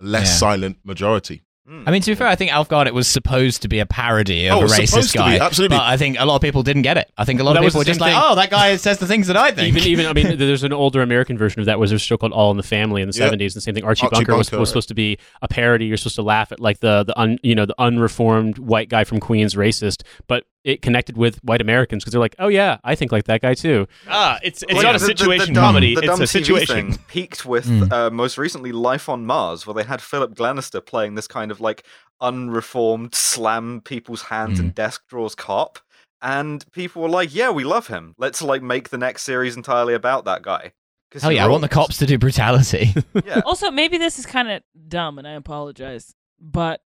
[0.00, 0.34] less Yeah.
[0.34, 1.42] silent majority.
[1.68, 1.84] Mm.
[1.86, 4.48] I mean, to be fair, I think Alf Garnett was supposed to be a parody
[4.48, 5.38] of Oh, a racist supposed to be, guy.
[5.38, 5.78] absolutely.
[5.78, 7.10] But I think a lot of people didn't get it.
[7.16, 8.98] I think a lot Well, of people were just same like, "Oh, that guy says
[8.98, 11.66] the things that I think." even even I mean, there's an older American version of
[11.66, 13.30] that was a show called All in the Family in the Yeah.
[13.30, 13.54] 70s.
[13.54, 13.82] The same thing.
[13.84, 14.68] Archie, Archie Bunker, was, was right.
[14.68, 15.86] supposed to be a parody.
[15.86, 19.04] You're supposed to laugh at like the the un, you know the unreformed white guy
[19.04, 22.94] from Queens racist, but it connected with white Americans because they're like, oh yeah, I
[22.94, 23.86] think like that guy too.
[24.08, 25.94] ah, it's it's Like, not a the- the- the situation dumb- comedy.
[25.94, 26.92] The it's dumb a TV situation.
[26.92, 27.92] thing peaked with Mm.
[27.92, 31.60] uh, most recently Life on Mars, where they had Philip Glenister playing this kind of
[31.60, 31.84] like
[32.20, 34.62] unreformed, slam people's hands Mm.
[34.62, 35.78] and desk drawers cop,
[36.22, 38.14] and people were like, "Yeah, we love him.
[38.18, 40.72] Let's like make the next series entirely about that guy."
[41.10, 42.94] 'Cause Hell he yeah, I want the cops to do brutality.
[43.26, 43.42] Yeah.
[43.44, 46.80] Also, maybe this is kind of dumb, and I apologize, but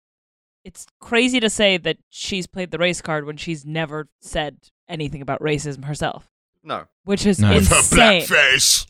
[0.66, 4.56] it's crazy to say that she's played the race card when she's never said
[4.88, 6.28] anything about racism herself,
[6.64, 6.86] No.
[7.04, 7.54] which is No.
[7.54, 8.22] With her insane.
[8.22, 8.86] blackface.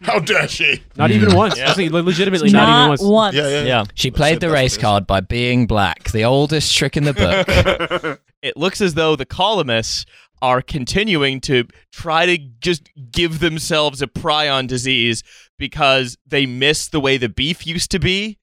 [0.02, 0.82] How dare she?
[0.96, 1.58] Not even once.
[1.58, 1.70] Yeah.
[1.70, 1.74] I
[2.06, 3.02] legitimately not, even once.
[3.02, 3.36] once.
[3.36, 3.64] Yeah, yeah.
[3.64, 3.84] Yeah.
[3.94, 7.12] she played said the race what card by being black, the oldest trick in the
[7.12, 8.20] book.
[8.42, 10.06] it looks as though the columnists
[10.40, 15.22] are continuing to try to just give themselves a prion disease
[15.58, 18.38] because they miss the way the beef used to be.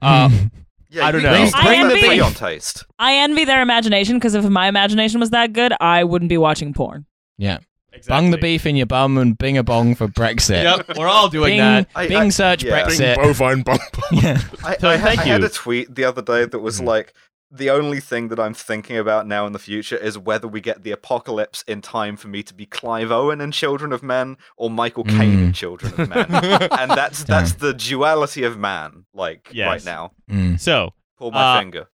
[0.00, 0.30] Uh,
[0.90, 1.32] Yeah, I don't know.
[1.34, 2.84] you- I bring the envy- Freon taste.
[2.98, 6.72] I envy their imagination because if my imagination was that good, I wouldn't be watching
[6.74, 7.06] porn.
[7.38, 7.58] yeah.
[7.92, 8.14] Exactly.
[8.22, 10.62] Bung the beef in your bum and bing a bong for Brexit.
[10.62, 11.88] Yep, we're all doing Bing, that.
[11.96, 12.86] I- Bing I- search yeah.
[12.86, 13.16] Bing Brexit.
[13.16, 13.80] bovine bump.
[14.12, 14.40] Yeah.
[14.64, 16.84] I, So I, thank I had a tweet the other day that was Mhm.
[16.86, 17.12] like,
[17.50, 20.82] the only thing that I'm thinking about now in the future is whether we get
[20.84, 24.70] the apocalypse in time for me to be Clive Owen in Children of Men or
[24.70, 25.54] Michael Caine in Mm.
[25.54, 26.26] Children of Men.
[26.78, 29.66] and that's that's the duality of man, like Yes.
[29.66, 30.12] right now.
[30.30, 30.60] Mm.
[30.60, 31.88] So, Pull my Uh, finger.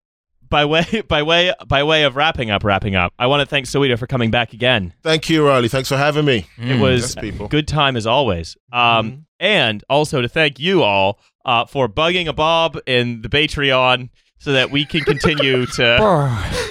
[0.48, 3.66] by way by way by way of wrapping up, wrapping up, I want to thank
[3.66, 4.92] Soweto for coming back again.
[5.02, 5.68] Thank you, Riley.
[5.68, 6.46] Thanks for having me.
[6.58, 6.80] It Mm.
[6.80, 8.56] was Yes, good time as always.
[8.72, 14.08] Um, and also to thank you all uh, for bugging a Bob in the Patreon
[14.38, 15.96] so that we can continue to.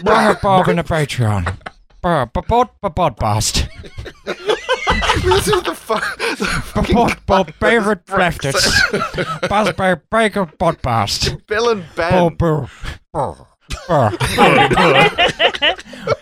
[0.04, 1.58] Bob, Bob in the Patreon.
[2.02, 2.48] Bob, Bob,
[2.82, 3.68] Bob, Bob, Bast.
[4.26, 8.54] this is the, fu- the Bob, Bob, fucking favorite Brexit.
[8.54, 9.50] leftist.
[9.50, 11.36] Buzz, Bear, Baker, Bob, Bast.
[11.48, 12.12] Bill and Ben.
[12.12, 12.70] Bob, Bob,
[13.14, 13.48] Bob, Bob,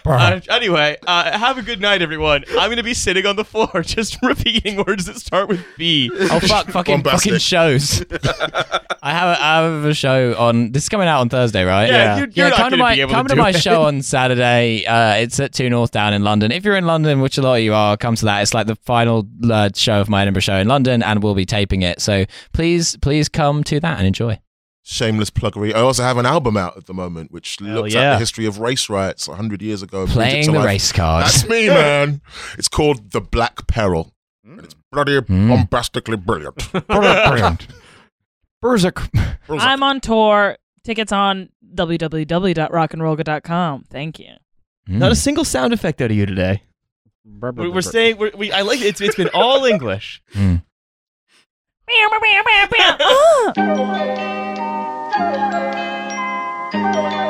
[0.06, 2.44] Uh, anyway, uh, have a good night, everyone.
[2.52, 6.10] I'm going to be sitting on the floor just repeating words that start with B.
[6.14, 6.68] Oh fuck!
[6.68, 7.32] Fucking Bombastic.
[7.32, 8.04] fucking shows.
[9.04, 10.72] I have a, I have a show on.
[10.72, 11.90] This is coming out on Thursday, right?
[11.90, 13.50] Yeah, you- you're not come to gonna my be able to come to, do my
[13.50, 13.62] it.
[13.62, 14.86] show on Saturday.
[14.86, 16.52] Uh, it's at Two Northdown in London.
[16.52, 18.42] If you're in London, which a lot of you are, come to that.
[18.42, 21.46] It's like the final uh, show of my Edinburgh show in London, and we'll be
[21.46, 22.02] taping it.
[22.02, 24.40] So please, please come to that and enjoy.
[24.84, 25.74] Shameless pluggery.
[25.76, 28.02] I also have an album out at the moment, which Hell looks yeah.
[28.02, 30.04] at the history of race riots 100 years ago.
[30.04, 30.66] and brings Playing the life.
[30.66, 31.32] race cards.
[31.34, 32.22] That's me, man.
[32.58, 34.12] It's called The Black Peril.
[34.48, 34.64] Mm.
[34.64, 35.50] It's bloody Mm.
[35.50, 36.72] bombastically brilliant.
[36.88, 37.68] Brilliant.
[38.62, 39.08] Berserk.
[39.50, 40.58] I'm on tour.
[40.84, 43.86] Tickets on www.rocknrolga.com.
[43.90, 44.34] Thank you.
[44.90, 44.98] Mm.
[44.98, 46.64] Not a single sound effect out of you today.
[47.24, 48.52] We- We're saying we're, we.
[48.52, 48.88] I like it.
[48.88, 50.22] It's it's been all English.
[50.34, 50.64] Mm.
[53.04, 53.52] Ah!